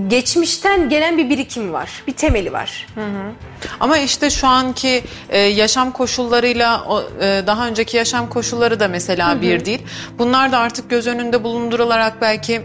geçmişten 0.08 0.90
gelen 0.90 1.18
bir 1.18 1.30
birikimi 1.30 1.74
var, 1.74 1.90
bir 2.08 2.14
temeli 2.14 2.54
var. 2.54 2.88
Hı 2.96 3.02
hı. 3.02 3.32
Ama 3.80 3.98
işte 3.98 4.30
şu 4.30 4.48
anki 4.48 5.04
e, 5.30 5.40
yaşam 5.40 5.92
koşullarıyla 5.92 6.86
o, 6.86 7.04
e, 7.22 7.44
daha 7.48 7.68
önceki 7.68 7.98
yaşam 7.98 8.30
koşulları 8.30 8.80
da 8.80 8.88
mesela 8.88 9.32
hı 9.32 9.38
hı. 9.38 9.42
bir 9.42 9.66
değil. 9.66 9.82
Bunlar 10.18 10.52
da 10.52 10.58
artık 10.58 10.90
göz 10.90 11.08
önünde 11.08 11.44
bulundurularak 11.44 12.22
belki 12.22 12.62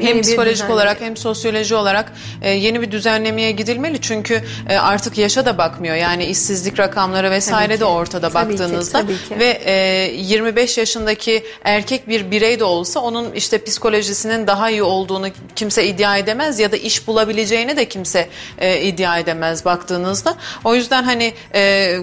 hem 0.00 0.22
psikolojik 0.22 0.70
olarak 0.70 1.00
hem 1.00 1.16
sosyoloji 1.16 1.74
olarak 1.74 2.12
e, 2.42 2.50
yeni 2.50 2.82
bir 2.82 2.90
düzenlemeye 2.90 3.50
gidilmeli. 3.50 4.00
Çünkü 4.00 4.42
e, 4.68 4.76
artık 4.76 5.18
yaşa 5.18 5.46
da 5.46 5.58
bakmıyor. 5.58 5.96
Yani 5.96 6.24
işsizlik 6.24 6.78
rakamları 6.78 7.30
vesaire 7.30 7.80
de 7.80 7.84
ortada 7.84 8.30
tabii 8.30 8.50
baktığınızda. 8.50 9.00
Ki, 9.00 9.06
ki. 9.28 9.38
Ve 9.38 9.60
e, 9.64 9.72
25 10.16 10.78
yaşındaki 10.78 11.44
erkek 11.64 12.08
bir 12.08 12.30
birey 12.30 12.60
de 12.60 12.64
olsa 12.64 13.00
onun 13.00 13.32
işte 13.32 13.64
psikolojisinin 13.64 14.46
daha 14.46 14.70
iyi 14.70 14.82
olduğunu 14.82 15.28
kimse 15.56 15.86
iddia 15.86 16.16
edemez 16.16 16.58
ya 16.58 16.72
da 16.72 16.76
iş 16.76 17.06
bulabileceğini 17.06 17.76
de 17.76 17.88
kimse 17.88 18.28
e, 18.58 18.80
iddia 18.80 19.18
edemez 19.18 19.64
baktığınızda. 19.64 20.34
O 20.64 20.74
yüzden 20.74 21.02
hani 21.02 21.34
e, 21.54 21.98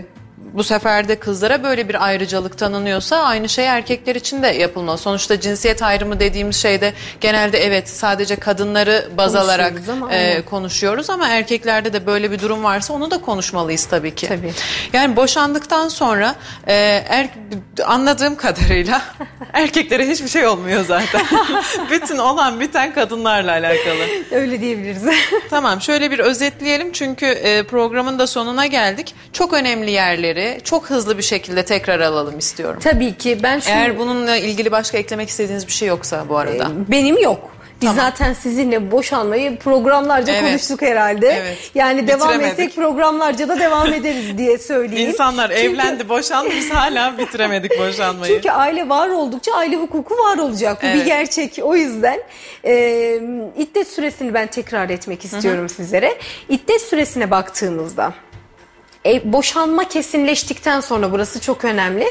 bu 0.53 0.63
sefer 0.63 1.07
de 1.07 1.19
kızlara 1.19 1.63
böyle 1.63 1.89
bir 1.89 2.05
ayrıcalık 2.05 2.57
tanınıyorsa 2.57 3.17
aynı 3.17 3.49
şey 3.49 3.65
erkekler 3.65 4.15
için 4.15 4.43
de 4.43 4.47
yapılmalı. 4.47 4.97
Sonuçta 4.97 5.39
cinsiyet 5.39 5.83
ayrımı 5.83 6.19
dediğimiz 6.19 6.55
şeyde 6.55 6.93
genelde 7.21 7.57
evet 7.57 7.89
sadece 7.89 8.35
kadınları 8.35 9.09
baz 9.17 9.35
alarak 9.35 9.73
ama, 9.91 10.13
e, 10.13 10.41
konuşuyoruz 10.41 11.09
ama 11.09 11.27
erkeklerde 11.27 11.93
de 11.93 12.05
böyle 12.05 12.31
bir 12.31 12.39
durum 12.39 12.63
varsa 12.63 12.93
onu 12.93 13.11
da 13.11 13.21
konuşmalıyız 13.21 13.85
tabii 13.85 14.15
ki. 14.15 14.27
Tabii. 14.27 14.53
Yani 14.93 15.15
boşandıktan 15.15 15.87
sonra 15.87 16.35
e, 16.67 16.73
er, 17.09 17.29
anladığım 17.85 18.35
kadarıyla 18.35 19.01
erkeklere 19.53 20.07
hiçbir 20.07 20.29
şey 20.29 20.47
olmuyor 20.47 20.85
zaten. 20.85 21.21
Bütün 21.91 22.17
olan 22.17 22.59
biten 22.59 22.93
kadınlarla 22.93 23.51
alakalı. 23.51 24.05
Öyle 24.31 24.61
diyebiliriz. 24.61 25.03
tamam 25.49 25.81
şöyle 25.81 26.11
bir 26.11 26.19
özetleyelim 26.19 26.91
çünkü 26.91 27.25
e, 27.25 27.63
programın 27.63 28.19
da 28.19 28.27
sonuna 28.27 28.65
geldik. 28.65 29.15
Çok 29.33 29.53
önemli 29.53 29.91
yerleri 29.91 30.38
bilgileri 30.39 30.63
çok 30.63 30.89
hızlı 30.89 31.17
bir 31.17 31.23
şekilde 31.23 31.65
tekrar 31.65 31.99
alalım 31.99 32.39
istiyorum. 32.39 32.79
Tabii 32.83 33.17
ki. 33.17 33.37
Ben 33.43 33.59
şunu... 33.59 33.73
Eğer 33.73 33.99
bununla 33.99 34.35
ilgili 34.35 34.71
başka 34.71 34.97
eklemek 34.97 35.29
istediğiniz 35.29 35.67
bir 35.67 35.71
şey 35.71 35.87
yoksa 35.87 36.29
bu 36.29 36.37
arada. 36.37 36.63
Ee, 36.63 36.91
benim 36.91 37.17
yok. 37.17 37.51
Biz 37.81 37.89
tamam. 37.89 38.05
zaten 38.05 38.33
sizinle 38.33 38.91
boşanmayı 38.91 39.57
programlarca 39.57 40.33
evet. 40.33 40.43
konuştuk 40.43 40.81
herhalde. 40.81 41.27
Evet. 41.27 41.71
Yani 41.75 42.07
devam 42.07 42.41
etsek 42.41 42.75
programlarca 42.75 43.49
da 43.49 43.59
devam 43.59 43.93
ederiz 43.93 44.37
diye 44.37 44.57
söyleyeyim. 44.57 45.09
İnsanlar 45.09 45.49
Çünkü... 45.49 45.61
evlendi, 45.61 46.09
boşandı 46.09 46.49
biz 46.55 46.69
hala 46.69 47.17
bitiremedik 47.17 47.79
boşanmayı. 47.79 48.33
Çünkü 48.33 48.51
aile 48.51 48.89
var 48.89 49.09
oldukça 49.09 49.53
aile 49.53 49.75
hukuku 49.75 50.17
var 50.17 50.37
olacak. 50.37 50.77
Bu 50.81 50.87
evet. 50.87 50.95
bir 50.95 51.05
gerçek. 51.05 51.59
O 51.63 51.75
yüzden 51.75 52.19
e, 52.65 52.73
iddet 53.57 53.87
süresini 53.87 54.33
ben 54.33 54.47
tekrar 54.47 54.89
etmek 54.89 55.25
istiyorum 55.25 55.59
Hı-hı. 55.59 55.69
sizlere. 55.69 56.17
İddet 56.49 56.81
süresine 56.81 57.31
baktığımızda 57.31 58.13
e, 59.05 59.33
boşanma 59.33 59.87
kesinleştikten 59.87 60.79
sonra 60.79 61.11
burası 61.11 61.41
çok 61.41 61.65
önemli. 61.65 62.05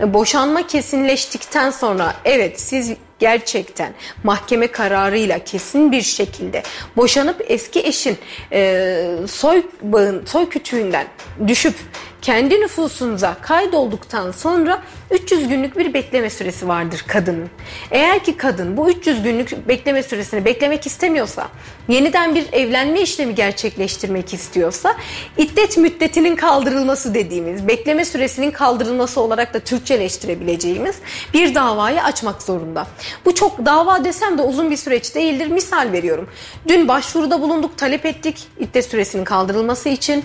E, 0.00 0.14
boşanma 0.14 0.66
kesinleştikten 0.66 1.70
sonra 1.70 2.14
evet 2.24 2.60
siz 2.60 2.92
gerçekten 3.18 3.94
mahkeme 4.24 4.66
kararıyla 4.66 5.38
kesin 5.38 5.92
bir 5.92 6.02
şekilde 6.02 6.62
boşanıp 6.96 7.44
eski 7.48 7.80
eşin 7.80 8.18
e, 8.52 9.16
soy 9.28 9.62
bağın 9.82 10.26
soy 10.26 10.48
kütüğünden 10.48 11.06
düşüp 11.46 11.74
kendi 12.22 12.60
nüfusunuza 12.60 13.36
kaydolduktan 13.40 14.30
sonra 14.30 14.82
300 15.10 15.48
günlük 15.48 15.78
bir 15.78 15.94
bekleme 15.94 16.30
süresi 16.30 16.68
vardır 16.68 17.04
kadının. 17.08 17.50
Eğer 17.90 18.24
ki 18.24 18.36
kadın 18.36 18.76
bu 18.76 18.90
300 18.90 19.22
günlük 19.22 19.68
bekleme 19.68 20.02
süresini 20.02 20.44
beklemek 20.44 20.86
istemiyorsa, 20.86 21.48
yeniden 21.88 22.34
bir 22.34 22.52
evlenme 22.52 23.00
işlemi 23.00 23.34
gerçekleştirmek 23.34 24.34
istiyorsa, 24.34 24.96
iddet 25.38 25.76
müddetinin 25.76 26.36
kaldırılması 26.36 27.14
dediğimiz, 27.14 27.68
bekleme 27.68 28.04
süresinin 28.04 28.50
kaldırılması 28.50 29.20
olarak 29.20 29.54
da 29.54 29.60
Türkçeleştirebileceğimiz 29.60 30.96
bir 31.34 31.54
davayı 31.54 32.02
açmak 32.02 32.42
zorunda. 32.42 32.86
Bu 33.24 33.34
çok 33.34 33.66
dava 33.66 34.04
desem 34.04 34.38
de 34.38 34.42
uzun 34.42 34.70
bir 34.70 34.76
süreç 34.76 35.14
değildir. 35.14 35.46
Misal 35.46 35.92
veriyorum. 35.92 36.28
Dün 36.68 36.88
başvuruda 36.88 37.40
bulunduk, 37.40 37.78
talep 37.78 38.06
ettik 38.06 38.46
iddet 38.58 38.84
süresinin 38.84 39.24
kaldırılması 39.24 39.88
için. 39.88 40.24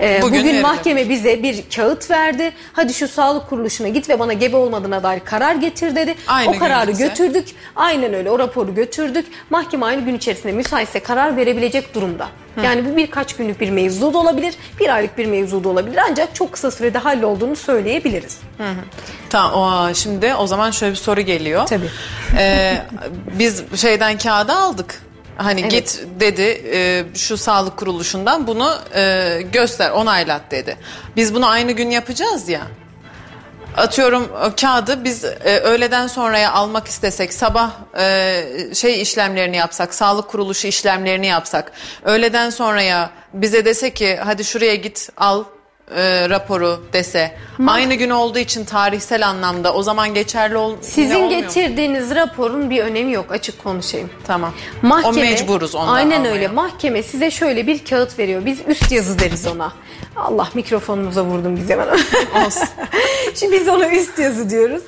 Ee, 0.00 0.18
bugün 0.22 0.40
bugün 0.40 0.62
mahkeme 0.62 1.08
bize 1.08 1.35
bir 1.42 1.64
kağıt 1.76 2.10
verdi. 2.10 2.52
Hadi 2.72 2.94
şu 2.94 3.08
sağlık 3.08 3.48
kuruluşuna 3.48 3.88
git 3.88 4.08
ve 4.08 4.18
bana 4.18 4.32
gebe 4.32 4.56
olmadığına 4.56 5.02
dair 5.02 5.20
karar 5.20 5.54
getir 5.54 5.96
dedi. 5.96 6.14
Aynı 6.26 6.50
o 6.50 6.58
kararı 6.58 6.90
götürdük. 6.90 7.48
Aynen 7.76 8.14
öyle 8.14 8.30
o 8.30 8.38
raporu 8.38 8.74
götürdük. 8.74 9.26
Mahkeme 9.50 9.86
aynı 9.86 10.04
gün 10.04 10.14
içerisinde 10.14 10.52
müsaitse 10.52 11.00
karar 11.00 11.36
verebilecek 11.36 11.94
durumda. 11.94 12.28
Hı. 12.54 12.60
Yani 12.64 12.84
bu 12.84 12.96
birkaç 12.96 13.36
günlük 13.36 13.60
bir 13.60 13.70
mevzu 13.70 14.14
da 14.14 14.18
olabilir, 14.18 14.54
bir 14.80 14.94
aylık 14.94 15.18
bir 15.18 15.26
mevzu 15.26 15.64
da 15.64 15.68
olabilir 15.68 16.00
ancak 16.10 16.34
çok 16.34 16.52
kısa 16.52 16.70
sürede 16.70 16.98
hallolduğunu 16.98 17.56
söyleyebiliriz. 17.56 18.38
Hı 18.58 18.64
hı. 18.64 18.84
Tamam 19.30 19.52
o, 19.54 19.94
şimdi 19.94 20.34
o 20.34 20.46
zaman 20.46 20.70
şöyle 20.70 20.92
bir 20.92 20.98
soru 20.98 21.20
geliyor. 21.20 21.66
Tabii. 21.66 21.90
Ee, 22.38 22.78
biz 23.38 23.80
şeyden 23.80 24.18
kağıdı 24.18 24.52
aldık. 24.52 25.02
Hani 25.36 25.60
evet. 25.60 25.70
git 25.70 26.02
dedi 26.20 26.62
e, 26.72 27.04
şu 27.14 27.36
sağlık 27.36 27.76
kuruluşundan 27.76 28.46
bunu 28.46 28.74
e, 28.94 29.42
göster 29.52 29.90
onaylat 29.90 30.50
dedi. 30.50 30.76
Biz 31.16 31.34
bunu 31.34 31.46
aynı 31.48 31.72
gün 31.72 31.90
yapacağız 31.90 32.48
ya. 32.48 32.62
Atıyorum 33.76 34.28
kağıdı 34.60 35.04
biz 35.04 35.24
e, 35.24 35.58
öğleden 35.58 36.06
sonraya 36.06 36.52
almak 36.52 36.86
istesek 36.86 37.34
sabah 37.34 37.70
e, 37.98 38.44
şey 38.74 39.02
işlemlerini 39.02 39.56
yapsak 39.56 39.94
sağlık 39.94 40.28
kuruluşu 40.28 40.68
işlemlerini 40.68 41.26
yapsak 41.26 41.72
öğleden 42.04 42.50
sonraya 42.50 43.10
bize 43.34 43.64
dese 43.64 43.94
ki 43.94 44.18
hadi 44.24 44.44
şuraya 44.44 44.74
git 44.74 45.10
al 45.16 45.44
e, 45.94 46.28
raporu 46.28 46.80
dese 46.92 47.32
Ma 47.58 47.72
aynı 47.72 47.94
gün 47.94 48.10
olduğu 48.10 48.38
için 48.38 48.64
tarihsel 48.64 49.28
anlamda 49.28 49.74
o 49.74 49.82
zaman 49.82 50.14
geçerli 50.14 50.56
ol 50.56 50.76
Sizin 50.80 51.28
getirdiğiniz 51.28 52.08
mu? 52.08 52.16
raporun 52.16 52.70
bir 52.70 52.84
önemi 52.84 53.12
yok 53.12 53.32
açık 53.32 53.64
konuşayım. 53.64 54.10
Tamam. 54.26 54.52
Mahkeme, 54.82 55.26
o 55.26 55.30
mecburuz 55.30 55.74
ondan 55.74 55.94
Aynen 55.94 56.16
almaya. 56.16 56.32
öyle. 56.32 56.48
Mahkeme 56.48 57.02
size 57.02 57.30
şöyle 57.30 57.66
bir 57.66 57.84
kağıt 57.84 58.18
veriyor. 58.18 58.44
Biz 58.46 58.58
üst 58.66 58.92
yazı 58.92 59.18
deriz 59.18 59.46
ona. 59.46 59.72
Allah 60.16 60.48
mikrofonumuza 60.54 61.24
vurdum 61.24 61.56
bize 61.56 61.72
hemen. 61.72 61.88
Olsun. 62.46 62.68
Şimdi 63.34 63.60
biz 63.60 63.68
ona 63.68 63.88
üst 63.88 64.18
yazı 64.18 64.50
diyoruz. 64.50 64.82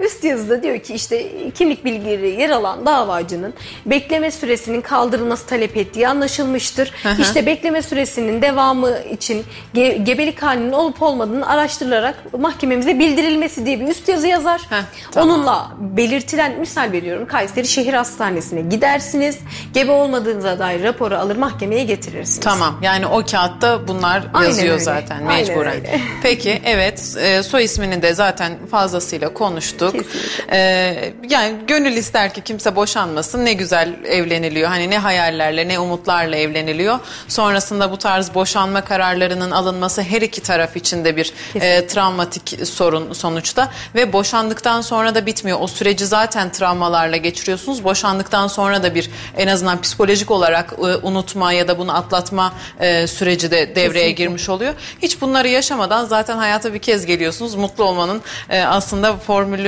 Üst 0.00 0.24
yazıda 0.24 0.62
diyor 0.62 0.78
ki 0.78 0.94
işte 0.94 1.26
kimlik 1.54 1.84
bilgileri 1.84 2.40
yer 2.40 2.50
alan 2.50 2.86
davacının 2.86 3.54
bekleme 3.86 4.30
süresinin 4.30 4.80
kaldırılması 4.80 5.46
talep 5.46 5.76
ettiği 5.76 6.08
anlaşılmıştır. 6.08 6.92
Hı 7.02 7.08
hı. 7.08 7.22
İşte 7.22 7.46
bekleme 7.46 7.82
süresinin 7.82 8.42
devamı 8.42 8.98
için 9.10 9.44
ge 9.74 9.88
gebelik 10.02 10.42
halinin 10.42 10.72
olup 10.72 11.02
olmadığını 11.02 11.48
araştırılarak 11.48 12.32
mahkememize 12.38 12.98
bildirilmesi 12.98 13.66
diye 13.66 13.80
bir 13.80 13.88
üst 13.88 14.08
yazı 14.08 14.26
yazar. 14.26 14.60
Heh, 14.70 14.82
tamam. 15.10 15.36
Onunla 15.36 15.70
belirtilen 15.78 16.60
misal 16.60 16.92
veriyorum 16.92 17.26
Kayseri 17.26 17.68
Şehir 17.68 17.94
Hastanesi'ne 17.94 18.60
gidersiniz. 18.60 19.38
Gebe 19.74 19.92
olmadığınıza 19.92 20.58
dair 20.58 20.82
raporu 20.82 21.14
alır 21.16 21.36
mahkemeye 21.36 21.84
getirirsiniz. 21.84 22.40
Tamam 22.40 22.78
yani 22.82 23.06
o 23.06 23.24
kağıtta 23.24 23.88
bunlar 23.88 24.22
Aynen 24.34 24.48
yazıyor 24.48 24.72
öyle. 24.74 24.84
zaten 24.84 25.24
mecburen. 25.24 25.80
Peki 26.22 26.62
evet 26.64 27.16
e, 27.20 27.42
soy 27.42 27.64
ismini 27.64 28.02
de 28.02 28.14
zaten 28.14 28.52
fazlasıyla 28.70 29.34
konuştuk 29.34 29.81
konuştuk. 29.90 30.12
Ee, 30.52 31.12
yani 31.30 31.54
gönül 31.66 31.92
ister 31.92 32.34
ki 32.34 32.40
kimse 32.40 32.76
boşanmasın. 32.76 33.44
Ne 33.44 33.52
güzel 33.52 33.94
evleniliyor. 34.04 34.68
Hani 34.68 34.90
ne 34.90 34.98
hayallerle 34.98 35.68
ne 35.68 35.78
umutlarla 35.78 36.36
evleniliyor. 36.36 36.98
Sonrasında 37.28 37.90
bu 37.90 37.96
tarz 37.98 38.34
boşanma 38.34 38.80
kararlarının 38.84 39.50
alınması 39.50 40.02
her 40.02 40.22
iki 40.22 40.40
taraf 40.42 40.76
için 40.76 41.04
de 41.04 41.16
bir 41.16 41.32
e, 41.54 41.86
travmatik 41.86 42.66
sorun 42.66 43.12
sonuçta. 43.12 43.70
Ve 43.94 44.12
boşandıktan 44.12 44.80
sonra 44.80 45.14
da 45.14 45.26
bitmiyor. 45.26 45.58
O 45.60 45.66
süreci 45.66 46.06
zaten 46.06 46.52
travmalarla 46.52 47.16
geçiriyorsunuz. 47.16 47.84
Boşandıktan 47.84 48.48
sonra 48.48 48.82
da 48.82 48.94
bir 48.94 49.10
en 49.36 49.48
azından 49.48 49.80
psikolojik 49.80 50.30
olarak 50.30 50.72
e, 50.78 50.82
unutma 50.82 51.52
ya 51.52 51.68
da 51.68 51.78
bunu 51.78 51.96
atlatma 51.96 52.52
e, 52.80 53.06
süreci 53.06 53.50
de 53.50 53.56
devreye 53.74 53.88
Kesinlikle. 53.88 54.24
girmiş 54.24 54.48
oluyor. 54.48 54.74
Hiç 55.02 55.20
bunları 55.20 55.48
yaşamadan 55.48 56.04
zaten 56.04 56.36
hayata 56.36 56.74
bir 56.74 56.78
kez 56.78 57.06
geliyorsunuz. 57.06 57.54
Mutlu 57.54 57.84
olmanın 57.84 58.22
e, 58.50 58.62
aslında 58.62 59.16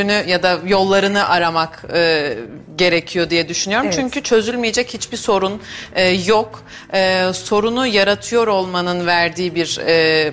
formülünü 0.05 0.31
ya 0.31 0.43
da 0.43 0.59
yollarını 0.67 1.29
aramak 1.29 1.85
e, 1.95 2.37
gerekiyor 2.77 3.31
diye 3.31 3.49
düşünüyorum. 3.49 3.87
Evet. 3.87 3.99
Çünkü 4.01 4.23
çözülmeyecek 4.23 4.95
hiçbir 4.95 5.17
sorun 5.17 5.63
e, 5.95 6.09
yok. 6.09 6.65
E, 6.95 7.25
sorunu 7.33 7.87
yaratıyor 7.87 8.47
olmanın 8.47 9.07
verdiği 9.07 9.55
bir 9.55 9.79
e, 9.87 10.33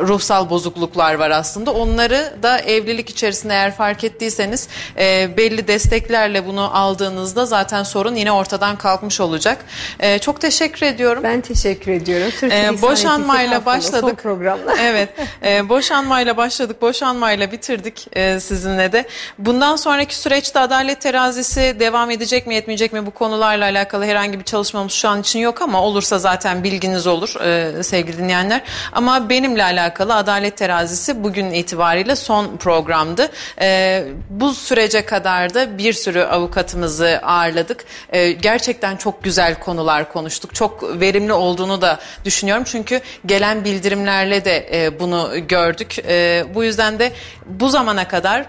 ruhsal 0.00 0.50
bozukluklar 0.50 1.14
var 1.14 1.30
aslında. 1.30 1.72
Onları 1.72 2.34
da 2.42 2.58
evlilik 2.58 3.10
içerisinde 3.10 3.54
eğer 3.54 3.74
fark 3.74 4.04
ettiyseniz 4.04 4.68
e, 4.98 5.36
belli 5.36 5.68
desteklerle 5.68 6.46
bunu 6.46 6.76
aldığınızda 6.76 7.46
zaten 7.46 7.82
sorun 7.82 8.14
yine 8.14 8.32
ortadan 8.32 8.76
kalkmış 8.78 9.20
olacak. 9.20 9.64
E, 10.00 10.18
çok 10.18 10.40
teşekkür 10.40 10.86
ediyorum. 10.86 11.22
Ben 11.22 11.40
teşekkür 11.40 11.92
ediyorum. 11.92 12.32
E, 12.42 12.82
boşanmayla 12.82 13.66
başladık. 13.66 14.18
programla. 14.22 14.74
evet. 14.80 15.08
E, 15.44 15.68
boşanmayla 15.68 16.36
başladık. 16.36 16.82
Boşanmayla 16.82 17.52
bitirdik 17.52 18.06
e, 18.12 18.40
sizinle 18.40 18.92
de. 18.92 19.08
Bundan 19.38 19.76
sonraki 19.76 20.16
süreçte 20.16 20.60
adalet 20.60 21.00
terazisi 21.00 21.76
devam 21.80 22.10
edecek 22.10 22.46
mi 22.46 22.54
etmeyecek 22.54 22.92
mi 22.92 23.06
bu 23.06 23.10
konularla 23.10 23.64
alakalı 23.64 24.04
herhangi 24.04 24.38
bir 24.38 24.44
çalışmamız 24.44 24.92
şu 24.92 25.08
an 25.08 25.20
için 25.20 25.38
yok 25.38 25.62
ama 25.62 25.82
olursa 25.82 26.18
zaten 26.18 26.64
bilginiz 26.64 27.06
olur 27.06 27.40
e, 27.44 27.82
sevgili 27.82 28.18
dinleyenler. 28.18 28.62
Ama 28.92 29.28
benimle 29.28 29.64
alakalı 29.64 29.83
alakalı 29.84 30.14
Adalet 30.14 30.56
Terazisi 30.56 31.24
bugün 31.24 31.50
itibariyle 31.50 32.16
son 32.16 32.56
programdı. 32.56 33.28
E, 33.60 34.04
bu 34.30 34.54
sürece 34.54 35.04
kadar 35.04 35.54
da 35.54 35.78
bir 35.78 35.92
sürü 35.92 36.22
avukatımızı 36.22 37.20
ağırladık. 37.22 37.84
E, 38.12 38.32
gerçekten 38.32 38.96
çok 38.96 39.24
güzel 39.24 39.60
konular 39.60 40.12
konuştuk. 40.12 40.54
Çok 40.54 41.00
verimli 41.00 41.32
olduğunu 41.32 41.82
da 41.82 41.98
düşünüyorum. 42.24 42.64
Çünkü 42.66 43.00
gelen 43.26 43.64
bildirimlerle 43.64 44.44
de 44.44 44.68
e, 44.72 45.00
bunu 45.00 45.30
gördük. 45.48 45.98
E, 46.08 46.44
bu 46.54 46.64
yüzden 46.64 46.98
de 46.98 47.12
bu 47.46 47.68
zamana 47.68 48.08
kadar 48.08 48.46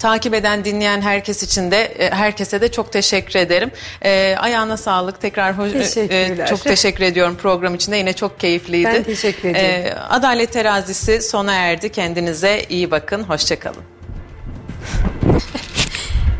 takip 0.00 0.34
eden, 0.34 0.64
dinleyen 0.64 1.00
herkes 1.00 1.42
için 1.42 1.70
de 1.70 1.84
e, 1.84 2.10
herkese 2.10 2.60
de 2.60 2.72
çok 2.72 2.92
teşekkür 2.92 3.38
ederim. 3.38 3.70
E, 4.02 4.36
ayağına 4.38 4.76
sağlık. 4.76 5.20
Tekrar 5.20 5.58
hoş, 5.58 5.96
e, 5.96 6.46
çok 6.48 6.64
teşekkür 6.64 7.04
ediyorum 7.04 7.36
program 7.36 7.74
içinde. 7.74 7.96
Yine 7.96 8.12
çok 8.12 8.40
keyifliydi. 8.40 8.90
Ben 8.94 9.02
teşekkür 9.02 9.48
e, 9.48 9.50
ederim. 9.50 9.86
E, 9.86 9.94
Adalet 9.94 10.52
terazisi 10.52 11.22
sona 11.22 11.54
erdi. 11.54 11.92
Kendinize 11.92 12.62
iyi 12.68 12.90
bakın. 12.90 13.22
Hoşçakalın. 13.22 13.82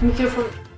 Mikrofon 0.02 0.70